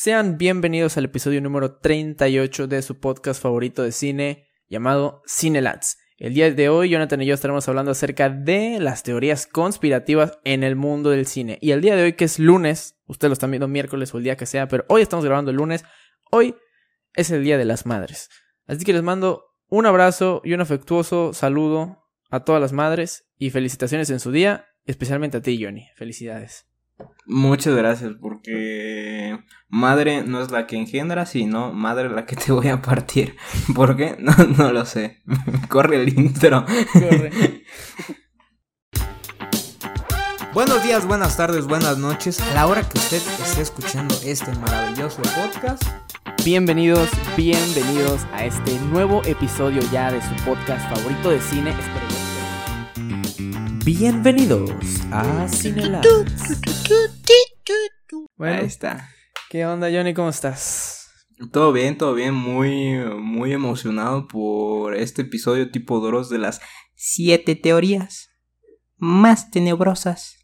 Sean 0.00 0.38
bienvenidos 0.38 0.96
al 0.96 1.06
episodio 1.06 1.40
número 1.40 1.80
38 1.80 2.68
de 2.68 2.82
su 2.82 3.00
podcast 3.00 3.42
favorito 3.42 3.82
de 3.82 3.90
cine 3.90 4.46
llamado 4.68 5.22
Cinelats. 5.26 5.98
El 6.18 6.34
día 6.34 6.52
de 6.52 6.68
hoy, 6.68 6.90
Jonathan 6.90 7.20
y 7.20 7.26
yo 7.26 7.34
estaremos 7.34 7.68
hablando 7.68 7.90
acerca 7.90 8.30
de 8.30 8.78
las 8.78 9.02
teorías 9.02 9.48
conspirativas 9.48 10.38
en 10.44 10.62
el 10.62 10.76
mundo 10.76 11.10
del 11.10 11.26
cine. 11.26 11.58
Y 11.60 11.72
el 11.72 11.80
día 11.80 11.96
de 11.96 12.04
hoy, 12.04 12.12
que 12.12 12.26
es 12.26 12.38
lunes, 12.38 12.96
ustedes 13.08 13.30
lo 13.30 13.32
están 13.32 13.50
viendo 13.50 13.66
miércoles 13.66 14.14
o 14.14 14.18
el 14.18 14.22
día 14.22 14.36
que 14.36 14.46
sea, 14.46 14.68
pero 14.68 14.84
hoy 14.86 15.02
estamos 15.02 15.24
grabando 15.24 15.50
el 15.50 15.56
lunes, 15.56 15.84
hoy 16.30 16.54
es 17.14 17.32
el 17.32 17.42
Día 17.42 17.58
de 17.58 17.64
las 17.64 17.84
Madres. 17.84 18.28
Así 18.68 18.84
que 18.84 18.92
les 18.92 19.02
mando 19.02 19.46
un 19.66 19.84
abrazo 19.84 20.42
y 20.44 20.52
un 20.52 20.60
afectuoso 20.60 21.32
saludo 21.32 22.04
a 22.30 22.44
todas 22.44 22.62
las 22.62 22.72
madres 22.72 23.26
y 23.36 23.50
felicitaciones 23.50 24.10
en 24.10 24.20
su 24.20 24.30
día, 24.30 24.68
especialmente 24.84 25.38
a 25.38 25.42
ti, 25.42 25.60
Johnny. 25.60 25.88
Felicidades. 25.96 26.67
Muchas 27.26 27.74
gracias, 27.74 28.12
porque 28.20 29.38
madre 29.68 30.22
no 30.22 30.40
es 30.40 30.50
la 30.50 30.66
que 30.66 30.76
engendra, 30.76 31.26
sino 31.26 31.72
madre 31.72 32.08
la 32.08 32.24
que 32.24 32.36
te 32.36 32.52
voy 32.52 32.68
a 32.68 32.80
partir. 32.80 33.36
¿Por 33.74 33.96
qué? 33.96 34.16
No, 34.28 34.32
no 34.56 34.72
lo 34.72 34.84
sé. 34.84 35.22
Corre 35.68 36.02
el 36.02 36.18
intro. 36.18 36.64
Corre. 36.92 37.64
Buenos 40.54 40.82
días, 40.82 41.06
buenas 41.06 41.36
tardes, 41.36 41.66
buenas 41.66 41.98
noches. 41.98 42.40
A 42.40 42.54
la 42.54 42.66
hora 42.66 42.82
que 42.82 42.98
usted 42.98 43.22
esté 43.44 43.60
escuchando 43.60 44.14
este 44.24 44.50
maravilloso 44.56 45.20
podcast. 45.22 45.84
Bienvenidos, 46.44 47.10
bienvenidos 47.36 48.26
a 48.32 48.46
este 48.46 48.78
nuevo 48.80 49.22
episodio 49.24 49.82
ya 49.92 50.10
de 50.10 50.22
su 50.22 50.34
podcast 50.44 50.88
favorito 50.88 51.30
de 51.30 51.40
cine. 51.42 51.74
Bienvenidos 53.90 54.70
a 55.10 55.48
Cinelab. 55.48 56.04
Bueno, 58.36 58.58
Ahí 58.58 58.66
está. 58.66 59.08
¿Qué 59.48 59.64
onda, 59.64 59.88
Johnny? 59.90 60.12
¿Cómo 60.12 60.28
estás? 60.28 61.08
Todo 61.52 61.72
bien, 61.72 61.96
todo 61.96 62.12
bien. 62.12 62.34
Muy, 62.34 62.98
muy 63.18 63.54
emocionado 63.54 64.28
por 64.28 64.94
este 64.94 65.22
episodio 65.22 65.70
tipo 65.70 66.00
Doros 66.00 66.28
de 66.28 66.36
las 66.36 66.60
siete 66.96 67.56
teorías 67.56 68.28
más 68.98 69.50
tenebrosas 69.50 70.36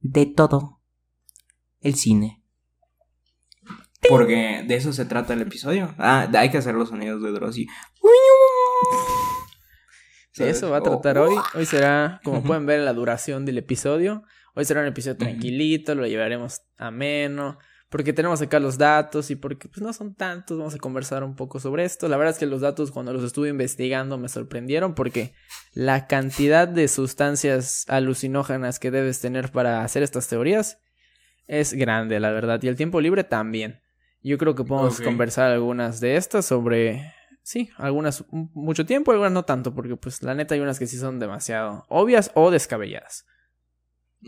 de 0.00 0.26
todo 0.26 0.80
el 1.80 1.94
cine. 1.94 2.42
Porque 4.08 4.64
de 4.66 4.74
eso 4.74 4.92
se 4.92 5.04
trata 5.04 5.32
el 5.32 5.42
episodio. 5.42 5.94
Ah, 5.96 6.28
hay 6.34 6.50
que 6.50 6.58
hacer 6.58 6.74
los 6.74 6.88
sonidos 6.88 7.22
de 7.22 7.30
Dross 7.30 7.56
y... 7.56 7.68
Eso 10.40 10.70
va 10.70 10.78
a 10.78 10.82
tratar 10.82 11.18
hoy. 11.18 11.34
Hoy 11.54 11.66
será, 11.66 12.20
como 12.24 12.42
pueden 12.42 12.66
ver, 12.66 12.80
la 12.80 12.92
duración 12.94 13.44
del 13.44 13.58
episodio. 13.58 14.22
Hoy 14.54 14.64
será 14.64 14.80
un 14.80 14.86
episodio 14.86 15.16
tranquilito, 15.16 15.94
lo 15.94 16.06
llevaremos 16.06 16.62
ameno. 16.76 17.58
Porque 17.90 18.12
tenemos 18.12 18.42
acá 18.42 18.60
los 18.60 18.76
datos 18.76 19.30
y 19.30 19.36
porque 19.36 19.68
pues, 19.68 19.80
no 19.80 19.94
son 19.94 20.14
tantos, 20.14 20.58
vamos 20.58 20.74
a 20.74 20.78
conversar 20.78 21.24
un 21.24 21.36
poco 21.36 21.58
sobre 21.58 21.84
esto. 21.84 22.06
La 22.08 22.18
verdad 22.18 22.34
es 22.34 22.38
que 22.38 22.44
los 22.44 22.60
datos 22.60 22.90
cuando 22.90 23.14
los 23.14 23.24
estuve 23.24 23.48
investigando 23.48 24.18
me 24.18 24.28
sorprendieron 24.28 24.94
porque 24.94 25.32
la 25.72 26.06
cantidad 26.06 26.68
de 26.68 26.86
sustancias 26.88 27.86
alucinógenas 27.88 28.78
que 28.78 28.90
debes 28.90 29.20
tener 29.20 29.50
para 29.52 29.84
hacer 29.84 30.02
estas 30.02 30.28
teorías 30.28 30.80
es 31.46 31.72
grande, 31.72 32.20
la 32.20 32.30
verdad. 32.30 32.62
Y 32.62 32.68
el 32.68 32.76
tiempo 32.76 33.00
libre 33.00 33.24
también. 33.24 33.80
Yo 34.22 34.36
creo 34.36 34.54
que 34.54 34.64
podemos 34.64 35.00
conversar 35.00 35.50
algunas 35.50 36.00
de 36.00 36.16
estas 36.16 36.44
sobre 36.44 37.14
sí, 37.48 37.70
algunas 37.78 38.26
mucho 38.30 38.84
tiempo, 38.84 39.10
algunas 39.10 39.32
no 39.32 39.46
tanto, 39.46 39.74
porque 39.74 39.96
pues 39.96 40.22
la 40.22 40.34
neta 40.34 40.54
hay 40.54 40.60
unas 40.60 40.78
que 40.78 40.86
sí 40.86 40.98
son 40.98 41.18
demasiado 41.18 41.86
obvias 41.88 42.30
o 42.34 42.50
descabelladas. 42.50 43.26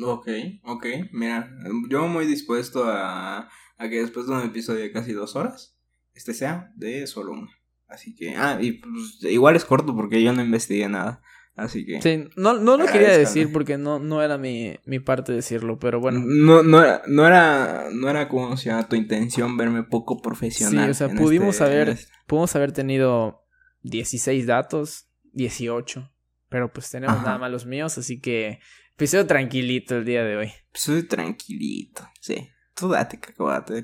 Ok, 0.02 0.28
ok, 0.62 0.86
mira, 1.12 1.52
yo 1.90 2.06
muy 2.08 2.24
dispuesto 2.24 2.84
a, 2.84 3.50
a 3.76 3.88
que 3.90 4.00
después 4.00 4.26
de 4.26 4.32
un 4.32 4.40
episodio 4.40 4.80
de 4.80 4.92
casi 4.92 5.12
dos 5.12 5.36
horas, 5.36 5.76
este 6.14 6.32
sea 6.32 6.72
de 6.76 7.06
solo 7.06 7.32
una. 7.32 7.50
Así 7.88 8.14
que, 8.14 8.36
ah, 8.36 8.58
y 8.58 8.72
pues 8.72 9.18
igual 9.24 9.54
es 9.54 9.66
corto 9.66 9.94
porque 9.94 10.22
yo 10.22 10.32
no 10.32 10.40
investigué 10.40 10.88
nada. 10.88 11.20
Así 11.60 11.84
que. 11.84 12.00
Sí, 12.00 12.24
no, 12.36 12.54
no 12.54 12.78
lo 12.78 12.86
quería 12.86 13.16
decir 13.16 13.52
porque 13.52 13.76
no, 13.76 13.98
no 13.98 14.22
era 14.22 14.38
mi, 14.38 14.76
mi 14.86 14.98
parte 14.98 15.32
decirlo, 15.32 15.78
pero 15.78 16.00
bueno. 16.00 16.22
No, 16.24 16.62
no 16.62 16.82
era, 16.82 17.02
no 17.06 17.26
era, 17.26 17.88
no 17.92 18.08
era 18.08 18.28
como 18.28 18.56
si 18.56 18.70
tu 18.88 18.96
intención 18.96 19.58
verme 19.58 19.82
poco 19.82 20.22
profesional. 20.22 20.86
Sí, 20.86 20.90
o 20.90 20.94
sea, 20.94 21.08
pudimos 21.14 21.56
este, 21.56 21.64
haber, 21.64 21.88
este... 21.90 22.12
pudimos 22.26 22.56
haber 22.56 22.72
tenido 22.72 23.44
16 23.82 24.46
datos, 24.46 25.10
18. 25.32 26.10
Pero 26.48 26.72
pues 26.72 26.90
tenemos 26.90 27.22
nada 27.22 27.38
más 27.38 27.50
los 27.50 27.66
míos, 27.66 27.96
así 27.98 28.20
que 28.20 28.58
episodio 28.94 29.26
tranquilito 29.26 29.98
el 29.98 30.04
día 30.04 30.24
de 30.24 30.36
hoy. 30.36 30.52
Episodio 30.70 31.06
tranquilito, 31.06 32.08
sí. 32.20 32.48
Tú 32.80 32.88
date, 32.88 33.20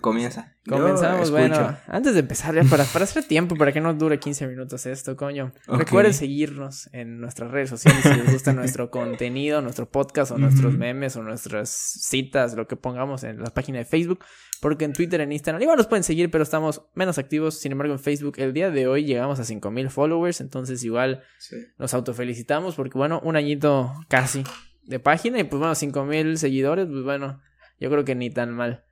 comienza. 0.00 0.56
Comenzamos, 0.66 1.30
bueno, 1.30 1.76
antes 1.86 2.14
de 2.14 2.20
empezar, 2.20 2.54
ya 2.54 2.64
para, 2.64 2.84
para 2.84 3.04
hacer 3.04 3.24
tiempo, 3.24 3.54
para 3.54 3.72
que 3.72 3.80
no 3.80 3.92
dure 3.94 4.18
15 4.18 4.46
minutos 4.46 4.86
esto, 4.86 5.16
coño. 5.16 5.52
Recuerden 5.68 6.14
seguirnos 6.14 6.88
en 6.92 7.20
nuestras 7.20 7.50
redes 7.50 7.70
sociales 7.70 8.02
si 8.02 8.08
les 8.08 8.32
gusta 8.32 8.52
nuestro 8.52 8.90
contenido, 8.90 9.60
nuestro 9.60 9.88
podcast 9.88 10.32
o 10.32 10.38
nuestros 10.38 10.74
memes 10.74 11.14
o 11.16 11.22
nuestras 11.22 11.70
citas, 11.70 12.54
lo 12.54 12.66
que 12.66 12.74
pongamos 12.74 13.22
en 13.22 13.40
la 13.40 13.50
página 13.50 13.78
de 13.78 13.84
Facebook. 13.84 14.24
Porque 14.60 14.86
en 14.86 14.94
Twitter, 14.94 15.20
en 15.20 15.30
Instagram, 15.30 15.60
igual 15.60 15.76
nos 15.76 15.86
pueden 15.86 16.02
seguir, 16.02 16.30
pero 16.30 16.42
estamos 16.42 16.82
menos 16.94 17.18
activos. 17.18 17.58
Sin 17.60 17.72
embargo, 17.72 17.92
en 17.92 18.00
Facebook, 18.00 18.34
el 18.38 18.54
día 18.54 18.70
de 18.70 18.88
hoy 18.88 19.04
llegamos 19.04 19.38
a 19.38 19.44
5000 19.44 19.90
followers. 19.90 20.40
Entonces, 20.40 20.82
igual 20.82 21.22
sí. 21.38 21.56
nos 21.78 21.92
autofelicitamos 21.92 22.74
porque, 22.74 22.96
bueno, 22.96 23.20
un 23.22 23.36
añito 23.36 23.92
casi 24.08 24.42
de 24.84 24.98
página 24.98 25.38
y, 25.38 25.44
pues, 25.44 25.58
bueno, 25.60 25.74
5000 25.74 26.38
seguidores, 26.38 26.86
pues, 26.86 27.04
bueno, 27.04 27.42
yo 27.78 27.90
creo 27.90 28.04
que 28.04 28.14
ni 28.14 28.30
tan 28.30 28.50
mal. 28.52 28.85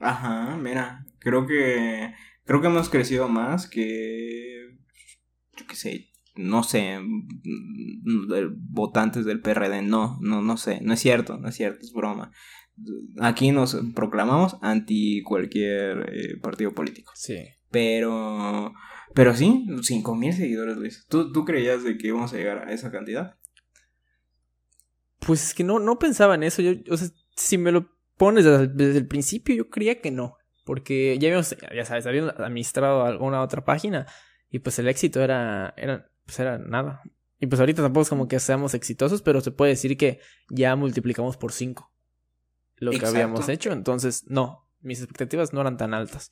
Ajá, 0.00 0.56
mira, 0.56 1.06
creo 1.18 1.46
que 1.46 2.12
creo 2.44 2.60
que 2.60 2.66
hemos 2.66 2.88
crecido 2.88 3.28
más 3.28 3.68
que 3.68 4.76
yo 5.56 5.66
qué 5.68 5.76
sé, 5.76 6.10
no 6.36 6.62
sé, 6.62 6.98
votantes 8.56 9.24
del 9.24 9.40
PRD, 9.40 9.82
no, 9.82 10.18
no, 10.20 10.42
no 10.42 10.56
sé, 10.56 10.80
no 10.80 10.94
es 10.94 11.00
cierto, 11.00 11.38
no 11.38 11.48
es 11.48 11.54
cierto, 11.54 11.80
es 11.82 11.92
broma. 11.92 12.32
Aquí 13.20 13.50
nos 13.50 13.76
proclamamos 13.94 14.56
anti 14.62 15.22
cualquier 15.22 16.10
eh, 16.12 16.40
partido 16.40 16.72
político. 16.72 17.12
Sí. 17.14 17.44
Pero, 17.70 18.72
pero 19.14 19.34
sí, 19.34 19.66
cinco 19.82 20.14
mil 20.14 20.32
seguidores, 20.32 20.78
Luis. 20.78 21.06
¿Tú, 21.08 21.30
¿Tú 21.30 21.44
creías 21.44 21.84
de 21.84 21.98
que 21.98 22.08
íbamos 22.08 22.32
a 22.32 22.36
llegar 22.36 22.66
a 22.66 22.72
esa 22.72 22.90
cantidad? 22.90 23.36
Pues 25.18 25.44
es 25.44 25.54
que 25.54 25.62
no, 25.62 25.78
no 25.78 25.98
pensaba 25.98 26.36
en 26.36 26.44
eso. 26.44 26.62
Yo, 26.62 26.72
o 26.90 26.96
sea, 26.96 27.08
si 27.36 27.58
me 27.58 27.70
lo 27.70 27.99
pones 28.20 28.44
desde 28.44 28.98
el 28.98 29.06
principio, 29.06 29.54
yo 29.54 29.70
creía 29.70 30.02
que 30.02 30.10
no. 30.10 30.36
Porque 30.66 31.18
ya 31.18 31.28
habíamos, 31.28 31.56
ya 31.74 31.86
sabes, 31.86 32.06
habíamos 32.06 32.34
administrado 32.38 33.06
alguna 33.06 33.40
otra 33.40 33.64
página. 33.64 34.06
Y 34.50 34.58
pues 34.58 34.78
el 34.78 34.88
éxito 34.88 35.22
era, 35.22 35.72
era, 35.78 36.12
pues 36.26 36.38
era 36.38 36.58
nada. 36.58 37.00
Y 37.38 37.46
pues 37.46 37.60
ahorita 37.60 37.80
tampoco 37.80 38.02
es 38.02 38.08
como 38.10 38.28
que 38.28 38.38
seamos 38.38 38.74
exitosos, 38.74 39.22
pero 39.22 39.40
se 39.40 39.52
puede 39.52 39.70
decir 39.70 39.96
que 39.96 40.20
ya 40.50 40.76
multiplicamos 40.76 41.38
por 41.38 41.52
5 41.52 41.90
lo 42.76 42.92
Exacto. 42.92 43.14
que 43.14 43.22
habíamos 43.22 43.48
hecho. 43.48 43.72
Entonces, 43.72 44.24
no, 44.28 44.68
mis 44.80 44.98
expectativas 44.98 45.54
no 45.54 45.62
eran 45.62 45.78
tan 45.78 45.94
altas. 45.94 46.30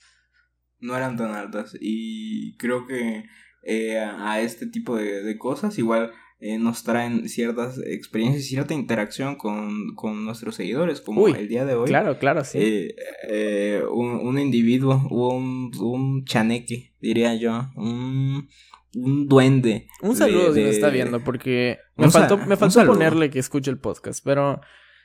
No 0.81 0.95
eran 0.95 1.17
tan 1.17 1.31
altas. 1.35 1.75
Y 1.81 2.55
creo 2.59 2.87
que 2.87 3.25
eh, 3.63 3.99
a 3.99 4.41
este 4.43 4.67
tipo 4.67 4.95
de, 4.95 5.23
de 5.23 5.39
cosas 5.39 5.79
igual 5.79 6.13
eh, 6.41 6.59
nos 6.59 6.85
traen 6.85 7.29
ciertas 7.29 7.79
experiencias 7.79 8.45
y 8.45 8.49
cierta 8.49 8.73
interacción 8.73 9.37
con, 9.37 9.95
con 9.97 10.25
nuestros 10.25 10.55
seguidores, 10.55 11.01
como 11.01 11.23
Uy, 11.23 11.33
el 11.33 11.49
día 11.49 11.65
de 11.65 11.75
hoy. 11.75 11.89
Claro, 11.89 12.19
claro, 12.19 12.45
sí. 12.45 12.59
Eh, 12.61 12.95
eh, 13.29 13.83
un, 13.91 14.07
un, 14.07 14.39
individuo, 14.39 15.03
un, 15.11 15.73
un 15.81 16.25
chaneque, 16.25 16.95
diría 17.01 17.35
yo, 17.35 17.69
un, 17.75 18.49
un 18.95 19.27
duende. 19.27 19.89
Un 20.01 20.15
saludo 20.15 20.53
de, 20.53 20.71
si 20.71 20.77
está 20.77 20.91
viendo, 20.91 21.25
porque 21.25 21.79
me 21.97 22.11
faltó, 22.11 22.39
me 22.39 22.57
faltó 22.57 22.87
ponerle 22.87 23.31
que 23.31 23.41
escuche 23.41 23.71
el 23.71 23.79
podcast, 23.79 24.25
pero 24.25 24.61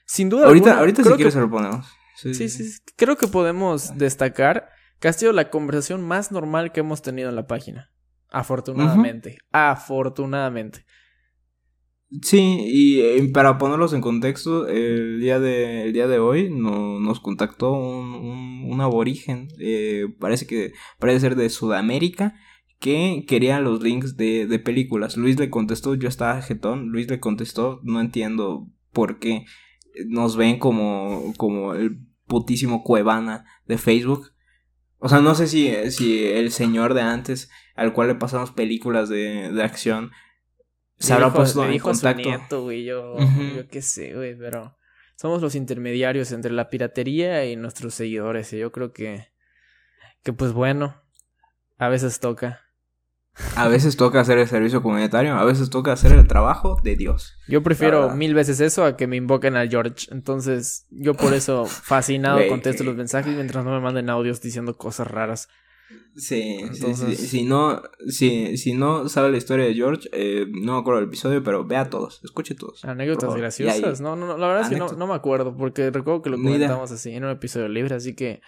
sin 0.06 0.30
duda 0.30 0.46
Ahorita, 0.46 0.66
alguna, 0.66 0.80
ahorita 0.82 1.04
si 1.04 1.10
quieres 1.14 1.34
se 1.34 1.40
lo 1.40 1.50
ponemos. 1.50 1.88
Sí 2.16 2.36
sí, 2.36 2.48
sí, 2.48 2.64
sí, 2.64 2.80
creo 2.96 3.18
que 3.18 3.28
podemos 3.28 3.98
destacar 3.98 4.70
que 5.00 5.08
ha 5.08 5.14
sido 5.14 5.34
la 5.34 5.50
conversación 5.50 6.02
más 6.02 6.32
normal 6.32 6.72
que 6.72 6.82
hemos 6.82 7.02
tenido 7.02 7.30
en 7.30 7.36
la 7.36 7.48
página. 7.48 7.92
Afortunadamente. 8.30 9.30
Uh 9.30 9.34
-huh. 9.34 9.72
Afortunadamente. 9.72 10.86
Sí, 12.22 12.38
y, 12.68 13.02
y, 13.02 13.28
para 13.30 13.58
ponerlos 13.58 13.94
en 13.94 14.02
contexto, 14.02 14.68
el 14.68 15.20
día 15.20 15.40
de, 15.40 15.84
el 15.86 15.94
día 15.94 16.08
de 16.08 16.20
hoy 16.20 16.50
no, 16.50 17.00
nos 17.00 17.20
contactó 17.20 17.72
un, 17.72 18.66
un, 18.70 18.82
aborigen, 18.82 19.48
eh, 19.60 20.06
parece 20.20 20.46
que 20.46 20.74
parece 21.00 21.22
ser 21.22 21.36
de 21.36 21.50
Sudamérica, 21.50 22.36
que 22.80 23.26
quería 23.28 23.60
los 23.62 23.82
links 23.82 24.16
de, 24.16 24.46
de 24.46 24.60
películas. 24.60 25.18
Luis 25.18 25.40
le 25.40 25.50
contestó, 25.50 25.96
yo 25.96 26.08
estaba 26.08 26.42
jetón, 26.42 26.90
Luis 26.90 27.10
le 27.10 27.20
contestó, 27.20 27.80
no 27.84 28.00
entiendo 28.00 28.68
por 28.92 29.18
qué 29.18 29.46
nos 30.08 30.38
ven 30.38 30.60
como, 30.60 31.34
como 31.38 31.74
el 31.74 32.00
putísimo 32.28 32.84
Cuevana 32.84 33.46
de 33.66 33.78
Facebook. 33.78 34.32
O 35.00 35.10
sea, 35.10 35.20
no 35.20 35.34
sé 35.36 35.48
si, 35.48 35.72
si 35.92 36.26
el 36.26 36.52
señor 36.52 36.94
de 36.94 37.02
antes, 37.02 37.50
al 37.76 37.94
cual 37.94 38.10
le 38.10 38.16
pasamos 38.16 38.52
películas 38.52 39.10
de, 39.10 39.52
de 39.52 39.64
acción, 39.64 40.12
se 41.00 41.14
habrá 41.14 41.26
dijo, 41.28 41.38
puesto 41.38 41.66
en 41.66 41.72
dijo 41.72 41.90
a 41.90 41.96
su 41.96 42.02
contacto. 42.02 42.30
nieto, 42.30 42.62
güey, 42.64 42.84
yo, 42.86 43.14
Uh 43.16 43.20
-huh. 43.20 43.56
yo 43.56 43.68
qué 43.68 43.82
sé, 43.82 44.14
güey, 44.14 44.36
pero 44.38 44.78
somos 45.16 45.42
los 45.42 45.56
intermediarios 45.56 46.32
entre 46.32 46.52
la 46.52 46.70
piratería 46.70 47.46
y 47.46 47.56
nuestros 47.56 47.94
seguidores, 47.94 48.52
y 48.54 48.60
yo 48.60 48.72
creo 48.72 48.92
que 48.94 49.32
Que 50.24 50.32
pues 50.32 50.54
bueno, 50.54 51.02
a 51.78 51.90
veces 51.90 52.20
toca. 52.22 52.62
A 53.56 53.68
veces 53.68 53.98
toca 53.98 54.20
hacer 54.22 54.38
el 54.38 54.48
servicio 54.48 54.82
comunitario, 54.84 55.34
a 55.34 55.44
veces 55.44 55.70
toca 55.72 55.92
hacer 55.92 56.14
el 56.14 56.28
trabajo 56.28 56.80
de 56.84 56.96
Dios. 56.96 57.34
Yo 57.48 57.64
prefiero 57.64 58.16
mil 58.16 58.34
veces 58.36 58.60
eso 58.62 58.86
a 58.86 58.96
que 58.96 59.08
me 59.08 59.16
invoquen 59.18 59.58
a 59.58 59.68
George. 59.68 60.08
Entonces, 60.12 60.86
yo 60.92 61.14
por 61.16 61.34
eso, 61.34 61.66
fascinado, 61.68 62.40
contesto 62.48 62.84
los 62.84 62.96
mensajes 62.96 63.36
mientras 63.36 63.66
no 63.66 63.72
me 63.72 63.80
manden 63.82 64.10
audios 64.12 64.40
diciendo 64.40 64.78
cosas 64.78 65.08
raras. 65.08 65.50
Sí, 66.16 66.62
Si 67.16 67.44
no, 67.44 67.82
si, 68.08 68.58
si 68.58 68.74
no 68.74 69.10
sabe 69.10 69.32
la 69.32 69.38
historia 69.38 69.66
de 69.66 69.74
George, 69.74 70.10
eh, 70.12 70.46
no 70.50 70.74
me 70.74 70.80
acuerdo 70.80 71.00
del 71.00 71.10
episodio, 71.10 71.44
pero 71.44 71.66
vea 71.66 71.90
todos, 71.90 72.22
escuche 72.24 72.56
todos. 72.56 72.86
Anécdotas 72.86 73.36
graciosas. 73.36 74.00
No, 74.00 74.16
no, 74.16 74.38
la 74.38 74.48
verdad 74.48 74.64
es 74.64 74.70
que 74.70 74.76
no, 74.76 74.90
no, 74.90 75.08
me 75.08 75.16
acuerdo, 75.16 75.56
porque 75.56 75.90
recuerdo 75.90 76.22
que 76.22 76.30
lo 76.30 76.38
comentamos 76.38 76.92
así 76.92 77.12
en 77.12 77.24
un 77.24 77.32
episodio 77.32 77.68
libre, 77.68 77.96
así 77.96 78.16
que 78.16 78.42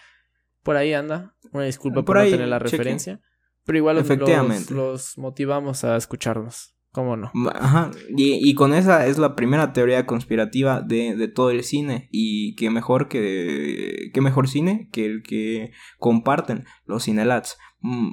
por 0.63 0.77
ahí 0.77 0.93
anda. 0.93 1.35
Una 1.51 1.65
disculpa 1.65 2.03
por, 2.03 2.17
no 2.17 2.23
tener 2.23 2.47
la 2.47 2.59
referencia. 2.59 3.21
Pero 3.65 3.77
igual 3.77 3.95
los, 3.95 4.71
los, 4.71 5.17
motivamos 5.17 5.83
a 5.83 5.95
escucharnos. 5.95 6.74
¿Cómo 6.95 7.17
no? 7.17 7.29
Ajá. 7.53 7.91
Y, 8.15 8.49
y, 8.49 8.53
con 8.53 8.73
esa 8.73 9.05
es 9.05 9.17
la 9.17 9.35
primera 9.35 9.73
teoría 9.73 10.05
conspirativa 10.05 10.79
de, 10.79 11.17
de 11.17 11.27
todo 11.27 11.49
el 11.49 11.65
cine. 11.65 12.07
Y 12.09 12.55
qué 12.55 12.69
mejor 12.69 13.09
que. 13.09 14.11
qué 14.13 14.21
mejor 14.21 14.47
cine 14.47 14.87
que 14.93 15.05
el 15.05 15.21
que 15.21 15.71
comparten 15.99 16.63
los 16.85 17.03
cinelats. 17.03 17.57
Mm, 17.81 18.11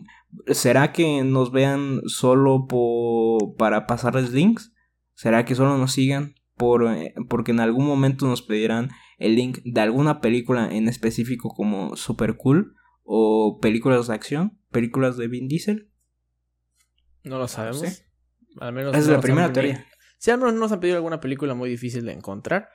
¿Será 0.48 0.90
que 0.90 1.22
nos 1.22 1.52
vean 1.52 2.00
solo 2.06 2.66
por, 2.66 3.54
para 3.54 3.86
pasarles 3.86 4.32
links? 4.32 4.72
¿Será 5.14 5.44
que 5.44 5.54
solo 5.54 5.78
nos 5.78 5.92
sigan 5.92 6.34
por, 6.56 6.84
eh, 6.92 7.14
porque 7.28 7.52
en 7.52 7.60
algún 7.60 7.86
momento 7.86 8.26
nos 8.26 8.42
pedirán 8.42 8.90
el 9.18 9.36
link 9.36 9.60
de 9.64 9.80
alguna 9.80 10.20
película 10.20 10.68
en 10.68 10.88
específico 10.88 11.50
como 11.50 11.94
Super 11.94 12.36
Cool? 12.36 12.74
¿O 13.04 13.60
películas 13.60 14.08
de 14.08 14.14
acción? 14.14 14.58
¿Películas 14.72 15.16
de 15.16 15.28
Vin 15.28 15.46
Diesel? 15.46 15.88
No 17.22 17.38
lo 17.38 17.46
sabemos. 17.46 18.02
Al 18.60 18.72
menos 18.72 18.96
es 18.96 19.06
la 19.06 19.20
primera 19.20 19.52
teoría. 19.52 19.86
Sí, 20.18 20.30
al 20.30 20.38
menos 20.38 20.54
nos 20.54 20.72
han 20.72 20.80
pedido 20.80 20.96
alguna 20.96 21.20
película 21.20 21.54
muy 21.54 21.68
difícil 21.68 22.04
de 22.04 22.12
encontrar. 22.12 22.68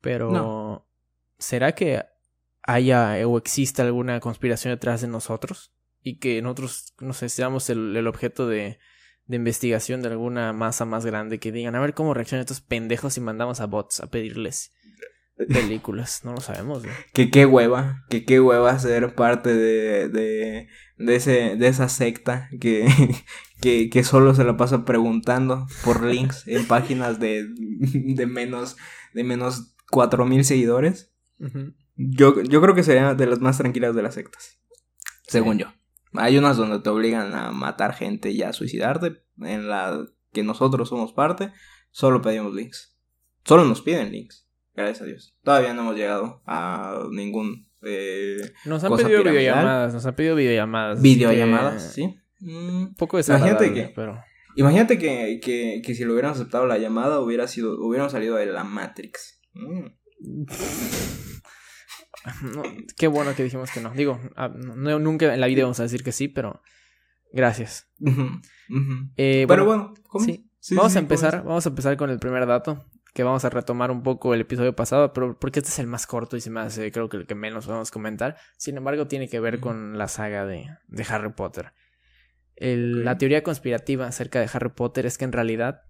Pero. 0.00 0.86
¿Será 1.38 1.72
que 1.72 2.04
haya 2.62 3.26
o 3.26 3.38
exista 3.38 3.82
alguna 3.82 4.20
conspiración 4.20 4.72
detrás 4.72 5.00
de 5.00 5.08
nosotros? 5.08 5.72
Y 6.02 6.18
que 6.18 6.40
nosotros, 6.42 6.94
no 7.00 7.12
sé, 7.12 7.28
seamos 7.28 7.70
el, 7.70 8.06
objeto 8.06 8.46
de, 8.46 8.78
de, 9.26 9.36
investigación 9.36 10.02
de 10.02 10.08
alguna 10.08 10.52
masa 10.52 10.84
más 10.84 11.04
grande 11.04 11.38
que 11.38 11.50
digan, 11.50 11.74
a 11.74 11.80
ver 11.80 11.94
cómo 11.94 12.14
reaccionan 12.14 12.42
estos 12.42 12.60
pendejos 12.60 13.14
si 13.14 13.20
mandamos 13.20 13.60
a 13.60 13.66
bots 13.66 14.00
a 14.00 14.08
pedirles 14.08 14.72
películas. 15.46 16.24
No 16.24 16.32
lo 16.32 16.40
sabemos, 16.40 16.82
Que 17.12 17.30
qué 17.30 17.46
hueva, 17.46 18.04
que 18.08 18.24
qué 18.24 18.40
hueva 18.40 18.78
ser 18.78 19.14
parte 19.14 19.54
de, 19.54 20.08
de, 20.08 20.68
de, 20.96 21.16
ese, 21.16 21.56
de 21.56 21.68
esa 21.68 21.88
secta 21.88 22.48
que, 22.60 22.86
que, 23.62 23.88
que 23.88 24.04
solo 24.04 24.34
se 24.34 24.44
la 24.44 24.58
pasa 24.58 24.84
preguntando 24.84 25.66
por 25.84 26.04
links 26.04 26.46
en 26.46 26.66
páginas 26.66 27.18
de, 27.18 27.48
de 27.48 28.26
menos 28.26 28.76
de 29.14 29.24
menos 29.24 29.74
cuatro 29.90 30.26
mil 30.26 30.44
seguidores. 30.44 31.14
yo, 31.96 32.42
yo 32.42 32.60
creo 32.60 32.74
que 32.74 32.82
sería 32.82 33.14
de 33.14 33.26
las 33.26 33.40
más 33.40 33.58
tranquilas 33.58 33.94
de 33.94 34.02
las 34.02 34.14
sectas. 34.14 34.58
Según 35.26 35.58
yo. 35.58 35.66
Hay 36.14 36.36
unas 36.36 36.56
donde 36.58 36.80
te 36.80 36.90
obligan 36.90 37.34
a 37.34 37.52
matar 37.52 37.94
gente 37.94 38.30
y 38.30 38.42
a 38.42 38.52
suicidarte. 38.52 39.22
En 39.38 39.68
la 39.68 40.06
que 40.32 40.42
nosotros 40.42 40.88
somos 40.88 41.12
parte, 41.12 41.52
solo 41.90 42.20
pedimos 42.20 42.54
links. 42.54 42.96
Solo 43.44 43.64
nos 43.64 43.80
piden 43.80 44.12
links. 44.12 44.46
Gracias 44.74 45.02
a 45.02 45.04
Dios. 45.04 45.36
Todavía 45.42 45.74
no 45.74 45.82
hemos 45.82 45.96
llegado 45.96 46.42
a 46.46 47.04
ningún. 47.10 47.68
Eh, 47.82 48.52
nos 48.64 48.84
han 48.84 48.96
pedido 48.96 49.22
videollamadas. 49.22 49.94
Nos 49.94 50.06
han 50.06 50.14
pedido 50.14 50.36
videollamadas. 50.36 51.02
Videollamadas, 51.02 51.92
sí. 51.92 52.18
Un 52.42 52.94
poco 52.96 53.16
desagradable, 53.16 53.66
imagínate 53.66 53.88
que, 53.88 53.94
pero... 53.94 54.22
Imagínate 54.54 54.98
que, 54.98 55.40
que, 55.42 55.80
que, 55.84 55.94
si 55.94 56.04
lo 56.04 56.12
hubieran 56.12 56.32
aceptado 56.32 56.66
la 56.66 56.76
llamada 56.76 57.20
hubiera 57.20 57.46
sido, 57.46 57.78
hubieran 57.80 58.10
salido 58.10 58.36
de 58.36 58.46
la 58.46 58.64
Matrix. 58.64 59.40
Mm. 59.54 59.86
qué 62.96 63.06
bueno 63.06 63.34
que 63.34 63.44
dijimos 63.44 63.70
que 63.70 63.80
no. 63.80 63.90
Digo, 63.90 64.20
ah, 64.36 64.48
nunca 64.48 65.32
en 65.32 65.40
la 65.40 65.46
vida 65.46 65.62
vamos 65.62 65.80
a 65.80 65.84
decir 65.84 66.02
que 66.02 66.12
sí, 66.12 66.28
pero 66.28 66.60
gracias. 67.32 67.88
Eh, 69.16 69.44
pero 69.48 69.64
bueno, 69.64 69.94
vamos 70.72 70.96
a 70.96 70.98
empezar, 70.98 71.44
vamos 71.44 71.66
a 71.66 71.68
empezar 71.70 71.96
con 71.96 72.10
el 72.10 72.18
primer 72.18 72.46
dato, 72.46 72.84
que 73.14 73.22
vamos 73.22 73.44
a 73.44 73.50
retomar 73.50 73.90
un 73.90 74.02
poco 74.02 74.34
el 74.34 74.42
episodio 74.42 74.74
pasado, 74.74 75.12
pero 75.12 75.38
porque 75.38 75.60
este 75.60 75.70
es 75.70 75.78
el 75.78 75.86
más 75.86 76.06
corto 76.06 76.36
y 76.36 76.40
se 76.40 76.50
me 76.50 76.60
hace, 76.60 76.92
creo 76.92 77.08
que 77.08 77.18
el 77.18 77.26
que 77.26 77.34
menos 77.34 77.66
vamos 77.66 77.90
a 77.90 77.92
comentar. 77.92 78.36
Sin 78.56 78.76
embargo, 78.76 79.06
tiene 79.06 79.28
que 79.28 79.40
ver 79.40 79.60
con 79.60 79.98
la 79.98 80.08
saga 80.08 80.46
de, 80.46 80.66
de 80.88 81.06
Harry 81.08 81.32
Potter. 81.32 81.72
La 82.62 83.18
teoría 83.18 83.42
conspirativa 83.42 84.06
acerca 84.06 84.38
de 84.38 84.48
Harry 84.52 84.70
Potter 84.70 85.04
es 85.04 85.18
que 85.18 85.24
en 85.24 85.32
realidad 85.32 85.82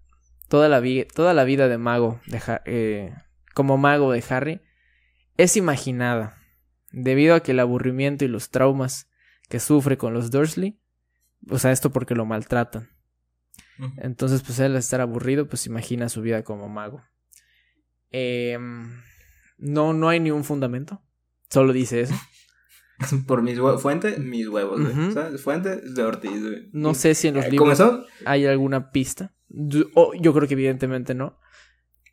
toda 0.47 0.69
la, 0.69 0.81
toda 1.13 1.35
la 1.35 1.43
vida 1.43 1.67
de 1.67 1.77
mago, 1.77 2.19
de 2.25 2.41
eh, 2.65 3.13
como 3.53 3.77
mago 3.77 4.11
de 4.11 4.23
Harry, 4.27 4.61
es 5.37 5.55
imaginada, 5.55 6.35
debido 6.91 7.35
a 7.35 7.43
que 7.43 7.51
el 7.51 7.59
aburrimiento 7.59 8.25
y 8.25 8.27
los 8.27 8.49
traumas 8.49 9.07
que 9.49 9.59
sufre 9.59 9.99
con 9.99 10.15
los 10.15 10.31
Dursley, 10.31 10.79
o 11.47 11.59
sea, 11.59 11.71
esto 11.71 11.91
porque 11.91 12.15
lo 12.15 12.25
maltratan. 12.25 12.89
Entonces, 13.97 14.41
pues 14.41 14.57
él 14.59 14.71
al 14.71 14.77
estar 14.77 15.01
aburrido, 15.01 15.47
pues 15.47 15.67
imagina 15.67 16.09
su 16.09 16.21
vida 16.21 16.43
como 16.43 16.69
mago. 16.69 17.03
Em, 18.09 18.99
no, 19.57 19.93
no 19.93 20.09
hay 20.09 20.19
ni 20.19 20.31
un 20.31 20.43
fundamento, 20.43 21.03
solo 21.49 21.71
dice 21.71 22.01
eso. 22.01 22.15
Por 23.27 23.41
mis 23.41 23.59
huevos. 23.59 23.81
Fuente, 23.81 24.17
mis 24.17 24.47
huevos, 24.47 24.81
Fuente 25.41 25.77
de 25.77 26.03
Ortiz, 26.03 26.41
No 26.71 26.93
sé 26.93 27.15
si 27.15 27.27
en 27.27 27.35
los 27.35 27.45
eh, 27.45 27.51
libros 27.51 27.81
hay 28.25 28.45
alguna 28.45 28.91
pista. 28.91 29.33
Yo, 29.49 29.85
yo 30.19 30.33
creo 30.33 30.47
que 30.47 30.53
evidentemente 30.53 31.13
no. 31.13 31.39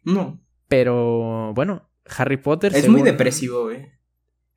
No. 0.04 0.42
Pero, 0.68 1.52
bueno, 1.54 1.90
Harry 2.06 2.36
Potter. 2.36 2.74
Es 2.74 2.88
muy 2.88 3.02
depresivo, 3.02 3.64
güey. 3.64 3.86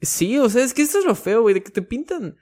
Sí, 0.02 0.38
o 0.38 0.50
sea, 0.50 0.64
es 0.64 0.74
que 0.74 0.82
esto 0.82 1.00
es 1.00 1.06
lo 1.06 1.16
feo, 1.16 1.42
güey, 1.42 1.54
de 1.54 1.64
que 1.64 1.72
te 1.72 1.82
pintan 1.82 2.38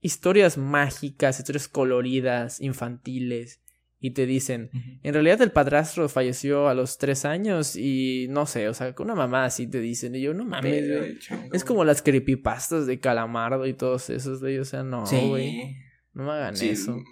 historias 0.00 0.56
mágicas, 0.56 1.38
historias 1.38 1.68
coloridas, 1.68 2.60
infantiles 2.60 3.60
y 4.06 4.10
te 4.12 4.24
dicen, 4.24 4.70
en 5.02 5.12
realidad 5.12 5.42
el 5.42 5.50
padrastro 5.50 6.08
falleció 6.08 6.68
a 6.68 6.74
los 6.74 6.96
tres 6.96 7.24
años 7.24 7.74
y 7.74 8.28
no 8.30 8.46
sé, 8.46 8.68
o 8.68 8.74
sea, 8.74 8.94
con 8.94 9.06
una 9.06 9.16
mamá 9.16 9.44
así 9.44 9.66
te 9.66 9.80
dicen, 9.80 10.14
y 10.14 10.20
yo 10.20 10.32
no 10.32 10.44
mames, 10.44 11.18
es 11.52 11.64
como 11.64 11.84
las 11.84 12.02
creepypastas 12.02 12.86
de 12.86 13.00
Calamardo 13.00 13.66
y 13.66 13.74
todos 13.74 14.08
esos 14.10 14.40
de 14.40 14.52
ellos, 14.52 14.68
o 14.68 14.70
sea, 14.70 14.84
no, 14.84 15.04
güey, 15.06 15.76
no 16.12 16.24
me 16.24 16.30
hagan 16.30 16.54
eso. 16.54 17.02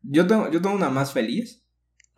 Yo 0.00 0.26
tengo, 0.26 0.50
yo 0.50 0.62
tengo 0.62 0.74
una 0.74 0.88
más 0.88 1.12
feliz, 1.12 1.66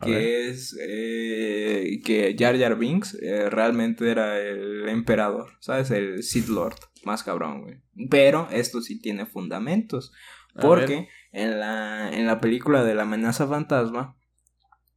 que 0.01 0.49
es 0.49 0.77
eh, 0.79 1.99
que 2.05 2.35
Jar 2.39 2.57
Jar 2.57 2.77
Binks 2.77 3.17
eh, 3.21 3.49
realmente 3.49 4.09
era 4.09 4.39
el 4.39 4.87
emperador, 4.87 5.57
¿sabes? 5.59 5.91
El 5.91 6.23
Sith 6.23 6.47
Lord, 6.47 6.75
más 7.03 7.23
cabrón, 7.23 7.63
güey. 7.63 7.81
Pero 8.09 8.47
esto 8.51 8.81
sí 8.81 8.99
tiene 8.99 9.25
fundamentos, 9.25 10.13
porque 10.59 11.09
en 11.31 11.59
la, 11.59 12.09
en 12.11 12.25
la 12.25 12.39
película 12.39 12.83
de 12.83 12.95
la 12.95 13.03
amenaza 13.03 13.47
fantasma 13.47 14.17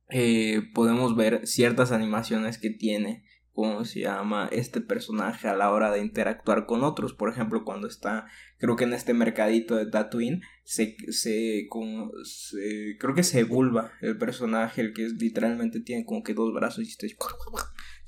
eh, 0.08 0.62
podemos 0.74 1.16
ver 1.16 1.46
ciertas 1.46 1.92
animaciones 1.92 2.58
que 2.58 2.70
tiene 2.70 3.24
cómo 3.58 3.84
se 3.84 4.02
llama 4.02 4.48
este 4.52 4.80
personaje 4.80 5.48
a 5.48 5.56
la 5.56 5.72
hora 5.72 5.90
de 5.90 5.98
interactuar 6.00 6.64
con 6.64 6.84
otros. 6.84 7.12
Por 7.12 7.28
ejemplo, 7.28 7.64
cuando 7.64 7.88
está, 7.88 8.26
creo 8.58 8.76
que 8.76 8.84
en 8.84 8.92
este 8.92 9.14
mercadito 9.14 9.74
de 9.74 9.86
Tatooine, 9.86 10.42
se, 10.62 10.94
se, 11.08 11.66
como, 11.68 12.12
creo 13.00 13.14
que 13.16 13.24
se 13.24 13.42
vulva 13.42 13.90
el 14.00 14.16
personaje, 14.16 14.80
el 14.80 14.92
que 14.92 15.08
literalmente 15.08 15.80
tiene 15.80 16.04
como 16.04 16.22
que 16.22 16.34
dos 16.34 16.54
brazos 16.54 16.84
y 16.84 16.88
está... 16.88 17.06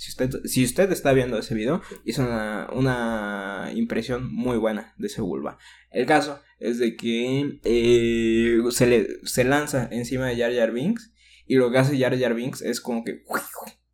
Si 0.01 0.09
usted, 0.09 0.31
si 0.47 0.65
usted 0.65 0.91
está 0.93 1.13
viendo 1.13 1.37
ese 1.37 1.55
video, 1.55 1.83
hizo 2.07 2.23
una, 2.23 2.71
una 2.73 3.71
impresión 3.75 4.35
muy 4.35 4.57
buena 4.57 4.95
de 4.97 5.09
ese 5.09 5.21
vulva. 5.21 5.59
El 5.91 6.07
caso 6.07 6.41
es 6.59 6.79
de 6.79 6.97
que 6.97 7.61
eh, 7.65 8.61
se, 8.71 8.87
le, 8.87 9.09
se 9.25 9.45
lanza 9.45 9.91
encima 9.93 10.29
de 10.29 10.39
Jar 10.39 10.55
Jar 10.55 10.73
Binks 10.73 11.13
y 11.47 11.57
lo 11.57 11.71
que 11.71 11.77
hace 11.77 11.99
Jar 11.99 12.19
Jar 12.19 12.33
Binks 12.33 12.63
es 12.63 12.81
como 12.81 13.05
que 13.05 13.25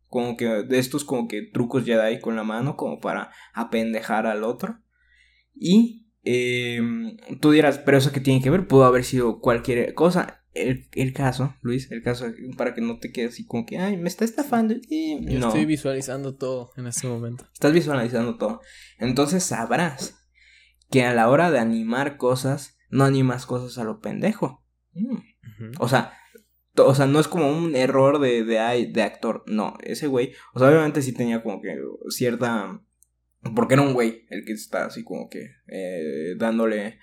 como 0.07 0.37
que 0.37 0.45
de 0.45 0.79
estos 0.79 1.03
como 1.03 1.27
que 1.27 1.41
trucos 1.41 1.83
Jedi 1.83 2.21
con 2.21 2.37
la 2.37 2.45
mano 2.45 2.77
como 2.77 3.01
para 3.01 3.31
apendejar 3.53 4.27
al 4.27 4.45
otro 4.45 4.79
y 5.53 6.07
eh, 6.23 6.79
tú 7.41 7.51
dirás 7.51 7.79
pero 7.79 7.97
eso 7.97 8.13
que 8.13 8.21
tiene 8.21 8.41
que 8.41 8.49
ver 8.49 8.65
pudo 8.65 8.85
haber 8.85 9.03
sido 9.03 9.41
cualquier 9.41 9.93
cosa 9.93 10.45
el, 10.61 10.87
el, 10.93 11.13
caso 11.13 11.55
Luis 11.61 11.91
el 11.91 12.01
caso 12.01 12.25
para 12.57 12.73
que 12.73 12.81
no 12.81 12.99
te 12.99 13.11
quedes 13.11 13.33
así 13.33 13.45
como 13.45 13.65
que 13.65 13.77
ay 13.77 13.97
me 13.97 14.09
está 14.09 14.25
estafando 14.25 14.73
Yo 14.73 15.47
estoy 15.47 15.65
visualizando 15.65 16.35
todo 16.35 16.71
en 16.77 16.87
este 16.87 17.07
momento 17.07 17.47
estás 17.53 17.73
visualizando 17.73 18.37
todo 18.37 18.61
entonces 18.99 19.43
sabrás 19.43 20.17
que 20.89 21.03
a 21.03 21.13
la 21.13 21.29
hora 21.29 21.51
de 21.51 21.59
animar 21.59 22.17
cosas, 22.17 22.77
no 22.89 23.03
animas 23.03 23.45
cosas 23.45 23.77
a 23.77 23.83
lo 23.83 23.99
pendejo. 23.99 24.63
Mm. 24.93 25.71
O 25.79 25.87
sea, 25.87 26.13
o 26.77 26.95
sea, 26.95 27.07
no 27.07 27.19
es 27.19 27.27
como 27.27 27.49
un 27.49 27.75
error 27.75 28.19
de, 28.19 28.43
de, 28.43 28.89
de 28.91 29.01
actor. 29.01 29.43
No, 29.47 29.75
ese 29.83 30.07
güey, 30.07 30.33
o 30.53 30.59
sea, 30.59 30.69
obviamente 30.69 31.01
sí 31.01 31.13
tenía 31.13 31.43
como 31.43 31.61
que 31.61 31.75
cierta... 32.09 32.81
Porque 33.55 33.75
era 33.75 33.83
un 33.83 33.93
güey 33.93 34.25
el 34.29 34.45
que 34.45 34.53
está 34.53 34.85
así 34.85 35.03
como 35.03 35.29
que 35.29 35.51
eh, 35.67 36.35
dándole 36.37 36.99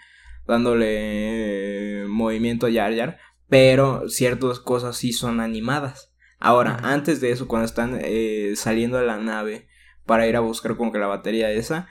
dándole 0.46 2.04
movimiento 2.06 2.66
a 2.66 2.72
Jar 2.72 2.94
Jar, 2.94 3.18
pero 3.48 4.08
ciertas 4.08 4.60
cosas 4.60 4.96
sí 4.96 5.12
son 5.12 5.40
animadas. 5.40 6.12
Ahora, 6.38 6.78
antes 6.82 7.20
de 7.20 7.30
eso, 7.30 7.48
cuando 7.48 7.66
están 7.66 7.98
eh, 8.02 8.52
saliendo 8.56 8.98
de 8.98 9.06
la 9.06 9.18
nave 9.18 9.68
para 10.04 10.26
ir 10.26 10.36
a 10.36 10.40
buscar 10.40 10.76
como 10.76 10.92
que 10.92 10.98
la 10.98 11.06
batería 11.06 11.50
esa, 11.50 11.88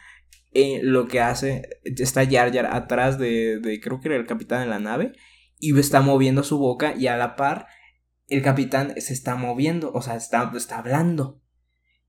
eh, 0.54 0.82
lo 0.84 1.08
que 1.08 1.20
hace, 1.20 1.64
está 1.84 2.26
Jar 2.30 2.54
Jar 2.54 2.68
atrás 2.68 3.18
de, 3.18 3.60
de, 3.60 3.80
creo 3.80 4.00
que 4.00 4.10
era 4.10 4.18
el 4.18 4.28
capitán 4.28 4.62
de 4.62 4.68
la 4.68 4.80
nave, 4.80 5.14
y 5.60 5.78
está 5.80 6.02
moviendo 6.02 6.44
su 6.44 6.60
boca 6.60 6.94
y 6.96 7.08
a 7.08 7.18
la 7.18 7.36
par 7.36 7.68
el 8.28 8.42
capitán 8.42 9.00
se 9.00 9.14
está 9.14 9.36
moviendo, 9.36 9.92
o 9.94 10.02
sea, 10.02 10.16
está, 10.16 10.52
está 10.56 10.80
hablando. 10.80 11.42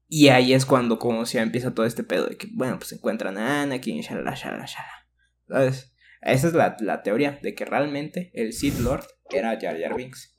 Y 0.07 0.29
ahí 0.29 0.53
es 0.53 0.67
cuando 0.67 0.99
como 0.99 1.27
si 1.27 1.39
empieza 1.39 1.75
todo 1.75 1.87
este 1.87 2.05
pedo 2.05 2.27
de 2.27 2.37
que, 2.37 2.49
bueno, 2.53 2.79
pues 2.79 2.93
encuentran 2.93 3.39
a 3.39 3.63
Anakin, 3.63 4.01
shalala, 4.01 4.35
shalala, 4.35 4.67
shalala. 4.67 5.09
¿Sabes? 5.49 5.95
Esa 6.23 6.49
es 6.49 6.55
la, 6.55 6.77
la, 6.81 7.03
teoría 7.03 7.39
de 7.43 7.55
que 7.55 7.65
realmente 7.65 8.31
el 8.35 8.53
Sith 8.53 8.79
Lord 8.79 9.05
era 9.31 9.59
Jar 9.61 9.81
Jar 9.81 9.97
Binks. 9.97 10.35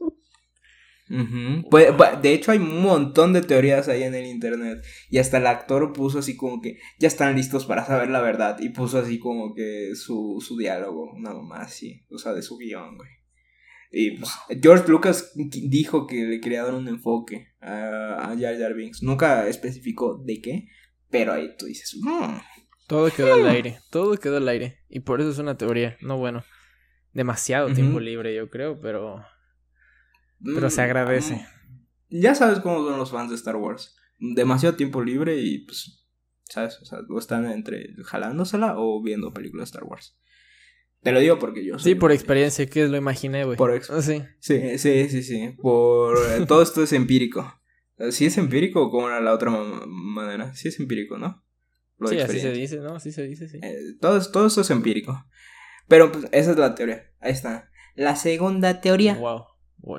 pues, 1.70 1.94
de 2.22 2.34
hecho 2.34 2.52
hay 2.52 2.58
un 2.58 2.82
montón 2.82 3.32
de 3.34 3.42
teorías 3.42 3.88
ahí 3.88 4.04
en 4.04 4.16
el 4.16 4.26
internet 4.26 4.84
y 5.10 5.20
hasta 5.20 5.38
el 5.38 5.46
actor 5.46 5.94
puso 5.94 6.20
así 6.20 6.36
como 6.36 6.62
que 6.62 6.80
ya 6.98 7.08
están 7.08 7.36
listos 7.36 7.66
para 7.66 7.86
saber 7.86 8.10
la 8.10 8.22
verdad 8.22 8.58
y 8.60 8.70
puso 8.70 8.98
así 8.98 9.20
como 9.20 9.54
que 9.54 9.92
su, 9.94 10.44
su 10.46 10.58
diálogo, 10.58 11.14
nada 11.20 11.42
más 11.42 11.68
así, 11.68 12.06
o 12.10 12.18
sea, 12.18 12.34
de 12.34 12.42
su 12.42 12.58
guion, 12.58 12.98
güey. 12.98 13.10
Y 13.92 14.18
pues, 14.18 14.32
George 14.62 14.90
Lucas 14.90 15.32
dijo 15.36 16.06
que 16.08 16.26
le 16.26 16.42
quería 16.42 16.64
dar 16.64 16.74
un 16.74 16.88
enfoque 16.88 17.54
a, 17.62 18.32
a 18.32 18.38
Jar 18.38 18.58
Jar 18.60 18.74
Binks. 18.74 19.04
Nunca 19.04 19.48
especificó 19.48 20.22
de 20.26 20.42
qué, 20.42 20.68
pero 21.10 21.32
ahí 21.32 21.56
tú 21.58 21.66
dices, 21.66 21.96
mm, 22.02 22.36
todo 22.88 23.10
quedó 23.10 23.36
al 23.36 23.48
aire, 23.48 23.80
todo 23.92 24.18
quedó 24.18 24.38
al 24.38 24.50
aire. 24.50 24.80
Y 24.90 25.00
por 25.00 25.22
eso 25.22 25.30
es 25.30 25.38
una 25.38 25.56
teoría, 25.58 25.98
no 26.02 26.18
bueno. 26.18 26.44
Demasiado 27.16 27.72
tiempo 27.72 28.02
libre, 28.02 28.36
yo 28.36 28.50
creo, 28.50 28.82
pero. 28.82 29.24
Pero 30.44 30.70
se 30.70 30.82
mm, 30.82 30.84
agradece. 30.84 31.48
Ya 32.10 32.36
sabes 32.36 32.60
cómo 32.60 32.86
son 32.86 33.00
los 33.00 33.10
fans 33.10 33.30
de 33.30 33.38
Star 33.38 33.56
Wars. 33.56 33.96
Demasiado 34.20 34.76
tiempo 34.76 35.02
libre 35.02 35.38
y 35.40 35.60
pues. 35.60 36.06
¿Sabes? 36.44 36.78
O 36.82 36.86
sea, 36.86 37.00
están 37.18 37.50
entre 37.50 37.96
jalándosela 38.04 38.76
o 38.78 39.02
viendo 39.02 39.34
películas 39.34 39.72
de 39.72 39.78
Star 39.78 39.86
Wars. 39.86 40.20
Te 41.04 41.14
lo 41.14 41.22
digo 41.22 41.40
porque 41.40 41.66
yo 41.66 41.80
soy 41.80 41.94
Sí, 41.94 41.96
por 41.98 42.12
experiencia, 42.12 42.66
que 42.66 42.86
lo 42.86 42.98
imaginé, 42.98 43.46
güey. 43.46 43.56
Por 43.56 43.74
experiencia. 43.74 44.28
Ah, 44.28 44.38
sí. 44.38 44.78
sí, 44.78 45.08
sí, 45.08 45.24
sí, 45.24 45.56
Por. 45.62 46.18
Eh, 46.18 46.46
todo 46.50 46.62
esto 46.62 46.84
es 46.84 46.92
empírico. 46.92 47.50
¿Sí 48.12 48.26
es 48.26 48.38
empírico 48.38 48.84
o 48.84 48.92
como 48.92 49.08
era 49.08 49.22
la 49.22 49.34
otra 49.34 49.52
manera? 49.52 50.54
Sí 50.54 50.68
es 50.68 50.82
empírico, 50.82 51.18
¿no? 51.18 51.46
sí, 52.10 52.20
así 52.20 52.42
se 52.42 52.52
dice, 52.52 52.82
¿no? 52.82 52.96
Así 52.96 53.14
se 53.14 53.24
dice, 53.24 53.48
sí. 53.48 53.60
Eh, 53.64 53.96
todo, 54.02 54.20
todo 54.30 54.48
eso 54.48 54.60
es 54.60 54.70
empírico. 54.70 55.26
Pero 55.88 56.12
pues 56.12 56.26
esa 56.32 56.52
es 56.52 56.58
la 56.58 56.76
teoría. 56.76 57.12
Ahí 57.20 57.32
está. 57.32 57.70
La 57.96 58.16
segunda 58.16 58.82
teoría. 58.82 59.16
Wow. 59.16 59.46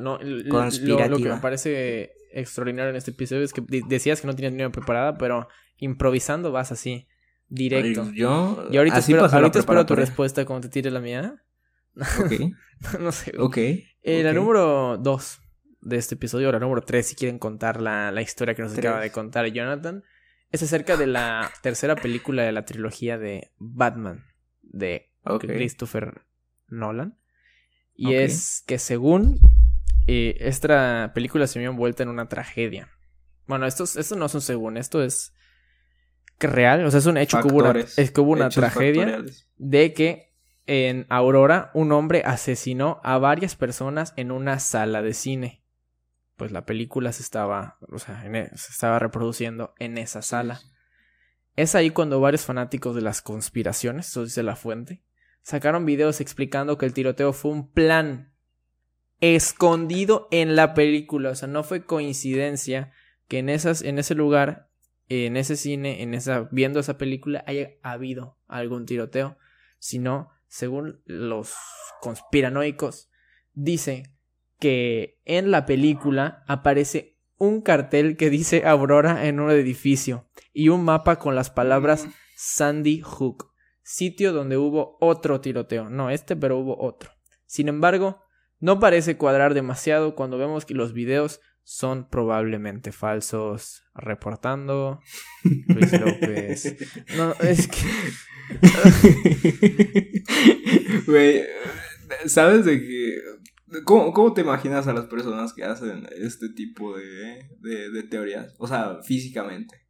No, 0.01 0.19
Conspirativa. 0.51 1.09
Lo, 1.09 1.17
que 1.19 1.29
me 1.29 1.37
parece 1.37 2.13
extraordinario 2.33 2.91
en 2.91 2.97
este 2.97 3.13
episodio 3.13 3.43
es 3.43 3.53
que 3.53 3.63
decías 3.89 4.21
que 4.21 4.27
no 4.27 4.35
tenías 4.35 4.53
dinero 4.53 4.73
preparada, 4.73 5.17
pero 5.17 5.49
improvisando 5.79 6.53
vas 6.53 6.73
así, 6.73 7.09
directo. 7.49 8.11
yo. 8.13 8.67
Y 8.71 8.77
ahorita, 8.77 8.99
espero, 8.99 9.25
ahorita 9.25 9.59
espero 9.61 9.87
tu 9.87 9.95
respuesta 9.95 10.45
cuando 10.45 10.69
te 10.69 10.73
tire 10.73 10.91
la 10.91 11.01
mía. 11.01 11.43
Ok. 12.21 12.33
no 13.01 13.11
sé. 13.11 13.33
Ok. 13.39 13.57
Eh, 13.57 14.23
la 14.23 14.35
número 14.35 14.99
dos 14.99 15.41
de 15.81 15.97
este 15.97 16.17
episodio, 16.17 16.53
la 16.53 16.59
número 16.59 16.83
tres, 16.83 17.07
si 17.07 17.15
quieren 17.15 17.39
contar 17.39 17.81
la, 17.81 18.11
la 18.11 18.21
historia 18.21 18.55
que 18.55 18.61
nos 18.61 18.77
acaba 18.77 19.01
de 19.01 19.11
contar 19.11 19.47
Jonathan 19.47 20.05
es 20.51 20.63
acerca 20.63 20.97
de 20.97 21.07
la 21.07 21.51
tercera 21.63 21.97
película 21.97 22.43
de 22.43 22.53
la 22.53 22.65
trilogía 22.65 23.19
de 23.19 23.53
Batman 23.57 24.25
de 24.63 25.11
Christopher 25.39 26.23
Nolan. 26.69 27.19
Y 27.95 28.15
es 28.15 28.63
que 28.67 28.79
según 28.79 29.41
eh, 30.07 30.37
esta 30.41 31.13
película 31.15 31.47
se 31.47 31.59
vio 31.59 31.71
envuelta 31.71 32.03
en 32.03 32.11
una 32.11 32.29
tragedia. 32.29 32.91
Bueno, 33.47 33.67
esto, 33.67 33.85
esto 33.85 34.17
no 34.17 34.27
es 34.27 34.35
un 34.35 34.41
según, 34.41 34.77
esto 34.77 35.03
es 35.03 35.33
real, 36.39 36.85
o 36.85 36.91
sea, 36.91 36.99
es 36.99 37.07
un 37.07 37.17
hecho 37.17 37.41
que 37.41 37.49
hubo 37.49 37.59
una, 37.59 37.79
es 37.79 38.11
que 38.11 38.21
hubo 38.21 38.33
una 38.33 38.51
tragedia 38.51 39.25
de 39.57 39.95
que 39.95 40.35
en 40.67 41.07
Aurora 41.09 41.71
un 41.73 41.93
hombre 41.93 42.23
asesinó 42.27 43.01
a 43.05 43.19
varias 43.19 43.55
personas 43.55 44.13
en 44.17 44.33
una 44.33 44.59
sala 44.59 45.01
de 45.01 45.15
cine 45.15 45.63
pues 46.37 46.53
la 46.53 46.67
película 46.67 47.13
se 47.13 47.23
estaba, 47.23 47.79
o 47.91 47.99
sea, 47.99 48.23
e, 48.27 48.51
se 48.57 48.73
estaba 48.73 48.99
reproduciendo 48.99 49.75
en 49.79 49.99
esa 49.99 50.23
sala. 50.23 50.61
Es 51.57 51.75
ahí 51.75 51.91
cuando 51.91 52.21
varios 52.21 52.45
fanáticos 52.45 52.95
de 52.95 53.01
las 53.01 53.23
conspiraciones, 53.23 54.09
eso 54.09 54.25
dice 54.25 54.43
la 54.43 54.57
fuente, 54.57 55.03
sacaron 55.47 55.87
videos 55.87 56.21
explicando 56.21 56.77
que 56.77 56.87
el 56.87 56.93
tiroteo 56.93 57.33
fue 57.33 57.53
un 57.53 57.71
plan 57.71 58.33
escondido 59.21 60.27
en 60.33 60.57
la 60.57 60.75
película, 60.75 61.31
o 61.31 61.35
sea, 61.37 61.47
no 61.47 61.63
fue 61.63 61.85
coincidencia 61.85 62.91
que 63.29 63.39
en 63.39 63.49
esas 63.49 63.83
en 63.83 64.01
ese 64.01 64.17
lugar, 64.17 64.73
en 65.09 65.37
ese 65.37 65.55
cine, 65.55 66.03
en 66.03 66.15
esa 66.15 66.49
viendo 66.51 66.81
esa 66.81 66.99
película 66.99 67.45
haya 67.47 67.71
habido 67.85 68.41
algún 68.49 68.87
tiroteo, 68.87 69.39
sino 69.79 70.31
según 70.49 71.01
los 71.05 71.55
conspiranoicos 72.01 73.09
dice 73.53 74.17
que 74.59 75.21
en 75.25 75.53
la 75.53 75.65
película 75.65 76.43
aparece 76.49 77.21
un 77.37 77.61
cartel 77.63 78.17
que 78.17 78.31
dice 78.31 78.67
Aurora 78.67 79.29
en 79.29 79.39
un 79.39 79.53
edificio 79.53 80.29
y 80.53 80.71
un 80.71 80.83
mapa 80.83 81.21
con 81.21 81.37
las 81.37 81.51
palabras 81.51 82.09
Sandy 82.35 83.01
Hook, 83.01 83.53
sitio 83.87 84.33
donde 84.33 84.57
hubo 84.57 84.99
otro 85.01 85.41
tiroteo, 85.41 85.89
no 85.89 86.11
este, 86.11 86.35
pero 86.35 86.59
hubo 86.59 86.83
otro. 86.83 87.13
Sin 87.47 87.69
embargo, 87.69 88.21
no 88.59 88.81
parece 88.81 89.17
cuadrar 89.17 89.55
demasiado 89.55 90.17
cuando 90.17 90.39
vemos 90.39 90.65
que 90.65 90.75
los 90.75 90.93
videos 90.93 91.41
son 91.63 92.09
probablemente 92.09 92.91
falsos. 92.91 93.85
Reportando 93.95 95.01
Luis 95.69 95.93
López. 96.01 96.77
No, 97.17 97.33
es 97.41 97.69
que. 97.69 97.79
¿sabes 102.27 102.65
de 102.65 102.81
que 102.81 103.21
¿Cómo, 103.85 104.33
te 104.33 104.43
imaginas 104.43 104.87
a 104.87 104.93
las 104.93 105.07
personas 105.07 105.53
que 105.53 105.65
hacen 105.65 106.09
este 106.17 106.49
tipo 106.51 106.97
de, 106.97 107.49
de, 107.61 108.03
teorías? 108.05 108.55
O 108.59 108.67
sea, 108.67 109.03
físicamente. 109.03 109.86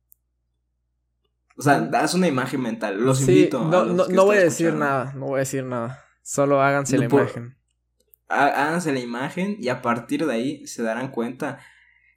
O 1.57 1.63
sea, 1.63 1.89
haz 1.95 2.15
una 2.15 2.29
imagen 2.29 2.61
mental. 2.61 3.01
Los 3.01 3.21
invito. 3.21 3.65
No, 3.65 3.87
no, 3.87 4.07
no 4.07 4.25
voy 4.25 4.37
a 4.37 4.41
decir 4.41 4.75
nada. 4.75 5.13
No 5.15 5.27
voy 5.27 5.37
a 5.37 5.41
decir 5.41 5.65
nada. 5.65 6.05
Solo 6.23 6.61
háganse 6.61 6.99
la 6.99 7.07
imagen. 7.07 7.57
Háganse 8.29 8.93
la 8.93 9.01
imagen 9.01 9.57
y 9.59 9.69
a 9.69 9.81
partir 9.81 10.27
de 10.27 10.33
ahí 10.35 10.67
se 10.67 10.83
darán 10.83 11.11
cuenta. 11.11 11.61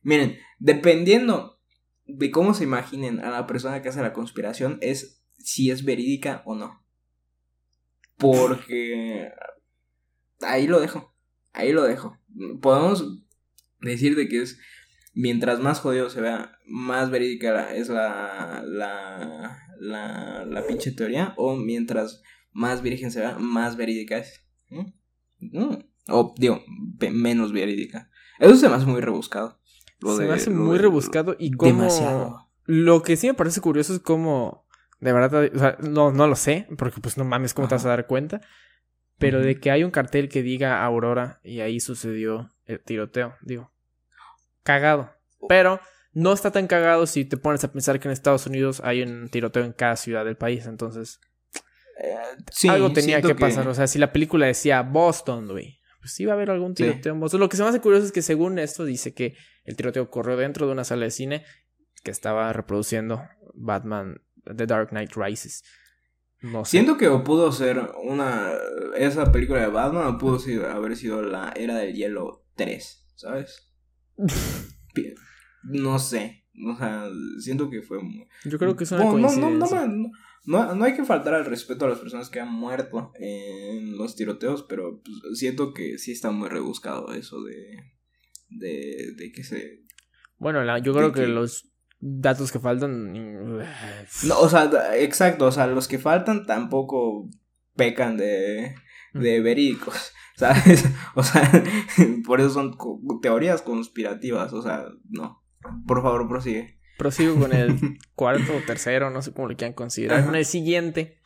Miren, 0.01 0.38
dependiendo 0.58 1.60
de 2.05 2.31
cómo 2.31 2.53
se 2.53 2.63
imaginen 2.63 3.19
a 3.19 3.29
la 3.29 3.48
persona 3.48 3.81
que 3.81 3.89
hace 3.89 4.01
la 4.01 4.13
conspiración, 4.13 4.77
es 4.81 5.24
si 5.38 5.72
es 5.72 5.86
verídica 5.86 6.41
o 6.46 6.55
no. 6.55 6.84
Porque. 8.17 9.31
Ahí 10.41 10.67
lo 10.67 10.79
dejo. 10.79 11.13
Ahí 11.53 11.72
lo 11.72 11.84
dejo. 11.84 12.17
Podemos 12.62 13.05
decir 13.79 14.15
de 14.15 14.27
que 14.27 14.41
es 14.41 14.60
mientras 15.13 15.60
más 15.60 15.79
jodido 15.79 16.10
se 16.10 16.22
vea, 16.22 16.59
más 16.69 17.09
verídica 17.09 17.73
es 17.73 17.89
la, 17.89 18.63
la, 18.65 19.59
la, 19.79 20.45
la 20.45 20.67
pinche 20.67 20.91
teoría, 20.91 21.33
o 21.38 21.55
mientras 21.55 22.21
más 22.51 22.81
virgen 22.81 23.11
se 23.11 23.19
vea, 23.19 23.38
más 23.38 23.75
verídica 23.77 24.17
es. 24.17 24.45
O, 26.07 26.33
digo, 26.38 26.63
menos 27.11 27.51
verídica. 27.51 28.09
Eso 28.39 28.55
se 28.55 28.69
me 28.69 28.75
hace 28.75 28.85
muy 28.85 29.01
rebuscado. 29.01 29.59
se 29.99 30.25
me 30.25 30.33
hace 30.33 30.49
muy 30.49 30.77
rebuscado 30.77 31.35
y 31.38 31.51
como... 31.51 31.71
Demasiado. 31.71 32.49
Lo 32.65 33.01
que 33.01 33.17
sí 33.17 33.27
me 33.27 33.33
parece 33.33 33.61
curioso 33.61 33.93
es 33.93 33.99
como... 33.99 34.67
De 34.99 35.13
verdad, 35.13 35.49
o 35.53 35.57
sea, 35.57 35.77
no, 35.79 36.11
no 36.11 36.27
lo 36.27 36.35
sé, 36.35 36.67
porque 36.77 36.99
pues 36.99 37.17
no 37.17 37.23
mames, 37.23 37.53
¿cómo 37.53 37.69
te 37.69 37.75
vas 37.75 37.85
a 37.85 37.89
dar 37.89 38.05
cuenta? 38.05 38.41
Pero 39.17 39.39
de 39.39 39.59
que 39.59 39.71
hay 39.71 39.83
un 39.83 39.91
cartel 39.91 40.27
que 40.27 40.43
diga 40.43 40.83
Aurora 40.83 41.39
y 41.43 41.61
ahí 41.61 41.79
sucedió 41.79 42.49
el 42.65 42.81
tiroteo, 42.81 43.35
digo. 43.41 43.71
Cagado. 44.63 45.11
Pero 45.47 45.79
no 46.19 46.33
está 46.33 46.51
tan 46.51 46.67
cagado 46.67 47.05
si 47.05 47.25
te 47.25 47.38
pones 47.38 47.63
a 47.63 47.71
pensar 47.71 47.99
que 47.99 48.07
en 48.07 48.11
Estados 48.11 48.45
Unidos 48.45 48.81
hay 48.83 49.01
un 49.01 49.29
tiroteo 49.29 49.63
en 49.63 49.73
cada 49.73 49.95
ciudad 49.95 50.25
del 50.25 50.38
país, 50.38 50.65
entonces... 50.65 51.19
Eh, 52.01 52.69
algo 52.69 52.93
tenía 52.93 53.21
que 53.21 53.35
pasar, 53.35 53.67
o 53.67 53.73
sea, 53.73 53.88
si 53.88 53.99
la 53.99 54.13
película 54.13 54.45
decía 54.45 54.81
Boston, 54.81 55.47
güey, 55.47 55.79
pues 55.99 56.17
iba 56.19 56.31
a 56.31 56.35
haber 56.35 56.49
algún 56.49 56.73
tiroteo 56.73 57.13
en 57.13 57.19
Boston. 57.19 57.41
Lo 57.41 57.49
que 57.49 57.57
se 57.57 57.63
me 57.63 57.69
hace 57.69 57.81
curioso 57.81 58.05
es 58.05 58.11
que 58.11 58.21
según 58.21 58.57
esto 58.57 58.85
dice 58.85 59.13
que 59.13 59.35
el 59.65 59.75
tiroteo 59.75 60.03
ocurrió 60.03 60.38
dentro 60.38 60.65
de 60.65 60.71
una 60.71 60.85
sala 60.85 61.05
de 61.05 61.11
cine 61.11 61.45
que 62.03 62.11
estaba 62.11 62.53
reproduciendo 62.53 63.21
Batman 63.53 64.21
The 64.43 64.65
Dark 64.65 64.89
Knight 64.89 65.11
Rises. 65.15 65.63
Siento 66.63 66.97
que 66.97 67.09
o 67.09 67.21
pudo 67.23 67.51
ser 67.51 67.91
una. 68.01 68.53
Esa 68.95 69.29
película 69.29 69.59
de 69.59 69.67
Batman 69.67 70.07
o 70.07 70.17
pudo 70.17 70.39
haber 70.69 70.95
sido 70.95 71.21
la 71.21 71.51
Era 71.53 71.75
del 71.75 71.93
Hielo 71.93 72.45
3, 72.55 73.07
¿sabes? 73.15 73.73
no 75.63 76.00
sé. 76.00 76.46
O 76.66 76.75
sea, 76.75 77.08
siento 77.39 77.70
que 77.70 77.82
fue. 77.82 78.00
Yo 78.46 78.58
creo 78.58 78.75
que 78.75 78.84
es 78.84 78.92
una 78.92 79.06
coincidencia. 79.06 79.88
No, 79.88 80.12
no, 80.46 80.75
no 80.75 80.86
hay 80.86 80.96
que 80.96 81.06
faltar 81.06 81.34
al 81.34 81.46
respeto 81.46 81.86
a 81.86 81.89
las 81.89 82.00
personas 82.00 82.30
que 82.30 82.39
han 82.39 82.51
muerto 82.51 83.12
en 83.20 83.98
los 83.98 84.16
tiroteos, 84.16 84.63
pero 84.63 85.01
pues, 85.04 85.38
siento 85.38 85.74
que 85.74 85.98
sí 85.98 86.12
está 86.12 86.32
muy 86.32 86.50
rebuscado 86.50 87.13
eso 87.13 87.44
de, 87.44 87.78
de, 88.50 89.13
de 89.16 89.32
que 89.32 89.44
se... 89.44 89.84
Bueno, 90.38 90.78
yo 90.80 90.94
creo 90.94 91.12
que, 91.12 91.28
los 91.28 91.70
datos 92.00 92.51
que 92.51 92.60
faltan... 92.60 93.13
No, 93.13 94.39
o 94.39 94.50
sea, 94.50 94.98
exacto, 94.98 95.48
o 95.48 95.51
sea, 95.51 95.68
los 95.68 95.88
que 95.88 96.00
faltan 96.00 96.46
tampoco 96.46 97.30
pecan 97.75 98.18
de, 98.18 98.75
de 99.13 99.42
verídicos. 99.42 100.13
¿Sabes? 100.36 100.86
O 101.16 101.24
sea, 101.24 101.51
por 102.25 102.39
eso 102.39 102.50
son 102.50 102.78
teorías 103.22 103.62
conspirativas, 103.62 104.54
o 104.54 104.62
sea, 104.62 104.86
no. 105.10 105.38
Por 105.86 106.01
favor, 106.01 106.28
prosigue. 106.28 106.80
Prosigo 106.98 107.39
con 107.39 107.54
el 107.54 107.78
cuarto 108.16 108.56
o 108.58 108.62
tercero, 108.62 109.10
no 109.10 109.22
sé 109.22 109.34
cómo 109.34 109.48
lo 109.48 109.56
quieran 109.56 109.74
considerar. 109.74 110.25
Con 110.25 110.36
el 110.36 110.46
siguiente 110.46 111.22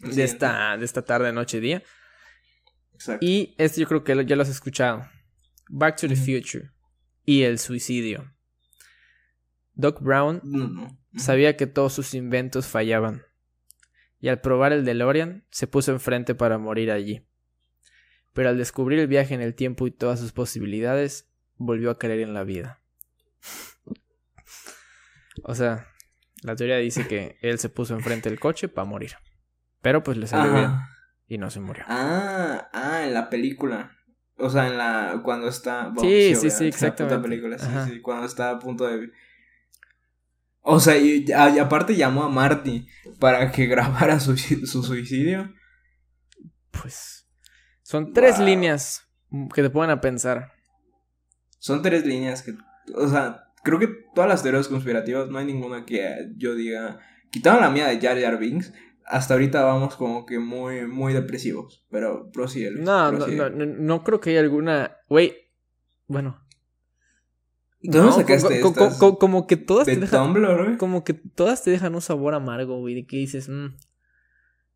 de 0.00 0.24
esta, 0.24 0.76
de 0.76 0.84
esta 0.84 1.02
tarde, 1.02 1.32
noche, 1.32 1.60
día. 1.60 1.82
Exacto. 2.94 3.24
Y 3.24 3.54
este 3.58 3.80
yo 3.80 3.88
creo 3.88 4.04
que 4.04 4.24
ya 4.24 4.36
lo 4.36 4.42
has 4.42 4.48
escuchado. 4.48 5.08
Back 5.68 5.96
to 5.96 6.08
the 6.08 6.16
Future 6.16 6.70
y 7.24 7.42
el 7.42 7.58
suicidio. 7.58 8.32
Doc 9.74 10.00
Brown 10.00 10.98
sabía 11.16 11.56
que 11.56 11.66
todos 11.66 11.92
sus 11.92 12.14
inventos 12.14 12.66
fallaban. 12.66 13.22
Y 14.20 14.28
al 14.28 14.40
probar 14.40 14.72
el 14.72 14.84
DeLorean, 14.84 15.46
se 15.50 15.66
puso 15.66 15.92
enfrente 15.92 16.34
para 16.34 16.58
morir 16.58 16.90
allí 16.90 17.24
pero 18.32 18.48
al 18.48 18.58
descubrir 18.58 18.98
el 18.98 19.06
viaje 19.06 19.34
en 19.34 19.40
el 19.40 19.54
tiempo 19.54 19.86
y 19.86 19.90
todas 19.90 20.20
sus 20.20 20.32
posibilidades, 20.32 21.30
volvió 21.56 21.90
a 21.90 21.98
creer 21.98 22.20
en 22.20 22.34
la 22.34 22.44
vida. 22.44 22.79
O 25.44 25.54
sea, 25.54 25.88
la 26.42 26.56
teoría 26.56 26.76
dice 26.76 27.06
que 27.06 27.38
él 27.42 27.58
se 27.58 27.68
puso 27.68 27.94
enfrente 27.94 28.28
del 28.28 28.40
coche 28.40 28.68
para 28.68 28.84
morir. 28.84 29.12
Pero 29.82 30.02
pues 30.02 30.16
le 30.16 30.26
salió 30.26 30.52
bien 30.52 30.72
y 31.26 31.38
no 31.38 31.50
se 31.50 31.60
murió. 31.60 31.84
Ah, 31.88 32.68
ah, 32.72 33.04
en 33.04 33.14
la 33.14 33.30
película. 33.30 33.96
O 34.36 34.50
sea, 34.50 34.66
en 34.66 34.76
la 34.78 35.20
cuando 35.22 35.48
está 35.48 35.92
Sí, 36.00 36.34
sí, 36.34 36.50
sí, 36.50 36.66
exactamente. 36.66 37.18
película, 37.18 37.58
sí, 37.58 37.66
sí, 37.86 38.00
cuando 38.00 38.26
está 38.26 38.50
a 38.50 38.58
punto 38.58 38.86
de 38.86 39.10
o 40.62 40.78
sea, 40.78 40.98
y, 40.98 41.30
aparte 41.32 41.96
llamó 41.96 42.24
a 42.24 42.28
Marty 42.28 42.86
para 43.18 43.50
que 43.50 43.66
grabara 43.66 44.20
su, 44.20 44.36
su 44.36 44.82
suicidio. 44.82 45.52
Pues 46.70 47.26
son 47.82 48.12
tres 48.12 48.38
líneas 48.38 49.08
que 49.54 49.62
te 49.62 49.70
ponen 49.70 49.90
a 49.90 50.00
pensar. 50.00 50.52
Son 51.58 51.82
tres 51.82 52.06
líneas 52.06 52.42
que, 52.42 52.54
o 52.94 53.08
sea, 53.08 53.52
creo 53.62 53.78
que 53.78 53.88
todas 54.14 54.28
las 54.28 54.42
teorías 54.42 54.68
conspirativas, 54.68 55.28
no 55.28 55.38
hay 55.38 55.46
ninguna 55.46 55.84
que 55.84 56.30
yo 56.36 56.54
diga, 56.54 56.98
quitaron 57.30 57.60
la 57.60 57.70
mía 57.70 57.88
de 57.88 58.00
Jar 58.00 58.20
Jar 58.20 58.38
Binks, 58.38 58.72
hasta 59.04 59.34
ahorita 59.34 59.64
vamos 59.64 59.96
como 59.96 60.24
que 60.26 60.38
muy, 60.38 60.86
muy 60.86 61.12
depresivos, 61.12 61.84
pero 61.90 62.30
prosigue. 62.30 62.70
No, 62.70 63.12
no, 63.12 63.26
no, 63.26 63.50
no, 63.50 64.04
creo 64.04 64.20
que 64.20 64.30
haya 64.30 64.40
alguna, 64.40 64.96
güey, 65.08 65.34
bueno. 66.06 66.40
¿Dónde 67.82 68.12
sacaste 68.12 68.60
como 68.60 69.46
que 69.46 69.56
todas 69.56 69.86
te 69.86 69.96
dejan, 69.96 70.76
Como 70.76 71.02
que 71.02 71.14
todas 71.14 71.64
te 71.64 71.70
dejan 71.70 71.94
un 71.94 72.02
sabor 72.02 72.34
amargo, 72.34 72.78
güey, 72.78 72.94
de 72.94 73.06
que 73.06 73.16
dices, 73.16 73.48
mmm, 73.48 73.68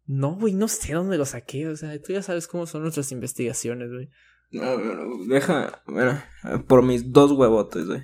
no, 0.06 0.36
güey, 0.36 0.54
no 0.54 0.68
sé 0.68 0.92
dónde 0.92 1.18
lo 1.18 1.24
saqué. 1.24 1.68
O 1.68 1.76
sea, 1.76 2.00
tú 2.00 2.12
ya 2.12 2.22
sabes 2.22 2.46
cómo 2.46 2.66
son 2.66 2.82
nuestras 2.82 3.10
investigaciones, 3.12 3.90
güey. 3.90 4.10
Deja, 4.50 5.82
bueno, 5.86 6.22
por 6.66 6.82
mis 6.82 7.12
dos 7.12 7.32
huevotes, 7.32 7.86
güey. 7.86 8.02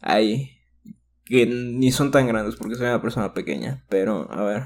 Ahí. 0.00 0.52
Que 1.24 1.46
ni 1.46 1.90
son 1.90 2.10
tan 2.10 2.26
grandes 2.28 2.56
porque 2.56 2.76
soy 2.76 2.86
una 2.86 3.02
persona 3.02 3.34
pequeña. 3.34 3.84
Pero, 3.88 4.30
a 4.30 4.44
ver. 4.44 4.62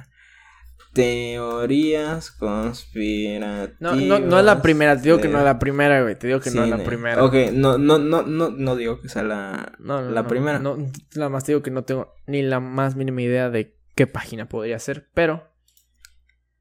Teorías 0.92 2.32
conspirativas. 2.32 3.80
No, 3.80 3.94
no, 3.94 4.18
no 4.18 4.38
es 4.40 4.44
la 4.44 4.60
primera, 4.60 4.96
te 4.96 5.02
digo 5.02 5.20
que 5.20 5.28
no 5.28 5.38
es 5.38 5.44
la 5.44 5.60
primera, 5.60 6.02
güey. 6.02 6.18
Te 6.18 6.26
digo 6.26 6.40
que 6.40 6.50
no 6.50 6.64
es 6.64 6.68
la 6.70 6.82
primera. 6.82 7.22
Ok, 7.22 7.34
no, 7.52 7.78
no, 7.78 7.98
no, 7.98 8.22
no, 8.22 8.50
no 8.50 8.76
digo 8.76 9.00
que 9.00 9.08
sea 9.08 9.22
la, 9.22 9.72
no, 9.78 10.02
la 10.02 10.26
primera. 10.26 10.58
No, 10.58 10.76
la 11.12 11.28
más 11.28 11.44
te 11.44 11.52
digo 11.52 11.62
que 11.62 11.70
no 11.70 11.84
tengo 11.84 12.12
ni 12.26 12.42
la 12.42 12.58
más 12.58 12.96
mínima 12.96 13.22
idea 13.22 13.50
de 13.50 13.76
qué 13.94 14.08
página 14.08 14.48
podría 14.48 14.80
ser, 14.80 15.08
pero 15.14 15.48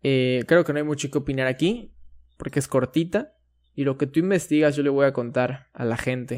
eh, 0.04 0.43
creo 0.48 0.63
que 0.63 0.74
no 0.74 0.80
hay 0.80 0.86
mucho 0.86 1.10
que 1.10 1.17
opinar 1.17 1.48
aquí, 1.48 1.95
porque 2.38 2.60
es 2.60 2.67
cortita. 2.67 3.34
Y 3.80 3.86
lo 3.86 3.98
que 3.98 4.08
tú 4.08 4.20
investigas, 4.20 4.76
yo 4.76 4.84
le 4.84 4.89
voy 4.89 5.06
a 5.06 5.13
contar 5.13 5.70
a 5.72 5.86
la 5.86 5.96
gente 5.96 6.38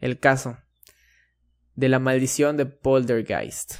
el 0.00 0.18
caso 0.18 0.58
de 1.76 1.88
la 1.88 2.00
maldición 2.00 2.56
de 2.56 2.66
Poltergeist. 2.66 3.74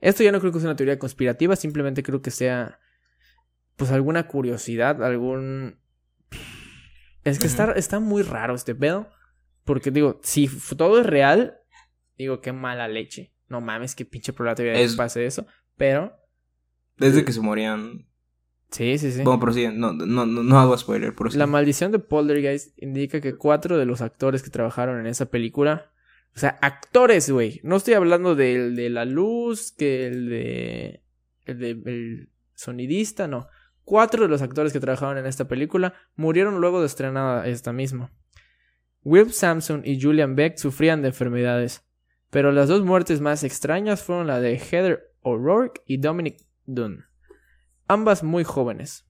Esto 0.00 0.24
ya 0.24 0.32
no 0.32 0.40
creo 0.40 0.50
que 0.50 0.58
sea 0.58 0.70
una 0.70 0.76
teoría 0.76 0.98
conspirativa, 0.98 1.54
simplemente 1.54 2.02
creo 2.02 2.20
que 2.20 2.32
sea, 2.32 2.80
pues, 3.76 3.92
alguna 3.92 4.26
curiosidad, 4.26 5.04
algún. 5.04 5.78
Es 7.22 7.38
que 7.38 7.46
está, 7.46 7.70
está 7.74 8.00
muy 8.00 8.24
raro 8.24 8.56
este 8.56 8.74
pedo. 8.74 9.08
Porque 9.62 9.92
digo, 9.92 10.18
si 10.24 10.50
todo 10.76 10.98
es 10.98 11.06
real, 11.06 11.60
digo, 12.18 12.40
qué 12.40 12.52
mala 12.52 12.88
leche. 12.88 13.36
No 13.46 13.60
mames, 13.60 13.94
qué 13.94 14.04
pinche 14.04 14.32
probabilidad 14.32 14.74
de 14.74 14.88
que 14.88 14.96
pase 14.96 15.26
eso. 15.26 15.46
Pero. 15.76 16.12
Desde 16.96 17.24
que 17.24 17.32
se 17.32 17.40
morían 17.40 18.09
Sí, 18.70 18.98
sí, 18.98 19.10
sí. 19.10 19.22
Bueno, 19.22 19.40
prosigue. 19.40 19.72
No, 19.72 19.92
no, 19.92 20.26
no, 20.26 20.58
hago 20.58 20.76
spoiler. 20.78 21.14
Prosigue. 21.14 21.38
La 21.38 21.46
maldición 21.46 21.90
de 21.90 21.98
Poltergeist 21.98 22.72
indica 22.80 23.20
que 23.20 23.34
cuatro 23.34 23.76
de 23.78 23.84
los 23.84 24.00
actores 24.00 24.42
que 24.42 24.50
trabajaron 24.50 25.00
en 25.00 25.06
esa 25.06 25.26
película. 25.26 25.90
O 26.36 26.38
sea, 26.38 26.58
actores, 26.62 27.28
güey. 27.30 27.60
No 27.64 27.76
estoy 27.76 27.94
hablando 27.94 28.36
del 28.36 28.76
de 28.76 28.88
la 28.90 29.04
luz, 29.04 29.72
que 29.72 30.06
el 30.06 30.28
de. 30.28 31.02
El 31.46 31.58
de. 31.58 31.70
El 31.70 32.28
sonidista, 32.54 33.26
no. 33.26 33.48
Cuatro 33.82 34.22
de 34.22 34.28
los 34.28 34.40
actores 34.40 34.72
que 34.72 34.78
trabajaron 34.78 35.18
en 35.18 35.26
esta 35.26 35.48
película 35.48 35.94
murieron 36.14 36.60
luego 36.60 36.80
de 36.80 36.86
estrenada 36.86 37.48
esta 37.48 37.72
misma. 37.72 38.12
Will 39.02 39.32
Sampson 39.32 39.82
y 39.84 40.00
Julian 40.00 40.36
Beck 40.36 40.58
sufrían 40.58 41.02
de 41.02 41.08
enfermedades, 41.08 41.82
pero 42.28 42.52
las 42.52 42.68
dos 42.68 42.84
muertes 42.84 43.20
más 43.20 43.42
extrañas 43.42 44.04
fueron 44.04 44.26
la 44.26 44.38
de 44.38 44.58
Heather 44.58 45.14
O'Rourke 45.22 45.82
y 45.86 45.96
Dominic 45.96 46.36
Dunn 46.66 47.09
ambas 47.90 48.22
muy 48.22 48.44
jóvenes. 48.44 49.06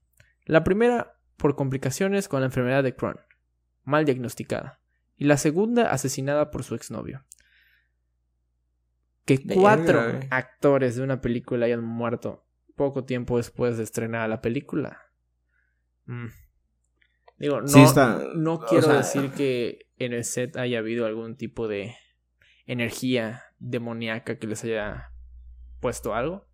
La 0.46 0.64
primera 0.64 1.18
por 1.36 1.54
complicaciones 1.54 2.28
con 2.28 2.40
la 2.40 2.46
enfermedad 2.46 2.82
de 2.82 2.94
Crohn, 2.94 3.20
mal 3.84 4.04
diagnosticada, 4.04 4.80
y 5.16 5.24
la 5.24 5.36
segunda 5.36 5.90
asesinada 5.90 6.50
por 6.50 6.64
su 6.64 6.74
exnovio. 6.74 7.24
Que 9.24 9.38
cuatro 9.54 10.00
actores 10.30 10.96
de 10.96 11.02
una 11.02 11.20
película 11.20 11.66
hayan 11.66 11.84
muerto 11.84 12.46
poco 12.74 13.04
tiempo 13.04 13.36
después 13.36 13.76
de 13.76 13.84
estrenar 13.84 14.28
la 14.28 14.40
película. 14.40 14.98
Mm. 16.06 16.28
Digo, 17.38 17.60
no, 17.60 18.34
no 18.34 18.60
quiero 18.60 18.88
decir 18.88 19.30
que 19.30 19.86
en 19.96 20.12
el 20.12 20.24
set 20.24 20.56
haya 20.56 20.78
habido 20.78 21.06
algún 21.06 21.36
tipo 21.36 21.68
de 21.68 21.94
energía 22.66 23.44
demoníaca 23.58 24.38
que 24.38 24.46
les 24.46 24.64
haya 24.64 25.12
puesto 25.80 26.14
algo. 26.14 26.49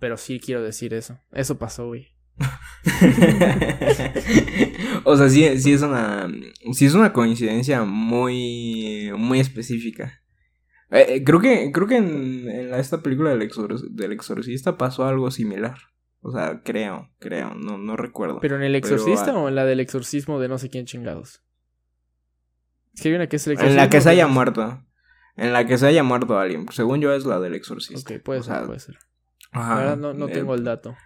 Pero 0.00 0.16
sí 0.16 0.40
quiero 0.40 0.62
decir 0.62 0.94
eso. 0.94 1.20
Eso 1.30 1.58
pasó, 1.58 1.86
güey. 1.86 2.08
o 5.04 5.16
sea, 5.16 5.28
sí, 5.28 5.60
sí 5.60 5.74
es 5.74 5.82
una. 5.82 6.26
Sí 6.72 6.86
es 6.86 6.94
una 6.94 7.12
coincidencia 7.12 7.84
muy. 7.84 9.12
muy 9.16 9.38
específica. 9.40 10.22
Eh, 10.90 11.04
eh, 11.08 11.22
creo 11.22 11.40
que. 11.40 11.70
Creo 11.70 11.86
que 11.86 11.98
en, 11.98 12.72
esta 12.74 13.02
película 13.02 13.28
del, 13.30 13.50
del 13.90 14.12
exorcista 14.12 14.78
pasó 14.78 15.04
algo 15.04 15.30
similar. 15.30 15.76
O 16.22 16.32
sea, 16.32 16.62
creo, 16.62 17.10
creo, 17.18 17.54
no, 17.54 17.76
no 17.78 17.96
recuerdo. 17.96 18.40
¿Pero 18.40 18.56
en 18.56 18.62
el 18.62 18.74
exorcista 18.74 19.34
o 19.34 19.48
en 19.48 19.54
la 19.54 19.66
del 19.66 19.80
exorcismo 19.80 20.40
de 20.40 20.48
no 20.48 20.58
sé 20.58 20.70
quién 20.70 20.86
chingados? 20.86 21.42
Es 22.94 23.02
que 23.02 23.08
hay 23.08 23.14
una 23.14 23.28
que 23.28 23.36
es 23.36 23.46
el 23.46 23.52
exorcismo. 23.52 23.80
En 23.80 23.84
la 23.84 23.90
que 23.90 24.00
se 24.00 24.10
haya 24.10 24.26
muerto. 24.26 24.82
En 25.36 25.52
la 25.52 25.66
que 25.66 25.76
se 25.76 25.86
haya 25.86 26.02
muerto 26.02 26.38
alguien. 26.38 26.66
Según 26.72 27.00
yo 27.00 27.12
es 27.12 27.26
la 27.26 27.38
del 27.38 27.54
exorcista. 27.54 28.14
Ok, 28.14 28.22
puede 28.22 28.42
ser, 28.42 28.64
puede 28.64 28.80
ser. 28.80 28.96
Ajá. 29.52 29.96
no, 29.96 30.14
no 30.14 30.28
tengo 30.28 30.54
el 30.54 30.64
dato. 30.64 30.96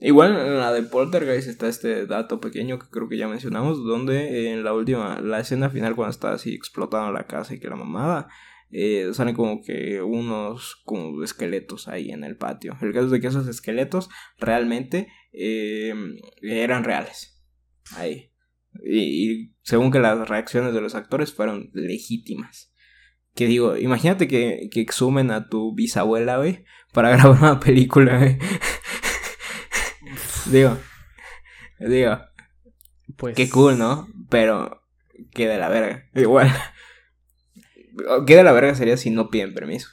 Igual 0.00 0.36
en 0.36 0.58
la 0.58 0.72
de 0.72 0.84
Poltergeist 0.84 1.48
está 1.48 1.68
este 1.68 2.06
dato 2.06 2.40
pequeño 2.40 2.78
que 2.78 2.86
creo 2.88 3.08
que 3.08 3.16
ya 3.16 3.26
mencionamos, 3.26 3.82
donde 3.84 4.52
en 4.52 4.62
la 4.62 4.72
última, 4.72 5.20
la 5.20 5.40
escena 5.40 5.70
final 5.70 5.96
cuando 5.96 6.10
está 6.10 6.32
así 6.32 6.54
explotando 6.54 7.10
la 7.10 7.26
casa 7.26 7.54
y 7.54 7.60
que 7.60 7.68
la 7.68 7.74
mamada, 7.74 8.28
eh, 8.70 9.10
salen 9.12 9.34
como 9.34 9.60
que 9.62 10.00
unos 10.00 10.76
como 10.84 11.22
esqueletos 11.24 11.88
ahí 11.88 12.10
en 12.10 12.22
el 12.22 12.36
patio. 12.36 12.76
El 12.80 12.92
caso 12.92 13.06
es 13.06 13.10
de 13.10 13.20
que 13.20 13.26
esos 13.26 13.48
esqueletos 13.48 14.08
realmente 14.38 15.08
eh, 15.32 15.94
eran 16.42 16.84
reales. 16.84 17.44
Ahí. 17.96 18.30
Y, 18.84 19.54
según 19.62 19.90
que 19.90 19.98
las 19.98 20.28
reacciones 20.28 20.74
de 20.74 20.80
los 20.80 20.94
actores 20.94 21.32
fueron 21.32 21.70
legítimas. 21.72 22.72
Que 23.34 23.46
digo, 23.46 23.76
imagínate 23.76 24.28
que, 24.28 24.68
que 24.70 24.80
exhumen 24.80 25.32
a 25.32 25.48
tu 25.48 25.74
bisabuela, 25.74 26.36
güey 26.36 26.64
para 26.98 27.10
grabar 27.16 27.38
una 27.38 27.60
película, 27.60 28.26
eh. 28.26 28.40
digo, 30.46 30.76
digo, 31.78 32.18
pues... 33.16 33.36
Qué 33.36 33.48
cool, 33.48 33.78
¿no? 33.78 34.08
Pero, 34.28 34.82
qué 35.30 35.46
de 35.46 35.58
la 35.58 35.68
verga. 35.68 36.08
Igual. 36.12 36.50
Qué 38.26 38.34
de 38.34 38.42
la 38.42 38.50
verga 38.50 38.74
sería 38.74 38.96
si 38.96 39.10
no 39.10 39.30
piden 39.30 39.54
permiso. 39.54 39.90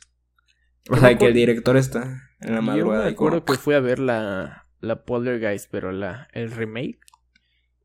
O 0.90 0.98
sea, 0.98 1.16
que 1.16 1.28
el 1.28 1.36
director 1.36 1.78
está... 1.78 2.24
en 2.40 2.56
la 2.56 2.62
Yo 2.62 2.62
madrugada. 2.64 3.06
me 3.06 3.12
y 3.12 3.14
como, 3.14 3.28
acuerdo 3.28 3.46
que 3.46 3.54
fui 3.62 3.76
a 3.76 3.82
ver 3.82 4.00
la, 4.00 4.66
la 4.80 5.06
Poltergeist, 5.06 5.70
pero 5.70 5.92
la, 5.92 6.28
el 6.34 6.50
remake. 6.50 6.98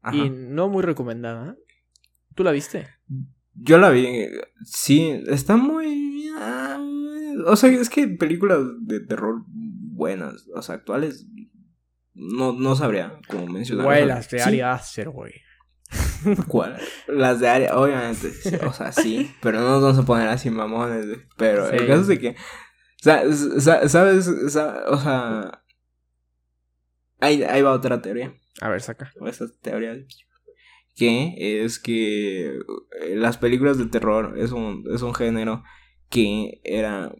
ajá. 0.00 0.16
Y 0.16 0.30
no 0.30 0.70
muy 0.70 0.82
recomendada. 0.82 1.58
¿Tú 2.34 2.42
la 2.42 2.52
viste? 2.52 2.88
Yo 3.52 3.76
la 3.76 3.90
vi, 3.90 4.30
sí, 4.64 5.22
está 5.26 5.58
muy... 5.58 6.30
o 7.46 7.56
sea, 7.56 7.70
es 7.70 7.88
que 7.90 8.06
películas 8.08 8.60
de 8.80 9.00
terror 9.00 9.42
buenas, 9.46 10.46
o 10.54 10.62
sea, 10.62 10.76
actuales, 10.76 11.26
no, 12.14 12.52
no 12.52 12.76
sabría 12.76 13.18
cómo 13.28 13.46
mencionar. 13.46 13.84
Güey, 13.86 14.06
las 14.06 14.28
de 14.30 14.42
Ari 14.42 14.60
Aster, 14.60 15.08
güey. 15.10 15.32
¿Cuál? 16.48 16.78
Las 17.08 17.40
de 17.40 17.48
área, 17.48 17.76
obviamente, 17.78 18.30
sí, 18.30 18.54
o 18.66 18.72
sea, 18.72 18.92
sí, 18.92 19.30
pero 19.42 19.60
no 19.60 19.68
nos 19.70 19.82
vamos 19.82 19.98
a 19.98 20.04
poner 20.06 20.28
así 20.28 20.50
mamones. 20.50 21.06
Pero 21.36 21.68
Sí. 21.70 21.76
el 21.76 21.86
caso 21.86 22.02
es 22.02 22.06
de 22.08 22.18
que, 22.18 22.28
o 22.30 22.34
sea, 23.02 23.22
sa- 23.32 23.88
¿sabes? 23.88 24.30
Sa- 24.52 24.84
O 24.88 24.98
sea, 24.98 25.62
ahí, 27.20 27.42
ahí 27.42 27.62
va 27.62 27.72
otra 27.72 28.00
teoría. 28.02 28.34
A 28.60 28.68
ver, 28.68 28.80
saca. 28.82 29.12
o 29.20 29.26
esas 29.26 29.58
teorías 29.60 29.98
que 30.96 31.64
es 31.64 31.78
que 31.78 32.58
las 33.14 33.38
películas 33.38 33.78
de 33.78 33.86
terror 33.86 34.38
es 34.38 34.52
un, 34.52 34.84
es 34.92 35.00
un 35.02 35.14
género 35.14 35.62
que 36.10 36.60
era 36.64 37.14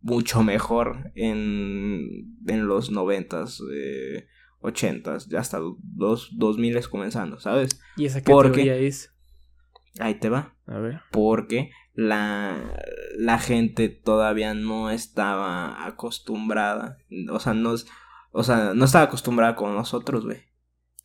mucho 0.00 0.42
mejor 0.42 1.12
en, 1.14 2.36
en 2.46 2.66
los 2.66 2.90
noventas, 2.90 3.62
eh, 3.72 4.26
ochentas, 4.60 5.28
ya 5.28 5.40
hasta 5.40 5.58
los 5.96 6.36
dos 6.36 6.58
miles 6.58 6.88
comenzando, 6.88 7.38
¿sabes? 7.40 7.80
¿Y 7.96 8.06
esa 8.06 8.20
qué 8.22 8.32
¿Por 8.32 8.46
qué? 8.46 8.64
teoría 8.64 8.76
es? 8.76 9.14
Ahí 9.98 10.14
te 10.14 10.28
va. 10.28 10.54
A 10.66 10.78
ver. 10.78 11.00
Porque 11.10 11.70
la, 11.94 12.74
la 13.18 13.38
gente 13.38 13.88
todavía 13.88 14.54
no 14.54 14.90
estaba 14.90 15.84
acostumbrada. 15.86 16.96
O 17.30 17.40
sea, 17.40 17.54
no, 17.54 17.74
es- 17.74 17.86
o 18.32 18.42
sea, 18.44 18.72
no 18.74 18.84
estaba 18.84 19.04
acostumbrada 19.04 19.56
con 19.56 19.74
nosotros, 19.74 20.24
güey. 20.24 20.38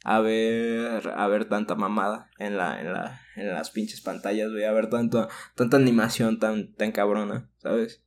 A 0.08 0.20
ver, 0.22 1.10
a 1.16 1.28
ver 1.28 1.46
tanta 1.46 1.74
mamada 1.74 2.30
en 2.38 2.58
la, 2.58 2.80
en 2.80 2.94
la, 2.94 3.22
en 3.36 3.48
las 3.48 3.72
pinches 3.72 4.02
pantallas, 4.02 4.52
güey. 4.52 4.64
A 4.64 4.72
ver 4.72 4.88
tanto, 4.88 5.28
tanta 5.56 5.78
animación 5.78 6.38
tan, 6.38 6.76
tan 6.76 6.92
cabrona, 6.92 7.50
¿sabes? 7.58 8.04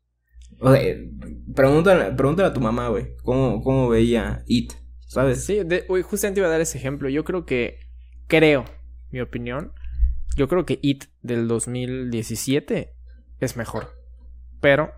O 0.61 0.73
sea, 0.73 0.81
eh, 0.81 1.11
pregúntale, 1.57 2.13
pregúntale 2.13 2.51
a 2.51 2.53
tu 2.53 2.61
mamá, 2.61 2.87
güey. 2.87 3.17
¿Cómo, 3.25 3.61
cómo 3.63 3.89
veía 3.89 4.45
It? 4.47 4.75
¿Sabes? 5.09 5.45
Sí, 5.45 5.65
de, 5.65 5.87
justamente 6.05 6.39
iba 6.39 6.47
a 6.47 6.53
dar 6.53 6.61
ese 6.61 6.79
ejemplo. 6.79 7.09
Yo 7.09 7.25
creo 7.25 7.45
que, 7.45 7.81
creo, 8.29 8.65
mi 9.11 9.21
opinión, 9.21 9.73
yo 10.37 10.47
creo 10.47 10.65
que 10.65 10.79
It 10.81 11.07
del 11.23 11.49
2017 11.49 12.95
es 13.41 13.57
mejor. 13.57 13.93
Pero 14.61 14.93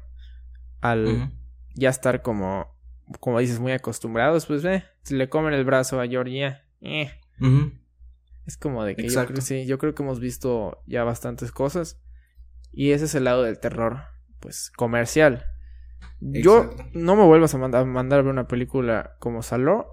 al 0.83 1.33
ya 1.75 1.89
estar 1.89 2.21
como, 2.21 2.77
como 3.21 3.39
dices, 3.39 3.59
muy 3.59 3.73
acostumbrados, 3.73 4.45
pues 4.45 4.63
ve, 4.63 4.85
si 5.03 5.15
le 5.15 5.31
comen 5.31 5.55
el 5.55 5.65
brazo 5.65 5.99
a 5.99 6.07
Georgia, 6.07 6.67
eh, 6.81 7.11
es 8.47 8.57
como 8.57 8.85
de 8.85 8.97
que 8.97 9.09
yo 9.09 9.27
creo, 9.27 9.41
sí, 9.41 9.67
yo 9.67 9.79
creo 9.79 9.95
que 9.95 10.03
hemos 10.03 10.21
visto 10.21 10.83
ya 10.87 11.05
bastantes 11.05 11.53
cosas. 11.53 12.01
Y 12.73 12.93
ese 12.93 13.07
es 13.07 13.15
el 13.15 13.25
lado 13.25 13.43
del 13.43 13.59
terror, 13.59 13.99
pues, 14.39 14.71
comercial. 14.77 15.45
Yo 16.21 16.75
no 16.93 17.17
me 17.17 17.25
vuelvas 17.25 17.55
a 17.55 17.59
mandar, 17.59 17.85
mandar 17.87 18.21
a 18.21 18.23
ver 18.23 18.33
una 18.33 18.47
película 18.47 19.17
como 19.19 19.43
Saló, 19.43 19.87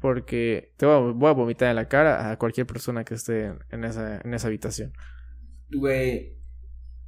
porque 0.00 0.74
te 0.76 0.86
voy 0.86 0.94
a, 0.94 1.12
voy 1.12 1.28
a 1.28 1.32
vomitar 1.32 1.68
en 1.68 1.76
la 1.76 1.88
cara 1.88 2.30
a 2.30 2.38
cualquier 2.38 2.66
persona 2.66 3.04
que 3.04 3.14
esté 3.14 3.46
en, 3.46 3.58
en 3.70 3.84
esa, 3.84 4.20
en 4.20 4.34
esa 4.34 4.48
habitación. 4.48 4.92
Güey, 5.70 6.38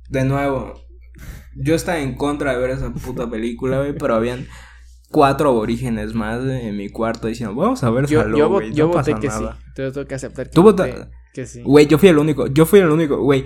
de 0.08 0.24
nuevo, 0.24 0.74
yo 1.54 1.74
estaba 1.74 2.00
en 2.00 2.14
contra 2.14 2.52
de 2.52 2.58
ver 2.58 2.70
esa 2.70 2.92
puta 2.92 3.30
película, 3.30 3.78
güey, 3.78 3.96
pero 3.96 4.14
habían 4.14 4.46
cuatro 5.10 5.50
aborígenes 5.50 6.14
más 6.14 6.44
güey, 6.44 6.66
en 6.68 6.76
mi 6.76 6.88
cuarto 6.88 7.26
diciendo, 7.28 7.54
vamos 7.54 7.82
a 7.84 7.90
ver 7.90 8.06
Yo, 8.06 8.26
yo, 8.36 8.48
vo- 8.48 8.52
güey, 8.54 8.72
yo 8.72 8.86
no 8.86 8.92
voté 8.94 9.14
que 9.14 9.26
nada". 9.28 9.56
sí. 9.64 9.72
Te 9.74 9.90
tengo 9.90 10.06
que 10.06 10.14
aceptar 10.14 10.46
que, 10.48 10.54
Tú 10.54 10.62
voté 10.62 10.94
que 11.32 11.46
sí. 11.46 11.62
Güey, 11.62 11.86
yo 11.86 11.96
fui 11.98 12.08
el 12.08 12.18
único, 12.18 12.48
yo 12.48 12.66
fui 12.66 12.80
el 12.80 12.88
único, 12.90 13.18
güey, 13.22 13.44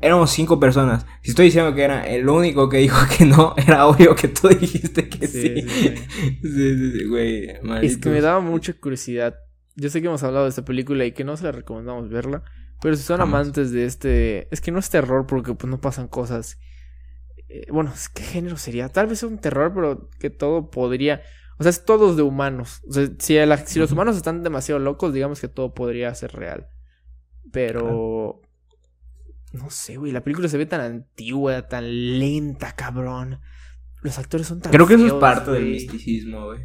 éramos 0.00 0.30
cinco 0.30 0.60
personas. 0.60 1.06
Si 1.22 1.30
estoy 1.30 1.46
diciendo 1.46 1.74
que 1.74 1.82
era 1.82 2.06
el 2.06 2.28
único 2.28 2.68
que 2.68 2.76
dijo 2.78 2.98
que 3.16 3.24
no, 3.24 3.54
era 3.66 3.86
obvio 3.86 4.14
que 4.14 4.28
tú 4.28 4.48
dijiste 4.48 5.08
que 5.08 5.26
sí. 5.26 5.62
Sí, 5.62 5.62
Sí, 5.62 6.38
sí, 6.42 6.92
sí, 6.98 7.04
güey, 7.06 7.48
Es 7.82 7.96
que 7.96 8.10
me 8.10 8.20
daba 8.20 8.40
mucha 8.40 8.72
curiosidad. 8.74 9.34
Yo 9.76 9.88
sé 9.88 10.02
que 10.02 10.08
hemos 10.08 10.22
hablado 10.22 10.44
de 10.44 10.50
esta 10.50 10.64
película 10.64 11.06
y 11.06 11.12
que 11.12 11.24
no 11.24 11.36
se 11.38 11.44
la 11.44 11.52
recomendamos 11.52 12.10
verla. 12.10 12.42
Pero 12.82 12.96
si 12.96 13.02
son 13.02 13.20
amantes 13.22 13.70
de 13.70 13.86
este. 13.86 14.48
Es 14.52 14.60
que 14.60 14.70
no 14.72 14.78
es 14.78 14.90
terror 14.90 15.26
porque 15.26 15.54
pues 15.54 15.70
no 15.70 15.80
pasan 15.80 16.08
cosas. 16.08 16.58
Eh, 17.52 17.66
bueno, 17.70 17.92
¿qué 18.14 18.22
género 18.22 18.56
sería? 18.56 18.88
Tal 18.88 19.06
vez 19.06 19.22
un 19.22 19.36
terror, 19.38 19.72
pero 19.74 20.08
que 20.18 20.30
todo 20.30 20.70
podría. 20.70 21.20
O 21.58 21.62
sea, 21.62 21.68
es 21.68 21.84
todos 21.84 22.16
de 22.16 22.22
humanos. 22.22 22.80
O 22.88 22.92
sea, 22.92 23.08
si, 23.18 23.78
los 23.78 23.92
humanos 23.92 24.16
están 24.16 24.42
demasiado 24.42 24.78
locos, 24.78 25.12
digamos 25.12 25.38
que 25.38 25.48
todo 25.48 25.74
podría 25.74 26.14
ser 26.14 26.32
real. 26.32 26.68
Pero. 27.52 28.40
No 29.52 29.68
sé, 29.68 29.98
güey. 29.98 30.12
La 30.12 30.24
película 30.24 30.48
se 30.48 30.56
ve 30.56 30.64
tan 30.64 30.80
antigua, 30.80 31.68
tan 31.68 32.18
lenta, 32.18 32.74
cabrón. 32.74 33.40
Los 34.00 34.18
actores 34.18 34.46
son 34.46 34.62
tan. 34.62 34.72
Creo 34.72 34.86
que 34.86 34.94
eso 34.94 35.06
es 35.06 35.12
parte 35.12 35.50
del 35.50 35.66
misticismo, 35.66 36.46
güey. 36.46 36.60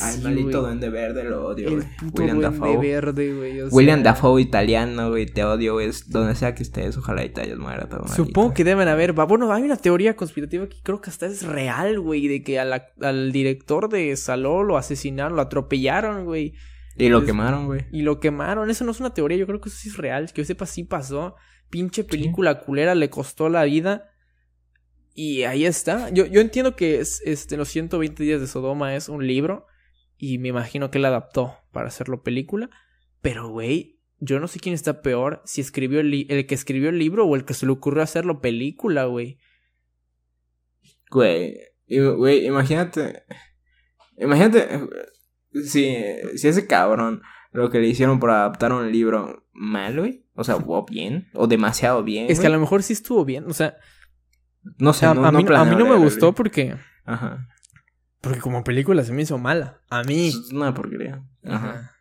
Ay, 0.00 0.16
Sí, 0.16 0.22
maldito 0.22 0.60
duende 0.62 0.88
verde, 0.90 1.24
lo 1.24 1.46
odio, 1.46 1.70
güey. 1.70 1.84
William 2.14 2.40
Dafoe. 2.40 2.76
verde, 2.78 3.34
güey. 3.34 3.60
o 3.60 3.68
William 3.68 4.02
sea, 4.02 4.12
Dafoe 4.12 4.42
italiano, 4.42 5.10
güey, 5.10 5.26
te 5.26 5.44
odio, 5.44 5.74
güey. 5.74 5.90
Donde 6.08 6.34
sea 6.34 6.54
que 6.54 6.62
estés, 6.62 6.96
ojalá 6.96 7.24
y 7.24 7.30
te 7.30 7.40
hayas 7.42 7.58
muerto. 7.58 8.04
Supongo 8.14 8.54
que 8.54 8.64
deben 8.64 8.88
haber. 8.88 9.18
va- 9.18 9.24
Bueno, 9.24 9.52
hay 9.52 9.62
una 9.62 9.76
teoría 9.76 10.16
conspirativa 10.16 10.66
que 10.68 10.76
creo 10.82 11.00
que 11.00 11.10
hasta 11.10 11.26
es 11.26 11.42
real, 11.42 12.00
güey. 12.00 12.28
De 12.28 12.42
que 12.42 12.62
la- 12.64 12.86
al 13.00 13.32
director 13.32 13.88
de 13.88 14.16
Saló 14.16 14.62
lo 14.62 14.76
asesinaron, 14.76 15.36
lo 15.36 15.42
atropellaron, 15.42 16.24
güey. 16.24 16.54
Y 16.98 17.08
lo 17.10 17.24
quemaron, 17.24 17.66
güey. 17.66 17.84
Y 17.92 18.02
lo 18.02 18.20
quemaron. 18.20 18.70
Eso 18.70 18.84
no 18.84 18.90
es 18.90 19.00
una 19.00 19.12
teoría, 19.12 19.36
yo 19.36 19.46
creo 19.46 19.60
que 19.60 19.68
eso 19.68 19.78
sí 19.78 19.90
es 19.90 19.96
real. 19.98 20.32
Que 20.32 20.40
yo 20.42 20.46
sepa, 20.46 20.64
sí 20.66 20.84
pasó. 20.84 21.34
Pinche 21.68 22.04
película 22.04 22.60
culera 22.60 22.94
le 22.94 23.10
costó 23.10 23.48
la 23.48 23.64
vida. 23.64 24.10
Y 25.14 25.42
ahí 25.44 25.64
está. 25.64 26.10
Yo, 26.10 26.26
yo 26.26 26.40
entiendo 26.40 26.76
que 26.76 27.00
es, 27.00 27.22
este, 27.24 27.56
Los 27.56 27.68
120 27.68 28.22
días 28.22 28.40
de 28.40 28.46
Sodoma 28.46 28.94
es 28.94 29.08
un 29.08 29.26
libro. 29.26 29.66
Y 30.18 30.38
me 30.38 30.48
imagino 30.48 30.90
que 30.90 30.98
él 30.98 31.04
adaptó 31.04 31.54
para 31.72 31.88
hacerlo 31.88 32.22
película. 32.22 32.70
Pero, 33.20 33.48
güey, 33.48 34.00
yo 34.18 34.40
no 34.40 34.48
sé 34.48 34.60
quién 34.60 34.74
está 34.74 35.02
peor. 35.02 35.42
Si 35.44 35.60
escribió 35.60 36.00
el, 36.00 36.26
el 36.30 36.46
que 36.46 36.54
escribió 36.54 36.88
el 36.88 36.98
libro 36.98 37.26
o 37.26 37.36
el 37.36 37.44
que 37.44 37.54
se 37.54 37.66
le 37.66 37.72
ocurrió 37.72 38.02
hacerlo 38.02 38.40
película, 38.40 39.04
güey. 39.04 39.38
Güey, 41.10 41.58
güey, 41.88 42.46
imagínate. 42.46 43.24
Imagínate. 44.18 44.80
Si, 45.52 45.94
si 46.36 46.48
ese 46.48 46.66
cabrón 46.66 47.22
lo 47.52 47.70
que 47.70 47.78
le 47.78 47.86
hicieron 47.86 48.20
por 48.20 48.30
adaptar 48.30 48.72
un 48.72 48.90
libro 48.92 49.46
mal, 49.52 49.98
güey. 49.98 50.26
O 50.34 50.44
sea, 50.44 50.56
o 50.66 50.84
bien. 50.84 51.28
O 51.34 51.46
demasiado 51.46 52.02
bien. 52.02 52.26
Es 52.30 52.40
que 52.40 52.46
a 52.46 52.50
lo 52.50 52.60
mejor 52.60 52.82
sí 52.82 52.92
estuvo 52.92 53.24
bien. 53.24 53.44
O 53.48 53.54
sea, 53.54 53.76
No 54.78 54.92
sé, 54.92 55.06
a, 55.06 55.14
no, 55.14 55.24
a 55.24 55.32
mí, 55.32 55.44
a 55.48 55.64
mí 55.64 55.76
no 55.76 55.86
me 55.86 55.96
gustó 55.96 56.34
porque. 56.34 56.76
Ajá. 57.04 57.48
Porque 58.26 58.40
como 58.40 58.64
película 58.64 59.04
se 59.04 59.12
me 59.12 59.22
hizo 59.22 59.38
mala. 59.38 59.80
A 59.88 60.02
mí. 60.02 60.28
Es 60.28 60.52
una 60.52 60.74
porquería. 60.74 61.22
Ajá. 61.44 61.92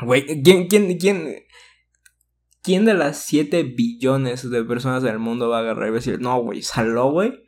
Güey, 0.00 0.42
¿quién, 0.42 0.68
quién, 0.68 0.96
quién, 0.98 1.34
quién 2.62 2.84
de 2.84 2.94
las 2.94 3.18
7 3.24 3.62
billones 3.64 4.48
de 4.48 4.64
personas 4.64 5.02
del 5.02 5.18
mundo 5.18 5.48
va 5.48 5.58
a 5.58 5.60
agarrar 5.60 5.88
y 5.88 5.92
decir, 5.92 6.20
no, 6.20 6.40
güey, 6.40 6.62
saló, 6.62 7.10
güey? 7.10 7.44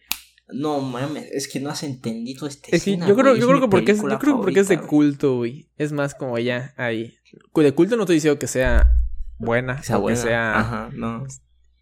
No 0.53 0.81
mames, 0.81 1.31
es 1.31 1.47
que 1.47 1.61
no 1.61 1.71
has 1.71 1.83
entendido 1.85 2.49
este 2.49 2.75
Es 2.75 2.85
que 2.85 2.97
yo 2.97 3.15
creo, 3.15 3.37
yo 3.37 3.47
creo 3.47 3.61
que 3.61 3.69
porque 3.69 3.93
es, 3.93 4.03
yo 4.03 4.19
creo 4.19 4.39
que 4.39 4.43
porque 4.43 4.61
es 4.61 4.69
de 4.69 4.81
culto, 4.81 5.37
güey. 5.37 5.69
Es 5.77 5.93
más 5.93 6.15
como 6.15 6.39
ya 6.39 6.75
ahí. 6.77 7.15
De 7.55 7.73
culto 7.73 7.97
no 7.97 8.03
estoy 8.03 8.17
diciendo 8.17 8.39
que 8.39 8.49
sea 8.49 8.91
buena, 9.39 9.83
sea 9.83 9.99
o 9.99 10.01
buena. 10.01 10.17
que 10.21 10.23
sea 10.29 10.59
Ajá, 10.59 10.91
no. 10.93 11.25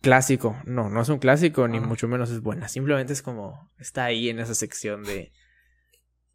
clásico. 0.02 0.56
No, 0.66 0.90
no 0.90 1.00
es 1.00 1.08
un 1.08 1.18
clásico, 1.18 1.66
ni 1.66 1.80
mucho 1.80 2.08
menos 2.08 2.30
es 2.30 2.42
buena. 2.42 2.68
Simplemente 2.68 3.14
es 3.14 3.22
como 3.22 3.70
está 3.78 4.04
ahí 4.04 4.28
en 4.28 4.38
esa 4.38 4.54
sección 4.54 5.02
de. 5.02 5.32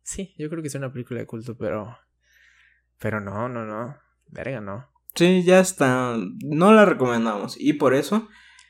Sí, 0.04 0.34
yo 0.38 0.50
creo 0.50 0.62
que 0.62 0.68
es 0.68 0.76
una 0.76 0.92
película 0.92 1.20
de 1.22 1.26
culto, 1.26 1.58
pero. 1.58 1.98
Pero 3.00 3.20
no, 3.20 3.50
no, 3.50 3.66
no. 3.66 3.98
Verga, 4.28 4.62
no. 4.62 4.88
Sí, 5.16 5.44
ya 5.44 5.60
está. 5.60 6.16
No 6.44 6.74
la 6.74 6.86
recomendamos. 6.86 7.56
Y 7.60 7.74
por 7.74 7.94
eso 7.94 8.28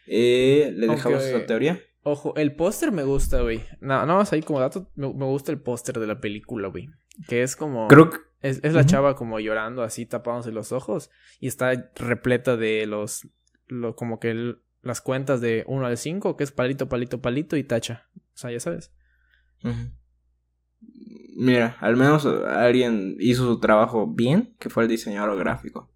eh, 0.07 0.71
le 0.75 0.87
dejamos 0.87 1.21
Aunque- 1.21 1.29
esa 1.37 1.45
teoría. 1.45 1.81
Ojo, 2.05 2.35
el 2.35 2.53
póster 2.55 2.91
me 2.91 3.03
gusta, 3.03 3.41
güey. 3.41 3.63
No, 3.79 4.05
más 4.05 4.33
ahí 4.33 4.41
como 4.41 4.59
dato, 4.59 4.91
me, 4.95 5.07
me 5.13 5.25
gusta 5.25 5.53
el 5.53 5.61
póster 5.61 5.99
de 5.99 6.07
la 6.07 6.19
película, 6.19 6.67
güey. 6.67 6.89
Que 7.29 7.43
es 7.43 7.55
como. 7.55 7.87
Creo 7.87 8.09
que. 8.09 8.17
Es, 8.41 8.59
es 8.61 8.73
la 8.73 8.85
chava 8.85 9.15
como 9.15 9.39
llorando 9.39 9.83
así, 9.83 10.05
tapándose 10.05 10.51
los 10.51 10.73
ojos. 10.73 11.09
Y 11.39 11.47
está 11.47 11.71
repleta 11.95 12.57
de 12.57 12.85
los. 12.87 13.27
Lo, 13.67 13.95
como 13.95 14.19
que 14.19 14.31
el- 14.31 14.61
las 14.81 14.99
cuentas 14.99 15.39
de 15.39 15.63
1 15.67 15.85
al 15.85 15.97
5, 15.97 16.35
que 16.35 16.43
es 16.43 16.51
palito, 16.51 16.89
palito, 16.89 17.21
palito 17.21 17.55
y 17.55 17.63
tacha. 17.63 18.09
O 18.17 18.21
sea, 18.37 18.51
ya 18.51 18.59
sabes. 18.59 18.91
Mira, 21.35 21.77
al 21.79 21.97
menos 21.97 22.25
alguien 22.25 23.15
hizo 23.19 23.45
su 23.45 23.59
trabajo 23.59 24.07
bien, 24.07 24.55
que 24.59 24.69
fue 24.69 24.83
el 24.83 24.89
diseñador 24.89 25.37
gráfico. 25.37 25.91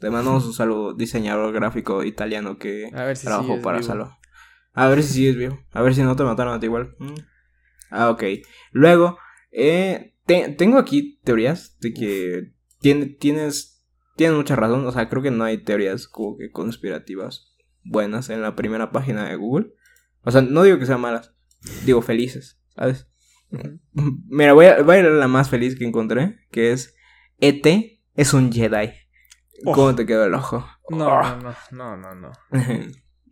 Le 0.00 0.10
mandamos 0.10 0.46
un 0.46 0.52
saludo, 0.54 0.94
diseñador 0.94 1.52
gráfico 1.52 2.04
italiano 2.04 2.58
que 2.58 2.88
si 3.16 3.26
trabajó 3.26 3.60
para 3.60 3.78
vivo. 3.78 3.88
Saló. 3.88 4.16
A 4.72 4.86
ver 4.88 5.02
si 5.02 5.14
sigues 5.14 5.36
vivo. 5.36 5.58
A 5.72 5.82
ver 5.82 5.94
si 5.94 6.02
no 6.02 6.14
te 6.14 6.22
mataron 6.22 6.54
a 6.54 6.60
ti 6.60 6.66
igual. 6.66 6.94
Mm. 7.00 7.14
Ah, 7.90 8.10
ok. 8.10 8.22
Luego, 8.72 9.18
Eh, 9.50 10.14
tengo 10.26 10.78
aquí 10.78 11.18
teorías 11.24 11.78
de 11.80 11.94
que 11.94 12.52
tiene, 12.80 13.06
tienes, 13.06 13.82
tienes 14.14 14.36
mucha 14.36 14.54
razón. 14.56 14.86
O 14.86 14.92
sea, 14.92 15.08
creo 15.08 15.22
que 15.22 15.30
no 15.30 15.44
hay 15.44 15.64
teorías 15.64 16.06
como 16.06 16.36
que 16.36 16.50
conspirativas 16.50 17.56
buenas 17.82 18.28
en 18.28 18.42
la 18.42 18.54
primera 18.54 18.92
página 18.92 19.26
de 19.28 19.36
Google. 19.36 19.72
O 20.22 20.30
sea, 20.30 20.42
no 20.42 20.62
digo 20.62 20.78
que 20.78 20.86
sean 20.86 21.00
malas, 21.00 21.34
digo 21.86 22.02
felices, 22.02 22.60
¿sabes? 22.76 23.08
Mira, 24.28 24.52
voy 24.52 24.66
a, 24.66 24.82
voy 24.82 24.96
a 24.96 24.98
ir 25.00 25.06
a 25.06 25.10
la 25.10 25.28
más 25.28 25.48
feliz 25.50 25.78
que 25.78 25.84
encontré, 25.84 26.38
que 26.50 26.72
es 26.72 26.94
ET 27.38 27.66
es 28.14 28.34
un 28.34 28.52
Jedi. 28.52 28.92
Oh. 29.64 29.72
¿Cómo 29.72 29.94
te 29.94 30.06
quedó 30.06 30.24
el 30.24 30.34
ojo? 30.34 30.66
No, 30.90 31.06
oh. 31.06 31.22
no, 31.36 31.54
no, 31.70 31.96
no, 31.96 32.14
no. 32.14 32.32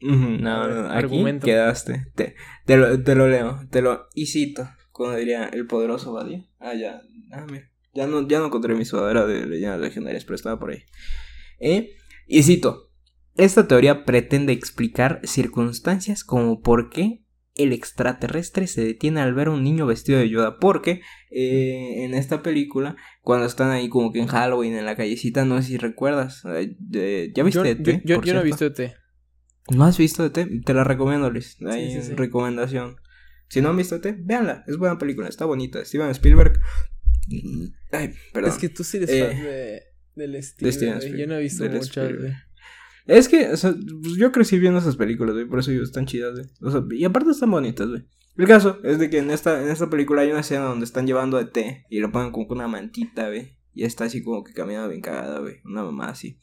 no, 0.01 0.69
no, 0.69 0.91
aquí 0.93 1.25
quedaste. 1.43 2.07
Te, 2.15 2.37
te, 2.65 2.77
lo, 2.77 3.03
te 3.03 3.15
lo 3.15 3.29
leo, 3.29 3.61
te 3.71 3.83
lo 3.83 4.07
y 4.15 4.27
cito, 4.27 4.69
como 4.93 5.15
diría 5.15 5.47
el 5.47 5.67
poderoso 5.67 6.13
Badia. 6.13 6.45
Ah, 6.59 6.75
ya, 6.75 7.03
ah, 7.33 7.47
mira. 7.51 7.71
Ya 7.95 8.07
no, 8.07 8.29
ya 8.29 8.41
no 8.41 8.47
encontré 8.47 8.75
mi 8.75 8.85
sudadera 8.85 9.25
de 9.25 9.47
leyendas 9.47 9.81
legendarias, 9.81 10.25
pero 10.25 10.35
estaba 10.35 10.59
por 10.59 10.71
ahí. 10.71 10.83
¿Eh? 11.59 11.97
Y 12.27 12.43
cito, 12.43 12.91
esta 13.37 13.67
teoría 13.67 14.05
pretende 14.05 14.53
explicar 14.53 15.21
circunstancias 15.25 16.25
como 16.25 16.61
por 16.61 16.91
qué 16.91 17.25
el 17.57 17.73
extraterrestre 17.73 18.67
se 18.67 18.85
detiene 18.85 19.21
al 19.21 19.35
ver 19.35 19.49
a 19.49 19.51
un 19.51 19.65
niño 19.65 19.87
vestido 19.87 20.19
de 20.19 20.29
Yoda. 20.29 20.59
Porque 20.59 21.01
eh, 21.31 22.05
en 22.05 22.15
esta 22.15 22.43
película, 22.43 22.97
cuando 23.23 23.47
están 23.47 23.71
ahí 23.71 23.89
como 23.89 24.13
que 24.13 24.21
en 24.21 24.27
Halloween 24.27 24.75
en 24.75 24.85
la 24.85 24.97
callecita, 24.97 25.45
no 25.45 25.61
sé 25.61 25.69
si 25.69 25.77
recuerdas. 25.79 26.43
¿Ya 26.45 27.43
viste 27.43 27.71
ET? 27.71 28.03
Yo, 28.05 28.21
no 28.21 28.41
he 28.41 28.45
visto 28.45 28.67
ET. 28.67 28.95
¿No 29.75 29.85
has 29.85 29.99
visto 29.99 30.25
ET? 30.25 30.39
Te 30.65 30.75
la 30.75 30.85
recomiendo, 30.85 31.31
Luis. 31.31 31.57
Hay 31.67 31.99
recomendación. 32.15 32.97
Si 33.49 33.61
no 33.61 33.71
han 33.71 33.77
visto 33.77 33.97
ET, 33.97 34.17
véanla. 34.19 34.65
Es 34.67 34.77
buena 34.77 34.99
película, 34.99 35.29
está 35.29 35.47
bonita. 35.47 35.85
Steven 35.85 36.11
Spielberg. 36.11 36.61
Ay, 37.91 38.13
perdón. 38.33 38.51
Es 38.51 38.59
que 38.59 38.69
tú 38.69 38.85
sí 38.85 38.99
eres 38.99 39.11
fan 39.11 39.37
eh, 39.39 39.83
de, 40.15 40.25
del 40.25 40.35
estilo. 40.35 41.01
Yo 41.17 41.27
no 41.27 41.37
he 41.37 41.41
visto 41.41 41.69
muchas, 41.69 42.13
es 43.07 43.29
que, 43.29 43.49
o 43.49 43.57
sea, 43.57 43.75
pues 44.03 44.17
yo 44.17 44.33
crecí 44.33 44.59
viendo 44.59 44.79
esas 44.81 44.97
películas, 44.97 45.35
güey, 45.35 45.47
por 45.47 45.61
eso 45.61 45.71
están 45.73 46.07
chidas, 46.07 46.39
güey. 46.61 47.01
Y 47.01 47.05
aparte 47.05 47.31
están 47.31 47.51
bonitas, 47.51 47.89
güey. 47.89 48.05
El 48.37 48.47
caso 48.47 48.79
es 48.85 48.99
de 48.99 49.09
que 49.09 49.19
en 49.19 49.31
esta, 49.31 49.63
en 49.63 49.71
esta 49.71 49.89
película 49.89 50.23
hay 50.23 50.31
una 50.31 50.41
escena 50.41 50.65
donde 50.65 50.85
están 50.85 51.07
llevando 51.07 51.39
a 51.39 51.51
té 51.51 51.87
y 51.89 52.01
lo 52.01 52.13
ponen 52.13 52.33
como 52.33 52.49
con 52.49 52.59
una 52.59 52.69
mantita, 52.69 53.29
güey. 53.29 53.57
Y 53.73 53.85
está 53.85 54.05
así 54.05 54.23
como 54.23 54.45
que 54.45 54.53
caminando 54.53 54.89
bien 54.89 55.01
cagada, 55.01 55.39
güey. 55.39 55.61
Una 55.65 55.85
mamá 55.85 56.09
así. 56.09 56.39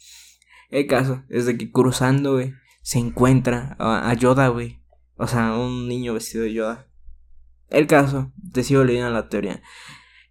El 0.69 0.87
caso 0.87 1.23
es 1.29 1.45
de 1.45 1.57
que 1.57 1.71
cruzando, 1.71 2.33
güey, 2.33 2.53
se 2.81 2.99
encuentra 2.99 3.75
a, 3.79 4.13
Yoda, 4.15 4.47
güey. 4.47 4.81
O 5.15 5.27
sea, 5.27 5.55
un 5.55 5.87
niño 5.87 6.13
vestido 6.13 6.43
de 6.43 6.53
Yoda. 6.53 6.87
El 7.69 7.87
caso, 7.87 8.31
te 8.53 8.63
sigo 8.63 8.83
leyendo 8.83 9.11
la 9.11 9.29
teoría. 9.29 9.61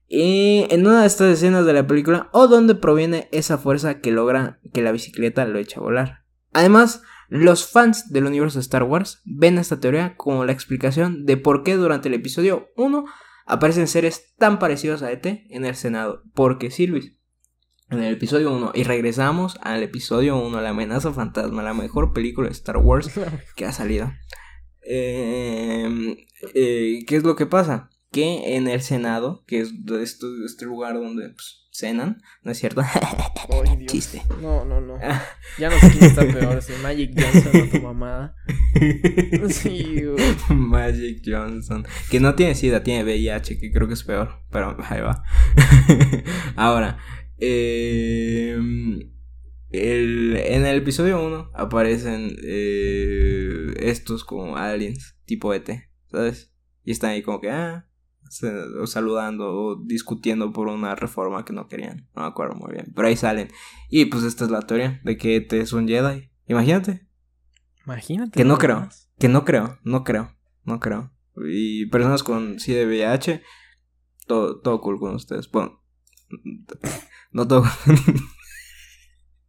Y 0.08 0.66
en 0.70 0.86
una 0.86 1.02
de 1.02 1.06
estas 1.06 1.32
escenas 1.32 1.64
de 1.64 1.72
la 1.72 1.86
película, 1.86 2.28
o 2.32 2.46
donde 2.46 2.74
proviene 2.74 3.28
esa 3.32 3.56
fuerza 3.56 4.00
que 4.00 4.10
logra 4.10 4.60
que 4.72 4.82
la 4.82 4.92
bicicleta 4.92 5.44
lo 5.46 5.58
eche 5.58 5.78
a 5.78 5.82
volar. 5.82 6.21
Además, 6.52 7.02
los 7.28 7.66
fans 7.66 8.12
del 8.12 8.26
universo 8.26 8.58
de 8.58 8.62
Star 8.62 8.82
Wars 8.82 9.22
ven 9.24 9.58
esta 9.58 9.80
teoría 9.80 10.16
como 10.16 10.44
la 10.44 10.52
explicación 10.52 11.24
de 11.24 11.36
por 11.36 11.62
qué 11.62 11.76
durante 11.76 12.08
el 12.08 12.14
episodio 12.14 12.68
1 12.76 13.04
aparecen 13.46 13.88
seres 13.88 14.34
tan 14.36 14.58
parecidos 14.58 15.02
a 15.02 15.10
ET 15.10 15.26
en 15.26 15.64
el 15.64 15.74
Senado. 15.74 16.22
Porque 16.34 16.70
sí, 16.70 16.86
Luis. 16.86 17.16
En 17.88 18.02
el 18.02 18.14
episodio 18.14 18.54
1, 18.54 18.72
y 18.74 18.84
regresamos 18.84 19.58
al 19.60 19.82
episodio 19.82 20.38
1, 20.38 20.62
La 20.62 20.70
amenaza 20.70 21.12
fantasma, 21.12 21.62
la 21.62 21.74
mejor 21.74 22.14
película 22.14 22.48
de 22.48 22.52
Star 22.52 22.78
Wars 22.78 23.10
que 23.56 23.66
ha 23.66 23.72
salido. 23.72 24.10
Em, 24.80 26.16
eh, 26.54 27.04
¿Qué 27.06 27.16
es 27.16 27.22
lo 27.22 27.36
que 27.36 27.46
pasa? 27.46 27.90
Que 28.10 28.56
en 28.56 28.66
el 28.66 28.80
Senado, 28.80 29.44
que 29.46 29.60
es 29.60 29.72
este, 30.00 30.26
este 30.46 30.64
lugar 30.64 30.94
donde 30.94 31.30
pues, 31.30 31.62
cenan, 31.72 32.22
¿no 32.44 32.52
es 32.52 32.58
cierto? 32.58 32.82
Chiste. 33.87 34.22
No, 34.40 34.64
no, 34.64 34.80
no. 34.80 34.98
Ah. 35.02 35.24
Ya 35.58 35.70
no 35.70 35.78
sé 35.78 35.90
quién 35.90 36.04
está 36.04 36.26
peor, 36.26 36.62
si 36.62 36.72
Magic 36.82 37.12
Johnson 37.18 37.62
o 37.62 37.66
tu 37.68 37.80
mamada. 37.80 38.37
Sí, 39.48 40.02
Magic 40.48 41.22
Johnson. 41.24 41.87
Que 42.11 42.20
no 42.20 42.35
tiene 42.35 42.54
SIDA, 42.54 42.82
tiene 42.82 43.04
VIH, 43.04 43.58
que 43.58 43.72
creo 43.72 43.88
que 43.88 43.94
es 43.94 44.04
peor. 44.04 44.42
Pero 44.50 44.76
ahí 44.88 45.00
va. 45.00 45.24
Ahora, 46.56 46.98
eh, 47.38 48.56
el, 49.70 50.37
en 50.37 50.66
el 50.66 50.78
episodio 50.78 51.22
1 51.24 51.50
aparecen 51.54 52.37
eh, 52.42 53.74
estos 53.78 54.24
como 54.24 54.56
aliens, 54.56 55.16
tipo 55.24 55.52
ET, 55.52 55.68
¿sabes? 56.11 56.52
Y 56.85 56.92
están 56.92 57.11
ahí 57.11 57.22
como 57.22 57.40
que, 57.40 57.50
ah, 57.50 57.87
o 58.80 58.86
saludando 58.86 59.52
o 59.52 59.76
discutiendo 59.76 60.52
por 60.52 60.68
una 60.68 60.94
reforma 60.94 61.44
que 61.44 61.52
no 61.52 61.68
querían. 61.68 62.08
No 62.14 62.22
me 62.22 62.28
acuerdo 62.28 62.54
muy 62.54 62.72
bien. 62.72 62.92
Pero 62.94 63.08
ahí 63.08 63.16
salen. 63.16 63.48
Y 63.90 64.06
pues 64.06 64.24
esta 64.24 64.44
es 64.44 64.50
la 64.50 64.62
teoría 64.62 65.00
de 65.04 65.16
que 65.16 65.40
te 65.40 65.60
es 65.60 65.72
un 65.72 65.86
Jedi. 65.86 66.30
Imagínate. 66.46 67.06
Imagínate. 67.84 68.36
Que 68.36 68.44
no 68.44 68.58
creo. 68.58 68.88
Que 69.18 69.28
no 69.28 69.44
creo. 69.44 69.78
No 69.82 70.04
creo. 70.04 70.36
No 70.64 70.80
creo. 70.80 71.12
Y 71.36 71.86
personas 71.86 72.22
con 72.22 72.56
VIH. 72.56 73.42
Todo, 74.26 74.60
todo 74.60 74.80
cool 74.80 74.98
con 74.98 75.14
ustedes. 75.14 75.50
Bueno. 75.50 75.82
No 77.34 77.48
todo. 77.48 77.64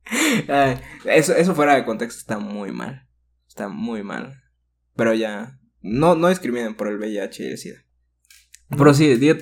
eso, 1.04 1.36
eso 1.36 1.54
fuera 1.54 1.76
de 1.76 1.84
contexto 1.84 2.18
está 2.18 2.40
muy 2.40 2.72
mal. 2.72 3.10
Está 3.46 3.68
muy 3.68 4.04
mal. 4.04 4.42
Pero 4.96 5.14
ya. 5.14 5.60
No, 5.82 6.16
no 6.16 6.30
discriminen 6.30 6.76
por 6.76 6.88
el 6.88 6.98
VIH 6.98 7.44
y 7.44 7.48
el 7.48 7.58
SIDA. 7.58 7.83
Pero 8.70 8.94
sí, 8.94 9.16
di 9.16 9.34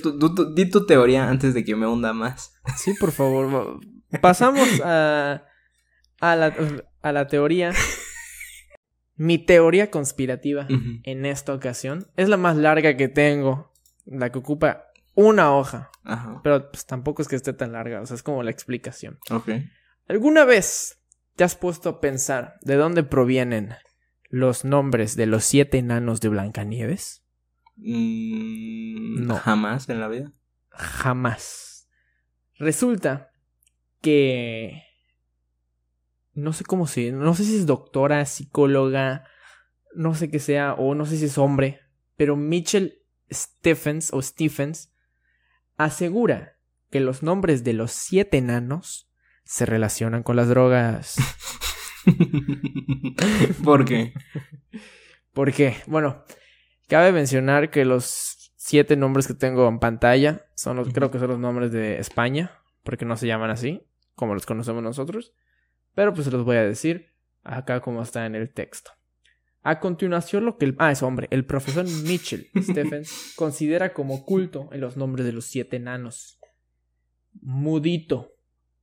tu, 0.69 0.85
teoría 0.85 1.29
antes 1.29 1.53
de 1.53 1.63
que 1.63 1.75
me 1.75 1.87
hunda 1.87 2.13
más. 2.13 2.53
Sí, 2.77 2.93
por 2.99 3.11
favor. 3.11 3.79
Pasamos 4.21 4.67
a, 4.83 5.45
a, 6.19 6.35
la, 6.35 6.55
a 7.01 7.11
la 7.11 7.27
teoría. 7.27 7.71
Mi 9.15 9.37
teoría 9.37 9.91
conspirativa 9.91 10.67
en 10.69 11.25
esta 11.25 11.53
ocasión 11.53 12.07
es 12.17 12.27
la 12.27 12.37
más 12.37 12.57
larga 12.57 12.97
que 12.97 13.07
tengo. 13.07 13.71
La 14.05 14.31
que 14.31 14.39
ocupa 14.39 14.85
una 15.13 15.55
hoja. 15.55 15.91
Ajá. 16.03 16.41
Pero 16.43 16.71
pues, 16.71 16.85
tampoco 16.85 17.21
es 17.21 17.27
que 17.27 17.35
esté 17.35 17.53
tan 17.53 17.73
larga. 17.73 18.01
O 18.01 18.05
sea, 18.05 18.15
es 18.15 18.23
como 18.23 18.43
la 18.43 18.51
explicación. 18.51 19.19
Ok. 19.29 19.49
¿Alguna 20.07 20.45
vez 20.45 21.01
te 21.35 21.43
has 21.43 21.55
puesto 21.55 21.89
a 21.89 22.01
pensar 22.01 22.55
de 22.61 22.75
dónde 22.75 23.03
provienen 23.03 23.75
los 24.29 24.65
nombres 24.65 25.15
de 25.15 25.25
los 25.25 25.43
siete 25.43 25.77
enanos 25.77 26.19
de 26.21 26.29
Blancanieves? 26.29 27.20
Mm, 27.81 29.25
no. 29.25 29.35
Jamás 29.37 29.89
en 29.89 29.99
la 29.99 30.07
vida. 30.07 30.31
Jamás. 30.69 31.89
Resulta 32.57 33.31
que. 34.01 34.83
No 36.33 36.53
sé 36.53 36.63
cómo 36.63 36.87
se. 36.87 37.11
No 37.11 37.33
sé 37.33 37.43
si 37.43 37.57
es 37.57 37.65
doctora, 37.65 38.25
psicóloga. 38.25 39.25
No 39.95 40.15
sé 40.15 40.29
qué 40.29 40.39
sea. 40.39 40.73
O 40.73 40.95
no 40.95 41.05
sé 41.05 41.17
si 41.17 41.25
es 41.25 41.37
hombre. 41.37 41.81
Pero 42.15 42.35
Mitchell 42.35 42.99
Stephens 43.31 44.13
o 44.13 44.21
Stephens 44.21 44.93
asegura 45.77 46.57
que 46.91 46.99
los 46.99 47.23
nombres 47.23 47.63
de 47.63 47.73
los 47.73 47.91
siete 47.91 48.37
enanos 48.37 49.09
se 49.43 49.65
relacionan 49.65 50.23
con 50.23 50.35
las 50.35 50.49
drogas. 50.49 51.15
¿Por 53.63 53.85
qué? 53.85 54.13
¿Por 55.33 55.53
qué? 55.53 55.77
Bueno, 55.87 56.23
Cabe 56.91 57.13
mencionar 57.13 57.71
que 57.71 57.85
los 57.85 58.51
siete 58.57 58.97
nombres 58.97 59.25
que 59.25 59.33
tengo 59.33 59.65
en 59.69 59.79
pantalla 59.79 60.45
son 60.55 60.75
los, 60.75 60.89
creo 60.89 61.09
que 61.09 61.19
son 61.19 61.29
los 61.29 61.39
nombres 61.39 61.71
de 61.71 61.99
España, 61.99 62.51
porque 62.83 63.05
no 63.05 63.15
se 63.15 63.27
llaman 63.27 63.49
así, 63.49 63.81
como 64.13 64.33
los 64.33 64.45
conocemos 64.45 64.83
nosotros. 64.83 65.33
Pero 65.95 66.13
pues 66.13 66.25
se 66.25 66.31
los 66.31 66.43
voy 66.43 66.57
a 66.57 66.63
decir 66.63 67.13
acá 67.43 67.79
como 67.79 68.01
está 68.01 68.25
en 68.25 68.35
el 68.35 68.53
texto. 68.53 68.91
A 69.61 69.79
continuación, 69.79 70.43
lo 70.43 70.57
que 70.57 70.65
el. 70.65 70.75
Ah, 70.79 70.91
es 70.91 71.01
hombre. 71.01 71.29
El 71.31 71.45
profesor 71.45 71.85
Mitchell 71.85 72.49
Stephens 72.61 73.35
considera 73.37 73.93
como 73.93 74.25
culto 74.25 74.67
en 74.73 74.81
los 74.81 74.97
nombres 74.97 75.25
de 75.25 75.31
los 75.31 75.45
siete 75.45 75.77
enanos. 75.77 76.41
Mudito. 77.41 78.33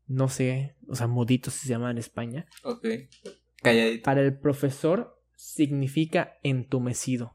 No 0.06 0.30
sé. 0.30 0.76
O 0.88 0.94
sea, 0.94 1.08
mudito 1.08 1.50
se 1.50 1.68
llama 1.68 1.90
en 1.90 1.98
España. 1.98 2.46
Ok. 2.62 2.86
Calladito. 3.62 4.04
Para 4.04 4.22
el 4.22 4.38
profesor 4.38 5.20
significa 5.36 6.38
entumecido 6.42 7.34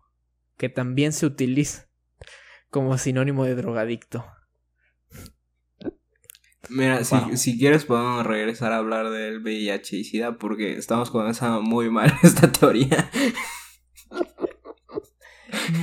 que 0.58 0.70
también 0.70 1.14
se 1.14 1.26
utiliza 1.26 1.90
como 2.70 2.98
sinónimo 2.98 3.46
de 3.46 3.56
drogadicto. 3.56 4.26
Mira, 6.70 7.04
si, 7.04 7.60
quieres 7.60 7.86
podemos 7.86 8.26
regresar 8.26 8.72
a 8.72 8.78
hablar 8.78 9.10
del 9.10 9.42
VIH 9.42 9.98
y 9.98 10.04
SIDA 10.06 10.38
porque 10.38 10.78
estamos 10.78 11.12
comenzando 11.12 11.62
muy 11.62 11.90
mal 11.90 12.12
esta 12.24 12.52
teoría. 12.52 13.10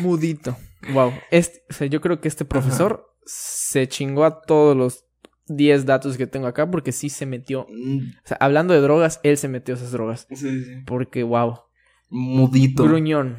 Mudito. 0.01 0.57
Wow. 0.93 1.13
Este, 1.31 1.89
yo 1.91 2.01
creo 2.01 2.21
que 2.21 2.29
este 2.29 2.45
profesor 2.45 3.15
se 3.27 3.87
chingó 3.89 4.25
a 4.25 4.41
todos 4.41 4.77
los 4.77 5.05
10 5.49 5.85
datos 5.85 6.17
que 6.17 6.27
tengo 6.27 6.47
acá 6.47 6.71
porque 6.71 6.93
sí 6.93 7.11
se 7.11 7.27
metió. 7.27 7.67
Mm. 7.71 7.99
O 8.25 8.29
sea, 8.29 8.39
hablando 8.41 8.73
de 8.73 8.81
drogas, 8.81 9.21
él 9.23 9.37
se 9.37 9.49
metió 9.49 9.75
esas 9.75 9.93
drogas. 9.93 10.27
Sí, 10.31 10.37
sí. 10.37 10.83
Porque, 10.87 11.23
wow. 11.23 11.61
Mudito. 12.09 12.85
Gruñón. 12.85 13.39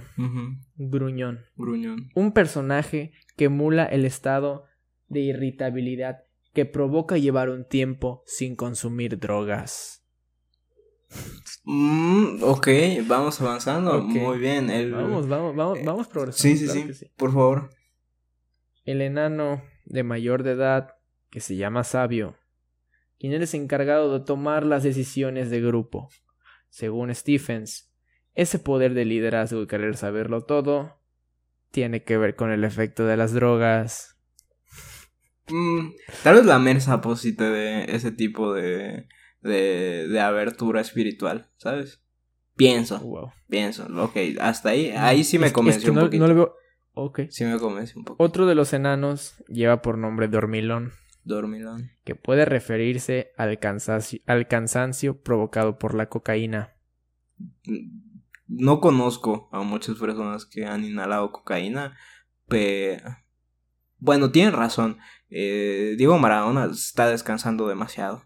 Gruñón. 0.90 1.46
Gruñón. 1.56 2.10
Un 2.16 2.32
personaje 2.32 3.12
que 3.36 3.46
emula 3.46 3.86
el 3.86 4.06
estado 4.06 4.66
de 5.08 5.20
irritabilidad 5.20 6.24
que 6.54 6.66
provoca 6.66 7.18
llevar 7.18 7.50
un 7.50 7.66
tiempo 7.66 8.24
sin 8.26 8.56
consumir 8.56 9.20
drogas. 9.20 10.06
Mm, 11.64 12.44
ok, 12.44 12.68
vamos 13.06 13.40
avanzando. 13.42 14.02
Muy 14.02 14.40
bien. 14.40 14.68
Vamos, 14.92 15.28
vamos, 15.28 15.56
vamos, 15.56 15.80
eh, 15.80 15.84
vamos 15.86 16.08
progresando. 16.08 16.58
Sí, 16.58 16.68
sí, 16.68 16.94
sí, 16.94 17.12
Por 17.18 17.34
favor. 17.34 17.70
El 18.84 19.02
enano 19.02 19.62
de 19.86 20.04
mayor 20.04 20.44
de 20.44 20.52
edad, 20.52 20.96
que 21.30 21.40
se 21.40 21.56
llama 21.56 21.84
Sabio, 21.84 22.36
quien 23.20 23.34
es 23.34 23.54
encargado 23.54 24.18
de 24.18 24.26
tomar 24.26 24.66
las 24.66 24.84
decisiones 24.84 25.50
de 25.50 25.62
grupo. 25.62 26.10
Según 26.70 27.14
Stephens, 27.14 27.91
ese 28.36 28.60
poder 28.60 28.94
de 28.94 29.06
liderazgo 29.06 29.62
y 29.62 29.68
querer 29.68 29.98
saberlo 29.98 30.44
todo 30.44 30.98
tiene 31.72 32.04
que 32.04 32.18
ver 32.18 32.36
con 32.36 32.52
el 32.52 32.64
efecto 32.64 33.06
de 33.06 33.18
las 33.18 33.34
drogas. 33.34 34.18
Mm, 35.50 35.92
tal 36.24 36.36
vez 36.36 36.46
la 36.46 36.60
mersa 36.60 37.02
posite 37.02 37.46
de 37.46 37.96
ese 37.96 38.12
tipo 38.12 38.54
de, 38.54 39.08
de, 39.42 40.08
de 40.08 40.20
abertura 40.20 40.82
espiritual, 40.82 41.50
¿sabes? 41.58 42.02
Pienso. 42.56 43.32
Pienso. 43.50 43.88
Ok, 44.02 44.18
hasta 44.40 44.70
ahí, 44.70 44.92
ahí 44.92 45.24
sí 45.24 45.40
me 45.40 45.52
convenció 45.52 45.92
un 45.94 46.00
poquito. 46.00 46.28
No 46.28 46.36
veo... 46.36 46.56
Ok. 46.94 47.22
Sí 47.30 47.46
me 47.46 47.58
convence 47.58 47.98
un 47.98 48.04
poco. 48.04 48.24
Otro 48.24 48.46
de 48.46 48.54
los 48.54 48.74
enanos 48.74 49.42
lleva 49.48 49.82
por 49.82 49.98
nombre 49.98 50.28
Dormilón. 50.28 50.92
Dormilón. 51.24 51.92
Que 52.04 52.16
puede 52.16 52.46
referirse 52.46 53.32
al 53.38 53.60
cansancio, 53.60 54.20
al 54.26 54.48
cansancio 54.48 55.22
provocado 55.22 55.80
por 55.80 55.94
la 55.94 56.10
cocaína. 56.10 56.74
No 58.54 58.82
conozco 58.82 59.50
a 59.54 59.62
muchas 59.62 59.98
personas 59.98 60.46
que 60.46 60.66
han 60.66 60.84
inhalado 60.84 61.32
cocaína, 61.32 61.98
pero... 62.48 63.18
Bueno, 63.98 64.32
tienen 64.32 64.54
razón. 64.54 64.98
Eh, 65.30 65.96
Diego 65.98 66.18
Maradona 66.18 66.66
está 66.66 67.08
descansando 67.08 67.68
demasiado. 67.68 68.24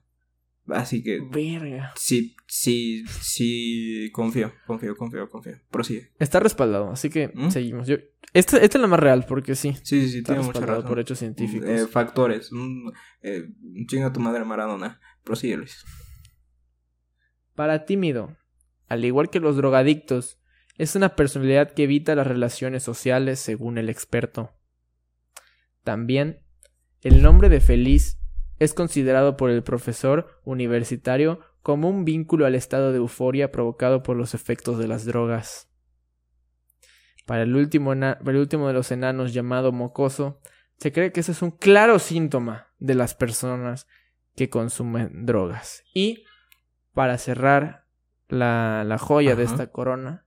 Así 0.67 1.03
que. 1.03 1.19
Verga. 1.21 1.93
Sí, 1.95 2.35
sí, 2.47 3.05
sí. 3.21 4.09
Confío, 4.11 4.51
confío, 4.65 4.95
confío, 4.95 5.29
confío. 5.29 5.57
Prosigue. 5.69 6.11
Está 6.17 6.39
respaldado, 6.39 6.89
así 6.89 7.09
que 7.09 7.31
¿Mm? 7.33 7.49
seguimos. 7.49 7.87
Yo, 7.87 7.97
esta, 8.33 8.57
esta, 8.57 8.77
es 8.77 8.81
la 8.81 8.87
más 8.87 8.99
real, 8.99 9.25
porque 9.27 9.55
sí. 9.55 9.73
Sí, 9.83 10.01
sí, 10.01 10.09
sí, 10.09 10.23
tiene 10.23 10.41
mucha 10.41 10.61
razón. 10.61 10.85
por 10.87 10.99
hechos 10.99 11.19
científicos. 11.19 11.69
Eh, 11.69 11.87
factores. 11.87 12.49
eh, 13.21 13.49
chinga 13.85 14.11
tu 14.11 14.19
madre 14.19 14.43
Maradona. 14.43 14.99
Prosigue, 15.23 15.57
Luis. 15.57 15.85
Para 17.53 17.85
tímido, 17.85 18.35
al 18.87 19.05
igual 19.05 19.29
que 19.29 19.39
los 19.39 19.57
drogadictos, 19.57 20.39
es 20.77 20.95
una 20.95 21.15
personalidad 21.15 21.71
que 21.71 21.83
evita 21.83 22.15
las 22.15 22.27
relaciones 22.27 22.83
sociales, 22.83 23.39
según 23.39 23.77
el 23.77 23.89
experto. 23.89 24.51
También, 25.83 26.41
el 27.01 27.21
nombre 27.21 27.49
de 27.49 27.61
feliz 27.61 28.19
es 28.59 28.73
considerado 28.73 29.37
por 29.37 29.49
el 29.49 29.63
profesor 29.63 30.41
universitario 30.43 31.39
como 31.61 31.89
un 31.89 32.05
vínculo 32.05 32.45
al 32.45 32.55
estado 32.55 32.91
de 32.91 32.97
euforia 32.97 33.51
provocado 33.51 34.03
por 34.03 34.15
los 34.17 34.33
efectos 34.33 34.77
de 34.77 34.87
las 34.87 35.05
drogas. 35.05 35.69
Para 37.25 37.43
el 37.43 37.55
último, 37.55 37.93
el 37.93 38.35
último 38.35 38.67
de 38.67 38.73
los 38.73 38.91
enanos 38.91 39.33
llamado 39.33 39.71
mocoso, 39.71 40.41
se 40.77 40.91
cree 40.91 41.11
que 41.11 41.21
ese 41.21 41.31
es 41.31 41.41
un 41.41 41.51
claro 41.51 41.99
síntoma 41.99 42.67
de 42.79 42.95
las 42.95 43.15
personas 43.15 43.87
que 44.35 44.49
consumen 44.49 45.25
drogas. 45.25 45.83
Y 45.93 46.25
para 46.93 47.17
cerrar 47.17 47.84
la, 48.27 48.83
la 48.85 48.97
joya 48.97 49.35
de 49.35 49.43
esta 49.43 49.67
corona, 49.71 50.25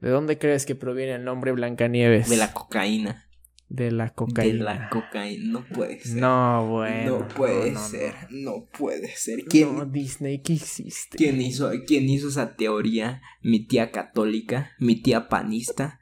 ¿de 0.00 0.10
dónde 0.10 0.38
crees 0.38 0.66
que 0.66 0.74
proviene 0.74 1.14
el 1.14 1.24
nombre 1.24 1.52
Blancanieves? 1.52 2.28
De 2.28 2.36
la 2.36 2.52
cocaína. 2.52 3.26
De 3.68 3.90
la 3.90 4.10
cocaína. 4.10 4.74
De 4.74 4.78
la 4.78 4.88
cocaína, 4.90 5.52
no 5.52 5.64
puede 5.64 6.00
ser. 6.00 6.20
No, 6.20 6.66
bueno. 6.68 7.18
No 7.18 7.28
puede 7.28 7.76
ser, 7.76 8.14
no, 8.30 8.68
puede 8.76 9.08
ser. 9.16 9.44
¿Quién, 9.46 9.76
no, 9.76 9.86
Disney, 9.86 10.42
¿qué 10.42 10.54
hiciste? 10.54 11.16
¿quién 11.16 11.40
hizo, 11.40 11.70
¿Quién 11.86 12.08
hizo 12.08 12.28
esa 12.28 12.56
teoría? 12.56 13.22
¿Mi 13.42 13.66
tía 13.66 13.90
católica? 13.90 14.72
¿Mi 14.78 15.02
tía 15.02 15.28
panista? 15.28 16.00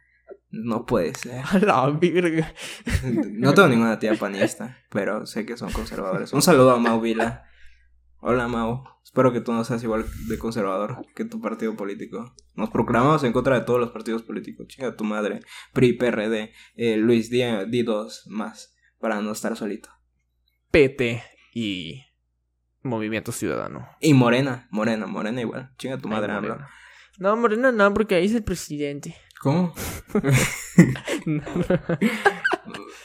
No 0.51 0.85
puede 0.85 1.15
ser. 1.15 1.43
A 1.51 1.59
la 1.59 1.91
virga. 1.91 2.53
No 3.31 3.55
tengo 3.55 3.69
ninguna 3.69 3.99
tía 3.99 4.15
panista, 4.17 4.79
pero 4.91 5.25
sé 5.25 5.47
que 5.47 5.57
son 5.57 5.73
conservadores. 5.73 6.33
Un 6.33 6.43
saludo 6.43 6.73
a 6.73 6.79
Mau 6.79 7.01
Vila. 7.01 7.45
Hola 8.25 8.47
Mau, 8.47 8.85
espero 9.03 9.33
que 9.33 9.41
tú 9.41 9.53
no 9.53 9.65
seas 9.65 9.83
igual 9.83 10.07
de 10.29 10.39
conservador 10.39 11.05
que 11.17 11.25
tu 11.25 11.41
partido 11.41 11.75
político. 11.75 12.33
Nos 12.55 12.71
proclamamos 12.71 13.25
en 13.25 13.33
contra 13.33 13.59
de 13.59 13.67
todos 13.67 13.81
los 13.81 13.91
partidos 13.91 14.23
políticos. 14.23 14.69
Chinga 14.69 14.95
tu 14.95 15.03
madre. 15.03 15.41
PRI, 15.73 15.95
PRD, 15.95 16.53
eh, 16.77 16.97
Luis, 16.99 17.31
di, 17.31 17.43
di 17.69 17.83
dos 17.83 18.23
más 18.29 18.77
para 19.01 19.21
no 19.21 19.33
estar 19.33 19.57
solito. 19.57 19.89
PT 20.71 21.21
y 21.53 22.01
Movimiento 22.85 23.33
Ciudadano. 23.33 23.89
Y 23.99 24.15
Morena, 24.15 24.69
Morena, 24.71 25.09
Morena 25.09 25.41
igual. 25.41 25.73
Chinga 25.77 25.99
tu 25.99 26.07
madre, 26.07 26.31
habla. 26.31 26.69
No, 27.19 27.37
Morena 27.37 27.73
no, 27.73 27.93
porque 27.93 28.15
ahí 28.15 28.27
es 28.27 28.35
el 28.37 28.45
presidente. 28.45 29.17
¿Cómo? 29.41 29.75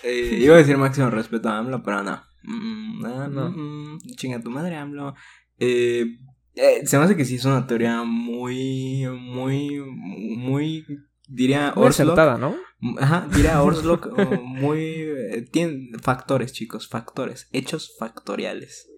eh, 0.04 0.38
iba 0.42 0.54
a 0.54 0.60
decir 0.60 0.78
máximo 0.78 1.10
respeto 1.10 1.50
a 1.50 1.58
AMLO, 1.58 1.82
pero 1.82 2.04
no. 2.04 2.22
Mm, 2.48 3.02
no. 3.34 3.50
Mm, 3.52 4.00
chinga 4.16 4.42
tu 4.42 4.50
madre, 4.50 4.76
AMLO. 4.78 5.14
Eh, 5.60 6.18
eh, 6.56 6.86
se 6.86 6.98
me 6.98 7.04
hace 7.04 7.18
que 7.18 7.26
sí 7.26 7.36
es 7.36 7.46
una 7.46 7.68
teoría 7.68 8.04
muy, 8.04 9.06
muy, 9.20 9.80
muy, 9.80 10.86
diría 11.28 11.74
Orslock. 11.76 12.40
¿no? 12.40 12.56
Ajá, 12.98 13.28
diría 13.36 13.62
Orslock, 13.64 14.18
muy... 14.42 14.80
Eh, 14.80 15.46
tiene 15.52 15.90
factores, 16.02 16.54
chicos, 16.54 16.88
factores, 16.88 17.50
hechos 17.52 17.96
factoriales. 18.00 18.90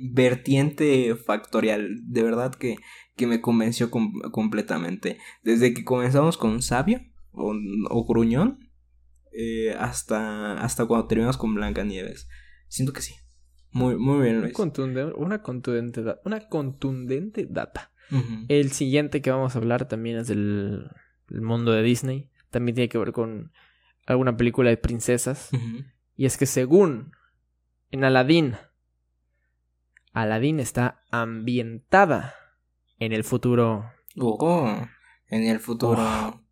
Vertiente 0.00 1.16
factorial, 1.16 1.96
de 2.04 2.22
verdad 2.22 2.54
que, 2.54 2.76
que 3.16 3.26
me 3.26 3.40
convenció 3.40 3.90
completamente. 3.90 5.18
Desde 5.42 5.74
que 5.74 5.84
comenzamos 5.84 6.36
con 6.36 6.62
Sabio 6.62 7.00
o, 7.32 7.54
o 7.90 8.06
Gruñón, 8.06 8.68
eh, 9.32 9.74
hasta, 9.78 10.54
hasta 10.60 10.86
cuando 10.86 11.06
terminamos 11.06 11.36
con 11.36 11.54
Blancanieves. 11.54 12.28
Siento 12.68 12.92
que 12.92 13.02
sí. 13.02 13.14
Muy, 13.70 13.96
muy 13.96 14.22
bien, 14.22 14.40
Luis. 14.40 14.54
una 14.58 15.42
contundente, 15.42 16.14
una 16.24 16.48
contundente 16.48 17.46
data. 17.48 17.92
El 18.48 18.72
siguiente 18.72 19.20
que 19.20 19.30
vamos 19.30 19.54
a 19.54 19.58
hablar 19.58 19.86
también 19.86 20.16
es 20.16 20.28
del 20.28 20.90
mundo 21.28 21.72
de 21.72 21.82
Disney. 21.82 22.30
También 22.50 22.74
tiene 22.74 22.88
que 22.88 22.96
ver 22.96 23.12
con 23.12 23.52
alguna 24.06 24.36
película 24.36 24.70
de 24.70 24.78
princesas. 24.78 25.50
Y 26.16 26.24
es 26.24 26.38
que 26.38 26.46
según 26.46 27.12
en 27.90 28.04
Aladdin, 28.04 28.56
Aladdin 30.12 30.60
está 30.60 31.02
ambientada 31.10 32.34
en 32.98 33.12
el 33.12 33.24
futuro. 33.24 33.92
Oh, 34.16 34.86
en 35.28 35.44
el 35.44 35.60
futuro. 35.60 36.00
Oh. 36.00 36.47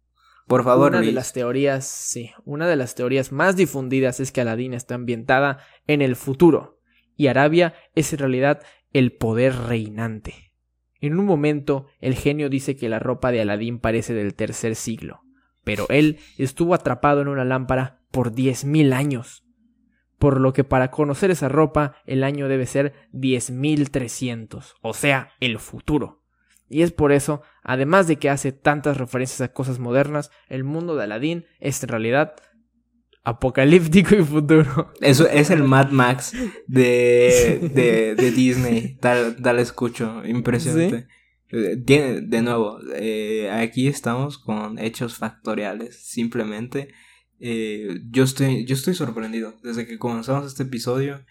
Por 0.46 0.62
favor, 0.62 0.92
Una 0.92 1.00
de 1.00 1.12
las 1.12 1.32
teorías, 1.32 1.86
sí, 1.86 2.30
una 2.44 2.68
de 2.68 2.76
las 2.76 2.94
teorías 2.94 3.32
más 3.32 3.56
difundidas 3.56 4.20
es 4.20 4.30
que 4.30 4.40
Aladdin 4.40 4.74
está 4.74 4.94
ambientada 4.94 5.58
en 5.88 6.02
el 6.02 6.14
futuro 6.14 6.78
y 7.16 7.26
Arabia 7.26 7.74
es 7.94 8.12
en 8.12 8.20
realidad 8.20 8.62
el 8.92 9.12
poder 9.12 9.54
reinante. 9.56 10.52
En 11.00 11.18
un 11.18 11.26
momento, 11.26 11.86
el 12.00 12.14
genio 12.14 12.48
dice 12.48 12.76
que 12.76 12.88
la 12.88 12.98
ropa 12.98 13.32
de 13.32 13.40
Aladín 13.40 13.80
parece 13.80 14.14
del 14.14 14.34
tercer 14.34 14.76
siglo, 14.76 15.22
pero 15.64 15.86
él 15.88 16.18
estuvo 16.38 16.74
atrapado 16.74 17.20
en 17.20 17.28
una 17.28 17.44
lámpara 17.44 18.00
por 18.10 18.32
diez 18.32 18.64
mil 18.64 18.92
años, 18.92 19.44
por 20.18 20.40
lo 20.40 20.52
que 20.52 20.64
para 20.64 20.90
conocer 20.90 21.30
esa 21.30 21.48
ropa 21.48 21.96
el 22.06 22.22
año 22.24 22.48
debe 22.48 22.66
ser 22.66 22.94
diez 23.12 23.50
mil 23.50 23.90
trescientos, 23.90 24.76
o 24.80 24.94
sea, 24.94 25.32
el 25.40 25.58
futuro. 25.58 26.22
Y 26.68 26.82
es 26.82 26.92
por 26.92 27.12
eso, 27.12 27.42
además 27.62 28.06
de 28.08 28.16
que 28.16 28.28
hace 28.28 28.52
tantas 28.52 28.96
referencias 28.96 29.40
a 29.40 29.52
cosas 29.52 29.78
modernas, 29.78 30.30
el 30.48 30.64
mundo 30.64 30.96
de 30.96 31.04
Aladdin 31.04 31.46
es 31.60 31.82
en 31.82 31.88
realidad 31.88 32.34
apocalíptico 33.26 34.14
y 34.14 34.22
futuro. 34.24 34.92
Eso 35.00 35.28
es 35.32 35.50
el 35.50 35.64
Mad 35.64 35.90
Max 35.90 36.32
de, 36.66 37.70
de, 37.74 38.14
de 38.14 38.30
Disney. 38.30 38.96
Tal, 39.00 39.58
escucho. 39.58 40.24
Impresionante. 40.24 41.08
Eh, 41.50 41.76
de 41.76 42.42
nuevo, 42.42 42.78
eh, 42.94 43.50
aquí 43.50 43.86
estamos 43.88 44.38
con 44.38 44.78
hechos 44.78 45.16
factoriales. 45.16 46.04
Simplemente, 46.04 46.88
eh, 47.38 48.00
yo, 48.10 48.24
estoy, 48.24 48.64
yo 48.64 48.74
estoy 48.74 48.94
sorprendido. 48.94 49.54
Desde 49.62 49.86
que 49.86 49.98
comenzamos 49.98 50.46
este 50.46 50.64
episodio, 50.64 51.24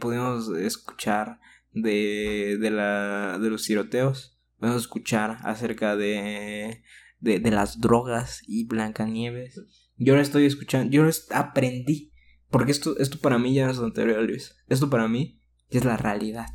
pudimos 0.00 0.48
escuchar 0.56 1.38
de, 1.72 2.58
de, 2.60 2.70
la, 2.70 3.38
de 3.40 3.50
los 3.50 3.64
tiroteos 3.64 4.37
Vamos 4.58 4.76
a 4.76 4.80
escuchar 4.80 5.38
acerca 5.42 5.96
de, 5.96 6.82
de, 7.20 7.38
de 7.38 7.50
las 7.50 7.80
drogas 7.80 8.42
y 8.46 8.66
Blancanieves. 8.66 9.60
Yo 9.96 10.12
ahora 10.12 10.22
estoy 10.22 10.46
escuchando, 10.46 10.90
yo 10.90 11.08
aprendí. 11.30 12.12
Porque 12.50 12.72
esto, 12.72 12.96
esto 12.98 13.18
para 13.18 13.38
mí 13.38 13.54
ya 13.54 13.66
no 13.66 13.72
es 13.86 13.94
teoría, 13.94 14.18
Luis. 14.20 14.56
Esto 14.68 14.88
para 14.88 15.06
mí 15.06 15.40
ya 15.70 15.80
es 15.80 15.84
la 15.84 15.96
realidad. 15.96 16.48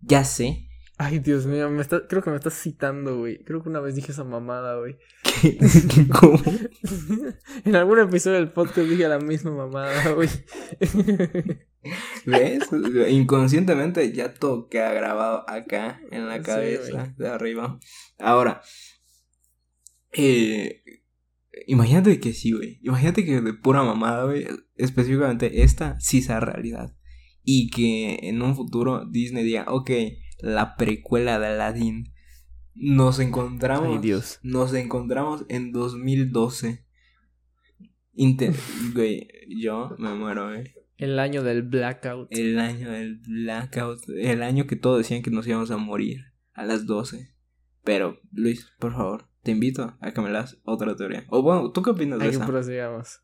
Ya 0.00 0.24
sé 0.24 0.68
Ay, 1.00 1.20
Dios 1.20 1.46
mío, 1.46 1.70
creo 2.08 2.22
que 2.22 2.30
me 2.30 2.36
estás 2.36 2.60
citando, 2.60 3.18
güey. 3.18 3.44
Creo 3.44 3.62
que 3.62 3.68
una 3.68 3.78
vez 3.78 3.94
dije 3.94 4.10
esa 4.10 4.24
mamada, 4.24 4.76
güey. 4.78 4.98
¿Cómo? 6.20 6.42
en 7.64 7.76
algún 7.76 7.98
episodio 8.00 8.36
del 8.36 8.52
podcast 8.52 8.88
dije 8.88 9.08
la 9.08 9.18
misma 9.18 9.52
mamada, 9.52 10.12
güey. 10.12 10.28
¿Ves? 12.26 12.68
Inconscientemente 13.08 14.12
ya 14.12 14.34
todo 14.34 14.68
queda 14.68 14.92
grabado 14.92 15.48
acá 15.48 16.00
en 16.10 16.28
la 16.28 16.42
cabeza 16.42 17.14
de 17.16 17.28
arriba. 17.28 17.78
Ahora, 18.18 18.62
eh, 20.12 20.82
imagínate 21.66 22.20
que 22.20 22.32
sí, 22.32 22.52
güey. 22.52 22.78
Imagínate 22.82 23.24
que 23.24 23.40
de 23.40 23.54
pura 23.54 23.82
mamada, 23.82 24.24
güey, 24.24 24.46
específicamente 24.76 25.62
esta 25.62 25.98
sí 26.00 26.22
sea 26.22 26.40
realidad. 26.40 26.94
Y 27.42 27.70
que 27.70 28.28
en 28.28 28.42
un 28.42 28.54
futuro 28.54 29.06
Disney 29.10 29.44
diga, 29.44 29.66
ok, 29.68 29.90
la 30.40 30.76
precuela 30.76 31.38
de 31.38 31.46
Aladdin. 31.46 32.12
Nos 32.80 33.18
encontramos. 33.18 34.00
Dios. 34.00 34.38
Nos 34.42 34.72
encontramos 34.74 35.44
en 35.48 35.72
2012. 35.72 36.84
güey, 38.94 39.28
yo 39.48 39.94
me 39.98 40.14
muero, 40.14 40.48
güey. 40.48 40.72
El 40.96 41.18
año 41.18 41.42
del 41.42 41.62
blackout. 41.62 42.28
El 42.30 42.58
año 42.58 42.90
del 42.90 43.18
blackout. 43.18 44.00
El 44.08 44.42
año 44.42 44.66
que 44.66 44.76
todos 44.76 44.98
decían 44.98 45.22
que 45.22 45.30
nos 45.30 45.46
íbamos 45.46 45.70
a 45.70 45.76
morir. 45.76 46.24
A 46.52 46.64
las 46.64 46.86
12. 46.86 47.34
Pero, 47.84 48.20
Luis, 48.32 48.68
por 48.78 48.92
favor, 48.92 49.28
te 49.42 49.52
invito 49.52 49.96
a 50.00 50.12
que 50.12 50.20
me 50.20 50.30
las 50.30 50.60
otra 50.64 50.96
teoría. 50.96 51.24
O 51.30 51.42
bueno, 51.42 51.70
¿tú 51.70 51.82
qué 51.82 51.90
opinas 51.90 52.18
de 52.18 52.24
Hay 52.24 52.30
esa? 52.32 52.40
que 52.40 52.50
prosigamos. 52.52 53.22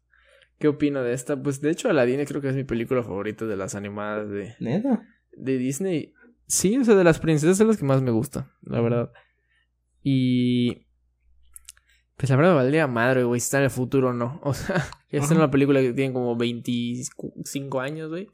¿Qué 0.58 0.68
opino 0.68 1.02
de 1.02 1.12
esta? 1.12 1.42
Pues 1.42 1.60
de 1.60 1.70
hecho 1.70 1.88
Aladdin 1.88 2.24
creo 2.24 2.40
que 2.40 2.48
es 2.48 2.54
mi 2.54 2.64
película 2.64 3.02
favorita 3.02 3.44
de 3.44 3.56
las 3.56 3.74
animadas 3.74 4.30
de... 4.30 4.54
¿Neta? 4.60 5.02
De 5.32 5.58
Disney. 5.58 6.14
Sí, 6.46 6.78
o 6.78 6.84
sea, 6.84 6.94
de 6.94 7.04
las 7.04 7.18
princesas 7.18 7.60
es 7.60 7.66
las 7.66 7.76
que 7.76 7.84
más 7.84 8.02
me 8.02 8.12
gusta, 8.12 8.52
la 8.62 8.80
verdad. 8.80 9.10
Y... 10.04 10.86
Pues 12.16 12.30
la 12.30 12.36
verdad 12.36 12.54
valdría 12.54 12.86
madre, 12.86 13.24
güey, 13.24 13.40
si 13.40 13.46
está 13.46 13.58
en 13.58 13.64
el 13.64 13.70
futuro 13.70 14.10
o 14.10 14.12
no. 14.12 14.40
O 14.44 14.54
sea, 14.54 14.76
esta 15.08 15.26
es 15.26 15.30
una 15.32 15.50
película 15.50 15.80
que 15.80 15.92
tiene 15.92 16.12
como 16.12 16.36
25 16.36 17.80
años, 17.80 18.10
güey. 18.10 18.28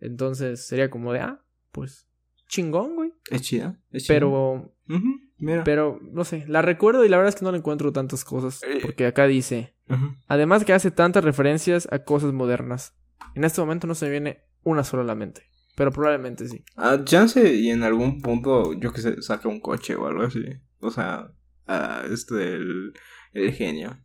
Entonces 0.00 0.66
sería 0.66 0.90
como 0.90 1.14
de, 1.14 1.20
ah, 1.20 1.42
pues 1.72 2.06
chingón, 2.48 2.96
güey. 2.96 3.12
Es 3.30 3.40
chida. 3.40 3.80
Es 3.90 4.04
chida. 4.04 4.16
Pero... 4.16 4.74
Mira. 5.38 5.64
Pero, 5.64 5.98
no 6.02 6.24
sé, 6.24 6.44
la 6.48 6.62
recuerdo 6.62 7.04
y 7.04 7.08
la 7.08 7.18
verdad 7.18 7.28
es 7.30 7.36
que 7.36 7.44
no 7.44 7.52
le 7.52 7.58
encuentro 7.58 7.92
tantas 7.92 8.24
cosas. 8.24 8.62
Eh. 8.64 8.80
Porque 8.82 9.06
acá 9.06 9.26
dice... 9.26 9.74
Además 10.26 10.64
que 10.64 10.72
hace 10.72 10.90
tantas 10.90 11.22
referencias 11.22 11.88
a 11.92 12.00
cosas 12.00 12.32
modernas. 12.32 12.94
En 13.34 13.44
este 13.44 13.60
momento 13.60 13.86
no 13.86 13.94
se 13.94 14.06
me 14.06 14.10
viene 14.10 14.42
una 14.64 14.82
sola 14.82 15.02
a 15.02 15.06
la 15.06 15.14
mente. 15.14 15.42
Pero 15.76 15.92
probablemente 15.92 16.48
sí. 16.48 16.64
Ah, 16.74 16.98
chance 17.04 17.54
y 17.54 17.70
en 17.70 17.82
algún 17.82 18.20
punto, 18.20 18.72
yo 18.72 18.92
que 18.92 19.02
sé, 19.02 19.22
saca 19.22 19.48
un 19.48 19.60
coche 19.60 19.94
o 19.94 20.06
algo 20.06 20.22
así. 20.22 20.40
O 20.80 20.90
sea, 20.90 21.32
ah, 21.66 22.04
este, 22.10 22.54
el, 22.54 22.92
el 23.32 23.52
genio. 23.52 23.98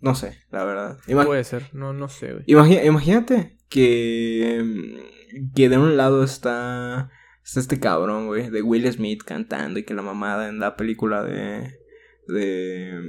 No 0.00 0.14
sé, 0.14 0.38
la 0.50 0.64
verdad. 0.64 0.98
Puede 1.06 1.44
ser, 1.44 1.74
no, 1.74 1.92
no 1.92 2.08
sé, 2.08 2.32
güey. 2.32 2.44
imagínate 2.86 3.58
que, 3.68 4.62
que 5.54 5.68
de 5.68 5.78
un 5.78 5.96
lado 5.96 6.22
está, 6.22 7.10
está 7.44 7.60
este 7.60 7.80
cabrón, 7.80 8.26
güey, 8.26 8.50
de 8.50 8.62
Will 8.62 8.90
Smith 8.92 9.22
cantando 9.24 9.78
y 9.78 9.84
que 9.84 9.94
la 9.94 10.02
mamada 10.02 10.48
en 10.48 10.58
la 10.58 10.76
película 10.76 11.22
de... 11.22 11.78
de 12.28 13.00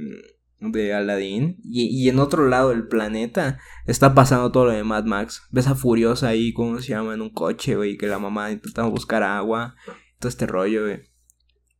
de 0.60 0.92
Aladdin 0.92 1.56
y, 1.62 1.86
y, 1.86 2.08
en 2.08 2.18
otro 2.18 2.48
lado 2.48 2.70
del 2.70 2.88
planeta 2.88 3.58
está 3.86 4.14
pasando 4.14 4.50
todo 4.50 4.66
lo 4.66 4.72
de 4.72 4.84
Mad 4.84 5.04
Max. 5.04 5.46
Ves 5.50 5.68
a 5.68 5.74
Furiosa 5.74 6.28
ahí, 6.28 6.52
¿cómo 6.52 6.80
se 6.80 6.88
llama? 6.88 7.14
En 7.14 7.22
un 7.22 7.30
coche, 7.30 7.76
güey, 7.76 7.96
que 7.96 8.06
la 8.06 8.18
mamá 8.18 8.50
intentando 8.50 8.90
buscar 8.90 9.22
agua, 9.22 9.76
todo 10.18 10.28
este 10.28 10.46
rollo, 10.46 10.82
güey. 10.84 11.02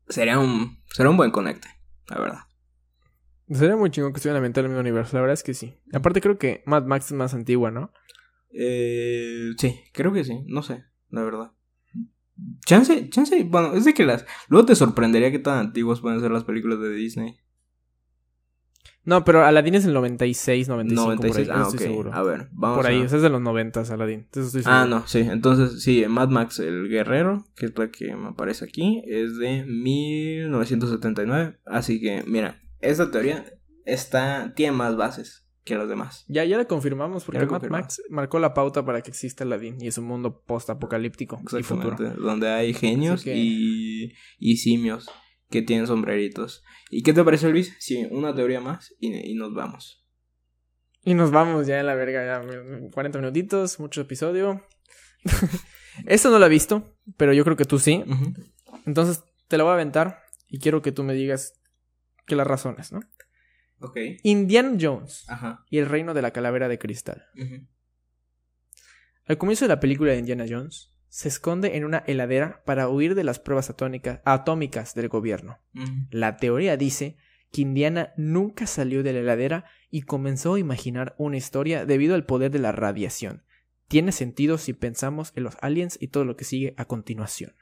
Sería 0.09 0.39
un, 0.39 0.79
sería 0.87 1.11
un 1.11 1.17
buen 1.17 1.31
conecte, 1.31 1.69
la 2.09 2.21
verdad. 2.21 2.41
Sería 3.51 3.77
muy 3.77 3.91
chingón 3.91 4.13
que 4.13 4.19
estuvieran 4.19 4.39
ambientado 4.39 4.67
en 4.67 4.73
el 4.73 4.77
mismo 4.77 4.89
universo, 4.89 5.17
la 5.17 5.23
verdad 5.23 5.35
es 5.35 5.43
que 5.43 5.55
sí. 5.55 5.75
Aparte 5.93 6.21
creo 6.21 6.39
que 6.39 6.63
Mad 6.67 6.85
Max 6.85 7.07
es 7.07 7.13
más 7.13 7.35
antigua, 7.35 7.71
¿no? 7.71 7.93
Eh, 8.51 9.51
sí, 9.59 9.81
creo 9.93 10.13
que 10.13 10.25
sí, 10.25 10.43
no 10.47 10.63
sé, 10.63 10.85
la 11.11 11.23
verdad. 11.23 11.53
Chance, 12.67 13.09
chance, 13.11 13.45
bueno, 13.45 13.75
es 13.75 13.85
de 13.85 13.95
que 13.95 14.05
las... 14.05 14.27
Luego 14.49 14.67
te 14.67 14.77
sorprendería 14.77 15.31
que 15.31 15.39
tan 15.39 15.59
antiguas 15.59 16.01
pueden 16.01 16.21
ser 16.21 16.31
las 16.31 16.45
películas 16.45 16.79
de 16.81 16.91
Disney. 16.91 17.39
No, 19.09 19.25
pero 19.25 19.43
Aladdin 19.45 19.75
es 19.77 19.87
el 19.87 19.95
96, 19.95 20.69
95. 20.69 21.03
96, 21.07 21.49
por 21.49 21.57
ahí, 21.57 21.61
ah, 21.61 21.65
estoy 21.67 21.79
seguro. 21.87 22.13
A 22.13 22.23
ver, 22.23 22.49
vamos 22.53 22.77
Por 22.77 22.87
ahí, 22.87 23.03
a... 23.03 23.09
sea, 23.09 23.17
es 23.17 23.23
de 23.23 23.31
los 23.31 23.41
90 23.41 23.81
Aladdin. 23.81 24.21
Entonces 24.21 24.55
estoy 24.55 24.73
Ah, 24.73 24.85
no, 24.89 25.07
sí. 25.07 25.21
Entonces, 25.21 25.83
sí, 25.83 26.05
Mad 26.09 26.29
Max, 26.29 26.59
el 26.59 26.89
guerrero, 26.89 27.47
que 27.57 27.67
es 27.67 27.79
la 27.79 27.91
que 27.91 28.15
me 28.15 28.29
aparece 28.29 28.67
aquí, 28.67 29.03
es 29.07 29.39
de 29.39 29.65
1979. 29.65 31.59
Así 31.67 32.01
que, 32.01 32.23
mira, 32.27 32.61
esta 32.81 33.11
teoría 33.11 33.45
está, 33.85 34.53
tiene 34.55 34.73
más 34.73 34.97
bases 34.97 35.47
que 35.65 35.77
las 35.77 35.89
demás. 35.89 36.25
Ya, 36.29 36.45
ya 36.45 36.57
la 36.57 36.65
confirmamos 36.67 37.25
porque 37.25 37.45
Mad. 37.47 37.63
Max 37.69 38.03
marcó 38.11 38.39
la 38.39 38.55
pauta 38.55 38.85
para 38.85 39.03
que 39.03 39.11
exista 39.11 39.45
Aladdin 39.45 39.77
y 39.81 39.89
es 39.89 39.99
un 39.99 40.05
mundo 40.05 40.43
post-apocalíptico 40.47 41.41
y 41.59 41.63
futuro. 41.63 41.93
Exactamente. 41.93 42.21
Donde 42.21 42.49
hay 42.49 42.73
genios 42.75 43.23
que- 43.25 43.37
y, 43.37 44.13
y 44.39 44.57
simios 44.57 45.11
que 45.51 45.63
tienen 45.63 45.87
sombreritos. 45.87 46.63
¿Y 46.91 47.03
qué 47.03 47.13
te 47.13 47.25
parece, 47.25 47.49
Luis? 47.49 47.75
Sí, 47.79 48.07
una 48.11 48.35
teoría 48.35 48.61
más 48.61 48.95
y, 49.01 49.33
y 49.33 49.35
nos 49.35 49.55
vamos. 49.55 50.05
Y 51.03 51.15
nos 51.15 51.31
vamos 51.31 51.67
ya 51.67 51.81
en 51.81 51.87
la 51.87 51.95
verga, 51.95 52.25
ya 52.25 52.91
40 52.93 53.19
minutitos, 53.19 53.81
mucho 53.81 54.01
episodio. 54.01 54.67
Esto 56.07 56.31
no 56.31 56.39
lo 56.39 56.47
he 56.47 56.51
visto, 56.51 56.97
pero 57.17 57.33
yo 57.33 57.45
creo 57.45 57.57
que 57.57 57.65
tú 57.65 57.79
sí. 57.79 58.05
Entonces 58.87 59.25
te 59.49 59.57
la 59.57 59.65
voy 59.65 59.71
a 59.71 59.75
aventar 59.75 60.21
y 60.49 60.59
quiero 60.59 60.83
que 60.83 60.93
tú 60.93 61.03
me 61.03 61.15
digas 61.15 61.55
que 62.27 62.37
las 62.37 62.47
razones, 62.47 62.93
¿no? 62.93 63.01
Ok. 63.81 63.97
Indiana 64.23 64.77
Jones 64.79 65.25
Ajá. 65.29 65.65
y 65.71 65.79
el 65.79 65.87
reino 65.87 66.15
de 66.15 66.23
la 66.23 66.33
calavera 66.33 66.69
de 66.69 66.79
cristal. 66.79 67.25
Al 69.27 69.39
comienzo 69.39 69.65
de 69.65 69.69
la 69.69 69.81
película 69.81 70.13
de 70.13 70.19
Indiana 70.19 70.47
Jones, 70.49 70.95
se 71.09 71.29
esconde 71.29 71.77
en 71.77 71.85
una 71.85 71.99
heladera 72.07 72.63
para 72.65 72.89
huir 72.89 73.15
de 73.15 73.25
las 73.25 73.39
pruebas 73.39 73.71
atónica- 73.71 74.21
atómicas 74.25 74.95
del 74.95 75.09
gobierno. 75.09 75.59
La 76.11 76.37
teoría 76.37 76.77
dice 76.77 77.17
que 77.53 77.63
Indiana 77.63 78.13
nunca 78.17 78.67
salió 78.67 79.03
de 79.03 79.13
la 79.13 79.21
heladera 79.21 79.65
y 79.91 80.03
comenzó 80.03 80.55
a 80.55 80.61
imaginar 80.61 81.15
una 81.19 81.37
historia 81.39 81.87
debido 81.87 82.15
al 82.15 82.27
poder 82.27 82.51
de 82.51 82.59
la 82.59 82.73
radiación. 82.73 83.43
Tiene 83.89 84.13
sentido 84.13 84.59
si 84.59 84.75
pensamos 84.75 85.33
en 85.35 85.45
los 85.45 85.57
aliens 85.63 85.97
y 86.01 86.09
todo 86.09 86.27
lo 86.27 86.37
que 86.37 86.45
sigue 86.45 86.75
a 86.77 86.85
continuación. 86.85 87.55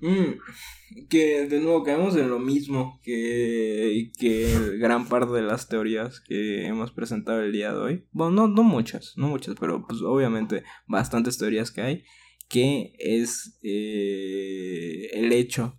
Mm, 0.00 1.06
que 1.08 1.46
de 1.48 1.60
nuevo 1.60 1.82
caemos 1.82 2.14
en 2.16 2.30
lo 2.30 2.38
mismo 2.38 3.00
que, 3.02 4.12
que 4.18 4.76
gran 4.78 5.08
parte 5.08 5.32
de 5.32 5.42
las 5.42 5.68
teorías 5.68 6.20
que 6.20 6.66
hemos 6.66 6.92
presentado 6.92 7.40
el 7.42 7.52
día 7.52 7.72
de 7.72 7.78
hoy. 7.78 8.06
Bueno, 8.12 8.32
no, 8.32 8.48
no 8.48 8.62
muchas, 8.62 9.14
no 9.16 9.28
muchas, 9.28 9.56
pero 9.58 9.84
pues 9.86 10.00
obviamente 10.02 10.62
bastantes 10.86 11.36
teorías 11.38 11.70
que 11.70 11.80
hay. 11.82 12.04
Que 12.48 12.92
es 12.98 13.58
eh, 13.62 15.10
el 15.12 15.32
hecho 15.32 15.78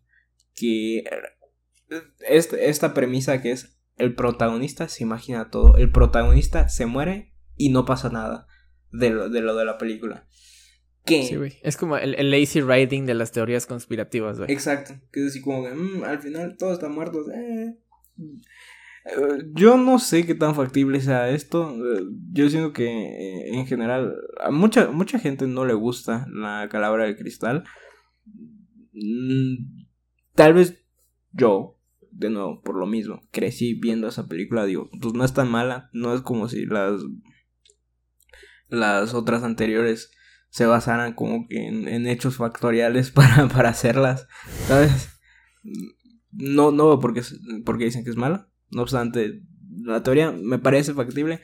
que 0.56 1.04
este- 2.28 2.70
esta 2.70 2.94
premisa 2.94 3.42
que 3.42 3.52
es 3.52 3.80
el 3.98 4.16
protagonista 4.16 4.88
se 4.88 5.04
imagina 5.04 5.50
todo. 5.50 5.78
El 5.78 5.92
protagonista 5.92 6.70
se 6.70 6.86
muere 6.86 7.34
y 7.56 7.70
no 7.70 7.86
pasa 7.86 8.10
nada 8.10 8.48
de 8.92 9.10
lo 9.10 9.30
de, 9.30 9.42
lo 9.42 9.56
de 9.56 9.66
la 9.66 9.78
película. 9.78 10.28
Que 11.06 11.24
Sí, 11.24 11.36
güey. 11.36 11.54
Es 11.64 11.78
como 11.78 11.98
el, 11.98 12.16
el 12.16 12.30
lazy 12.32 12.62
writing 12.62 13.06
de 13.06 13.14
las 13.16 13.32
teorías 13.32 13.66
conspirativas, 13.66 14.38
güey. 14.38 14.52
Exacto, 14.52 14.94
que 15.12 15.22
es 15.22 15.28
así 15.32 15.42
como 15.42 15.64
que 15.64 15.74
mm, 15.74 16.04
al 16.04 16.20
final 16.20 16.56
todos 16.58 16.74
están 16.74 16.94
muertos. 16.94 17.28
eh. 17.34 17.76
Eh, 19.06 19.44
Yo 19.54 19.78
no 19.78 19.98
sé 19.98 20.26
qué 20.26 20.36
tan 20.36 20.56
factible 20.56 21.00
sea 21.02 21.30
esto. 21.30 21.74
Eh, 21.74 22.04
Yo 22.32 22.50
siento 22.50 22.74
que 22.74 22.86
eh, 22.86 23.56
en 23.56 23.66
general 23.66 24.14
a 24.40 24.52
mucha, 24.52 24.92
mucha 24.92 25.18
gente 25.20 25.48
no 25.48 25.66
le 25.66 25.74
gusta 25.74 26.28
la 26.32 26.68
calavera 26.70 27.06
de 27.06 27.16
cristal. 27.16 27.64
Mm, 28.94 29.86
Tal 30.36 30.54
vez 30.54 30.86
yo, 31.32 31.78
de 32.12 32.30
nuevo, 32.30 32.62
por 32.62 32.76
lo 32.78 32.86
mismo, 32.86 33.22
crecí 33.32 33.74
viendo 33.74 34.08
esa 34.08 34.28
película. 34.28 34.66
Digo, 34.66 34.90
pues 35.02 35.14
no 35.14 35.24
es 35.26 35.34
tan 35.34 35.50
mala. 35.50 35.90
No 35.94 36.14
es 36.14 36.22
como 36.22 36.48
si 36.48 36.66
las, 36.66 37.02
las 38.68 39.14
otras 39.14 39.44
anteriores 39.44 40.12
se 40.50 40.66
basaran 40.66 41.14
como 41.14 41.48
que 41.48 41.68
en, 41.68 41.88
en 41.88 42.08
hechos 42.08 42.38
factoriales 42.38 43.12
para, 43.12 43.48
para 43.48 43.70
hacerlas, 43.70 44.28
¿sabes? 44.68 45.10
No, 46.32 46.72
no 46.72 47.00
porque, 47.00 47.22
porque 47.66 47.86
dicen 47.86 48.04
que 48.04 48.10
es 48.10 48.16
mala. 48.16 48.50
No 48.72 48.84
obstante, 48.84 49.42
la 49.84 50.04
teoría 50.04 50.32
me 50.32 50.60
parece 50.60 50.94
factible. 50.94 51.42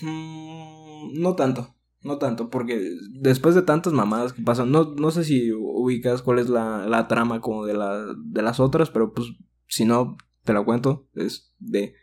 Mm, 0.00 1.20
no 1.20 1.34
tanto, 1.36 1.74
no 2.02 2.18
tanto, 2.18 2.50
porque 2.50 2.90
después 3.12 3.54
de 3.54 3.62
tantas 3.62 3.92
mamadas 3.92 4.32
que 4.32 4.42
pasan, 4.42 4.70
no, 4.70 4.94
no 4.94 5.10
sé 5.10 5.24
si 5.24 5.52
ubicas 5.52 6.22
cuál 6.22 6.38
es 6.38 6.48
la, 6.48 6.86
la 6.86 7.08
trama 7.08 7.40
como 7.40 7.64
de, 7.64 7.74
la, 7.74 8.04
de 8.16 8.42
las 8.42 8.60
otras, 8.60 8.90
pero 8.90 9.12
pues 9.12 9.28
si 9.66 9.84
no, 9.84 10.16
te 10.44 10.52
la 10.52 10.64
cuento. 10.64 11.08
Es 11.14 11.54
de, 11.58 11.94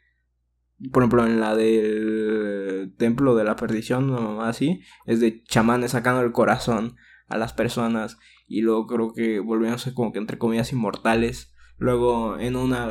por 0.91 1.03
ejemplo, 1.03 1.25
en 1.25 1.39
la 1.39 1.55
del 1.55 2.93
templo 2.97 3.35
de 3.35 3.43
la 3.43 3.55
perdición, 3.55 4.09
una 4.09 4.21
mamá 4.21 4.49
así, 4.49 4.81
es 5.05 5.19
de 5.19 5.43
chamanes 5.43 5.91
sacando 5.91 6.21
el 6.21 6.31
corazón 6.31 6.95
a 7.27 7.37
las 7.37 7.53
personas 7.53 8.17
y 8.47 8.61
luego 8.61 8.87
creo 8.87 9.13
que 9.13 9.41
ser 9.77 9.93
como 9.93 10.11
que 10.11 10.19
entre 10.19 10.37
comillas 10.37 10.71
inmortales. 10.71 11.53
Luego 11.77 12.37
en 12.37 12.57
una 12.57 12.89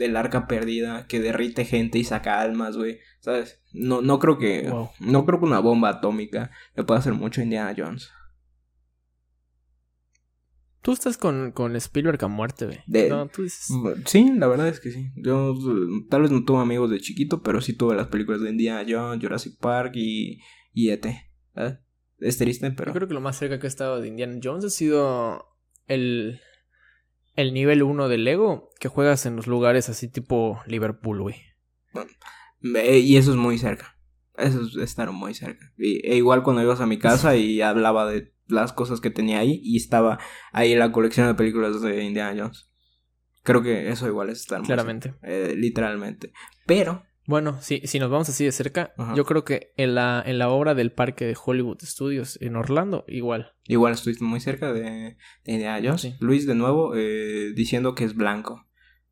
el 0.00 0.16
arca 0.16 0.46
perdida 0.46 1.06
que 1.06 1.18
derrite 1.18 1.64
gente 1.64 1.98
y 1.98 2.04
saca 2.04 2.42
almas, 2.42 2.76
güey. 2.76 2.98
¿Sabes? 3.20 3.62
No, 3.72 4.02
no 4.02 4.18
creo 4.18 4.36
que. 4.36 4.70
No 5.00 5.24
creo 5.24 5.38
que 5.38 5.46
una 5.46 5.60
bomba 5.60 5.88
atómica 5.88 6.50
le 6.76 6.84
pueda 6.84 7.00
hacer 7.00 7.14
mucho 7.14 7.40
a 7.40 7.44
Indiana 7.44 7.74
Jones. 7.76 8.10
Tú 10.88 10.94
estás 10.94 11.18
con, 11.18 11.52
con 11.52 11.76
Spielberg 11.76 12.24
a 12.24 12.28
muerte, 12.28 12.64
güey. 12.64 12.78
Sí, 14.06 14.32
la 14.38 14.46
verdad 14.46 14.68
es 14.68 14.80
que 14.80 14.90
sí. 14.90 15.12
Yo 15.16 15.54
tal 16.08 16.22
vez 16.22 16.30
no 16.30 16.46
tuve 16.46 16.62
amigos 16.62 16.88
de 16.88 16.98
chiquito, 16.98 17.42
pero 17.42 17.60
sí 17.60 17.74
tuve 17.74 17.94
las 17.94 18.06
películas 18.06 18.40
de 18.40 18.48
Indiana 18.48 18.86
Jones, 18.88 19.22
Jurassic 19.22 19.58
Park 19.58 19.92
y, 19.96 20.40
y 20.72 20.88
E.T. 20.88 21.30
Es 22.20 22.38
triste, 22.38 22.70
pero... 22.70 22.90
Yo 22.90 22.94
creo 22.94 23.06
que 23.06 23.12
lo 23.12 23.20
más 23.20 23.36
cerca 23.36 23.60
que 23.60 23.66
he 23.66 23.68
estado 23.68 24.00
de 24.00 24.08
Indiana 24.08 24.40
Jones 24.42 24.64
ha 24.64 24.70
sido 24.70 25.58
el 25.88 26.40
el 27.34 27.52
nivel 27.52 27.82
1 27.82 28.08
de 28.08 28.16
Lego 28.16 28.70
que 28.80 28.88
juegas 28.88 29.26
en 29.26 29.36
los 29.36 29.46
lugares 29.46 29.90
así 29.90 30.08
tipo 30.08 30.62
Liverpool, 30.66 31.20
güey. 31.20 31.36
y 32.62 33.16
eso 33.18 33.32
es 33.32 33.36
muy 33.36 33.58
cerca. 33.58 33.98
Eso 34.38 34.62
es 34.62 34.74
estar 34.76 35.12
muy 35.12 35.34
cerca. 35.34 35.70
e 35.76 36.16
igual 36.16 36.42
cuando 36.42 36.62
ibas 36.62 36.80
a 36.80 36.86
mi 36.86 36.98
casa 36.98 37.36
y 37.36 37.60
hablaba 37.60 38.10
de 38.10 38.37
las 38.48 38.72
cosas 38.72 39.00
que 39.00 39.10
tenía 39.10 39.38
ahí 39.38 39.60
y 39.62 39.76
estaba 39.76 40.18
ahí 40.52 40.74
la 40.74 40.92
colección 40.92 41.26
de 41.26 41.34
películas 41.34 41.80
de 41.80 42.04
Indiana 42.04 42.42
Jones. 42.42 42.70
Creo 43.42 43.62
que 43.62 43.88
eso 43.88 44.06
igual 44.06 44.30
es 44.30 44.40
estar 44.40 44.62
Claramente. 44.62 45.14
Eh, 45.22 45.54
literalmente. 45.56 46.32
Pero 46.66 47.02
bueno, 47.28 47.60
si, 47.60 47.82
si 47.84 47.98
nos 47.98 48.10
vamos 48.10 48.30
así 48.30 48.46
de 48.46 48.52
cerca, 48.52 48.94
yo 49.14 49.26
creo 49.26 49.44
que 49.44 49.74
en 49.76 49.94
la, 49.94 50.22
en 50.24 50.38
la 50.38 50.48
obra 50.48 50.74
del 50.74 50.92
parque 50.92 51.26
de 51.26 51.36
Hollywood 51.36 51.76
Studios 51.82 52.38
en 52.40 52.56
Orlando, 52.56 53.04
igual. 53.06 53.52
Igual 53.66 53.92
estuviste 53.92 54.24
muy 54.24 54.40
cerca 54.40 54.72
de, 54.72 55.18
de 55.44 56.16
Luis, 56.20 56.46
de 56.46 56.54
nuevo, 56.54 56.94
eh, 56.96 57.52
diciendo 57.54 57.94
que 57.94 58.04
es 58.04 58.14
blanco 58.14 58.66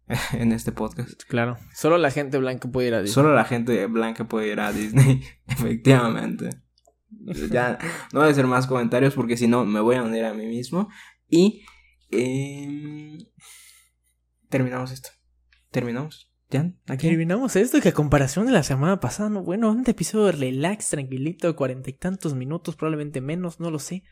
en 0.33 0.53
este 0.53 0.73
podcast. 0.73 1.25
Claro, 1.29 1.59
solo 1.75 1.99
la 1.99 2.11
gente 2.11 2.39
blanca 2.39 2.71
puede 2.71 2.89
ir 2.89 2.95
a 2.95 3.03
Disney. 3.03 3.13
Solo 3.13 3.35
la 3.35 3.45
gente 3.45 3.85
blanca 3.85 4.25
puede 4.25 4.51
ir 4.51 4.61
a 4.61 4.73
Disney, 4.73 5.23
efectivamente. 5.47 6.49
ya 7.51 7.79
no 8.13 8.21
voy 8.21 8.29
a 8.29 8.33
hacer 8.33 8.47
más 8.47 8.67
comentarios 8.67 9.15
porque 9.15 9.37
si 9.37 9.47
no 9.49 9.65
me 9.65 9.81
voy 9.81 9.97
a 9.97 10.03
unir 10.03 10.25
a 10.25 10.35
mí 10.35 10.47
mismo. 10.47 10.89
Y 11.29 11.65
em, 12.11 13.19
terminamos 14.49 14.93
esto. 14.93 15.11
Terminamos. 15.71 16.31
¿Ya? 16.49 16.73
Terminamos 16.99 17.57
esto 17.57 17.81
que 17.81 17.89
a 17.89 17.95
comparación 17.95 18.47
de 18.47 18.53
la 18.53 18.63
semana 18.63 19.01
pasada, 19.01 19.29
no, 19.29 19.43
bueno, 19.43 19.73
un 19.73 19.83
episodio 19.85 20.31
relax, 20.31 20.91
tranquilito, 20.91 21.57
cuarenta 21.57 21.91
y 21.91 21.95
tantos 21.95 22.35
minutos, 22.35 22.77
probablemente 22.77 23.21
menos, 23.21 23.59
no 23.59 23.71
lo 23.71 23.81
sé. 23.81 24.05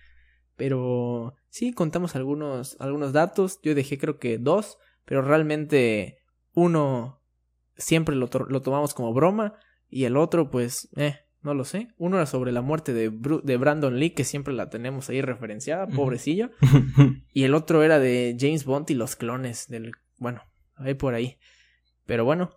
Pero 0.57 1.35
sí, 1.49 1.73
contamos 1.73 2.17
algunos, 2.17 2.77
algunos 2.81 3.13
datos. 3.13 3.61
Yo 3.63 3.75
dejé 3.75 3.99
creo 3.99 4.19
que 4.19 4.39
dos, 4.39 4.79
pero 5.05 5.23
realmente 5.23 6.19
uno 6.53 7.23
siempre 7.77 8.17
lo, 8.17 8.29
lo 8.49 8.63
tomamos 8.63 8.95
como 8.95 9.13
broma 9.13 9.55
y 9.89 10.05
el 10.05 10.17
otro 10.17 10.51
pues, 10.51 10.89
eh, 10.97 11.21
no 11.45 11.53
lo 11.53 11.65
sé. 11.65 11.89
Uno 11.99 12.17
era 12.17 12.27
sobre 12.27 12.53
la 12.53 12.63
muerte 12.63 12.95
de, 12.95 13.11
de 13.11 13.57
Brandon 13.59 13.99
Lee, 13.99 14.11
que 14.11 14.25
siempre 14.25 14.55
la 14.55 14.71
tenemos 14.71 15.11
ahí 15.11 15.21
referenciada, 15.21 15.87
pobrecillo. 15.87 16.51
y 17.33 17.45
el 17.45 17.55
otro 17.55 17.83
era 17.83 17.99
de 17.99 18.35
James 18.41 18.65
Bond 18.65 18.91
y 18.91 18.95
los 18.95 19.15
clones 19.15 19.69
del, 19.69 19.93
bueno, 20.17 20.43
ahí 20.77 20.95
por 20.95 21.15
ahí. 21.15 21.39
Pero 22.07 22.25
bueno, 22.25 22.51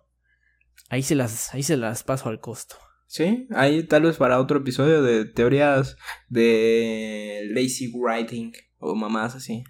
ahí 0.88 1.02
se 1.02 1.14
las, 1.14 1.54
ahí 1.54 1.62
se 1.62 1.76
las 1.76 2.02
paso 2.02 2.30
al 2.30 2.40
costo. 2.40 2.76
Sí, 3.06 3.46
ahí 3.50 3.84
tal 3.84 4.02
vez 4.02 4.16
para 4.16 4.40
otro 4.40 4.58
episodio 4.58 5.02
de 5.02 5.26
teorías 5.26 5.96
de 6.28 7.46
lazy 7.50 7.92
writing 7.94 8.52
o 8.78 8.94
mamás 8.94 9.34
así. 9.34 9.64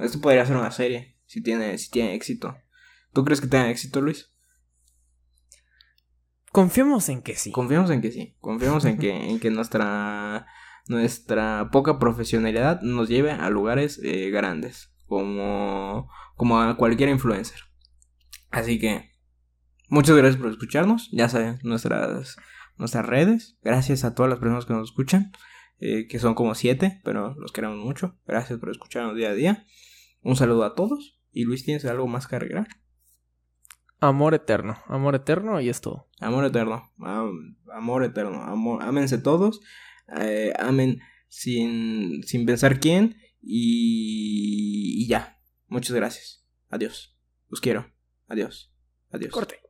Esto 0.00 0.20
podría 0.20 0.46
ser 0.46 0.56
una 0.56 0.70
serie, 0.72 1.16
si 1.26 1.42
tiene, 1.42 1.78
si 1.78 1.90
tiene 1.90 2.14
éxito. 2.14 2.56
¿Tú 3.12 3.24
crees 3.24 3.40
que 3.40 3.46
tenga 3.46 3.70
éxito, 3.70 4.00
Luis? 4.00 4.33
Confiemos 6.54 7.08
en 7.08 7.20
que 7.20 7.34
sí. 7.34 7.50
Confiemos 7.50 7.90
en 7.90 8.00
que 8.00 8.12
sí. 8.12 8.36
Confiemos 8.38 8.84
en 8.84 8.96
que, 8.96 9.10
en 9.30 9.40
que 9.40 9.50
nuestra, 9.50 10.46
nuestra 10.86 11.68
poca 11.72 11.98
profesionalidad 11.98 12.80
nos 12.82 13.08
lleve 13.08 13.32
a 13.32 13.50
lugares 13.50 14.00
eh, 14.02 14.30
grandes. 14.30 14.94
Como, 15.06 16.08
como 16.36 16.60
a 16.60 16.76
cualquier 16.76 17.08
influencer. 17.08 17.58
Así 18.50 18.78
que 18.78 19.14
Muchas 19.88 20.16
gracias 20.16 20.40
por 20.40 20.50
escucharnos. 20.50 21.10
Ya 21.12 21.28
saben, 21.28 21.58
nuestras, 21.62 22.36
nuestras 22.76 23.04
redes. 23.04 23.58
Gracias 23.62 24.04
a 24.04 24.14
todas 24.14 24.30
las 24.30 24.38
personas 24.38 24.64
que 24.64 24.72
nos 24.72 24.88
escuchan. 24.88 25.32
Eh, 25.78 26.06
que 26.08 26.18
son 26.18 26.34
como 26.34 26.54
siete, 26.54 27.00
pero 27.04 27.34
los 27.34 27.52
queremos 27.52 27.78
mucho. 27.78 28.18
Gracias 28.26 28.58
por 28.58 28.70
escucharnos 28.70 29.16
día 29.16 29.30
a 29.30 29.34
día. 29.34 29.66
Un 30.22 30.36
saludo 30.36 30.64
a 30.64 30.74
todos. 30.74 31.20
Y 31.32 31.44
Luis, 31.44 31.64
¿tienes 31.64 31.84
algo 31.84 32.06
más 32.06 32.26
que 32.26 32.36
agregar? 32.36 32.68
Amor 34.04 34.34
eterno, 34.34 34.76
amor 34.86 35.14
eterno 35.14 35.60
y 35.62 35.70
es 35.70 35.80
todo. 35.80 36.10
Amor 36.20 36.44
eterno, 36.44 36.92
amor 37.72 38.04
eterno, 38.04 38.42
amor, 38.42 38.82
ámense 38.82 39.16
todos, 39.16 39.62
eh, 40.20 40.52
amen 40.58 41.00
sin, 41.28 42.22
sin 42.24 42.44
pensar 42.44 42.80
quién 42.80 43.16
y, 43.40 45.02
y 45.02 45.08
ya. 45.08 45.40
Muchas 45.68 45.96
gracias. 45.96 46.44
Adiós. 46.68 47.18
Los 47.48 47.62
quiero. 47.62 47.90
Adiós. 48.28 48.74
Adiós. 49.10 49.32
Corte. 49.32 49.60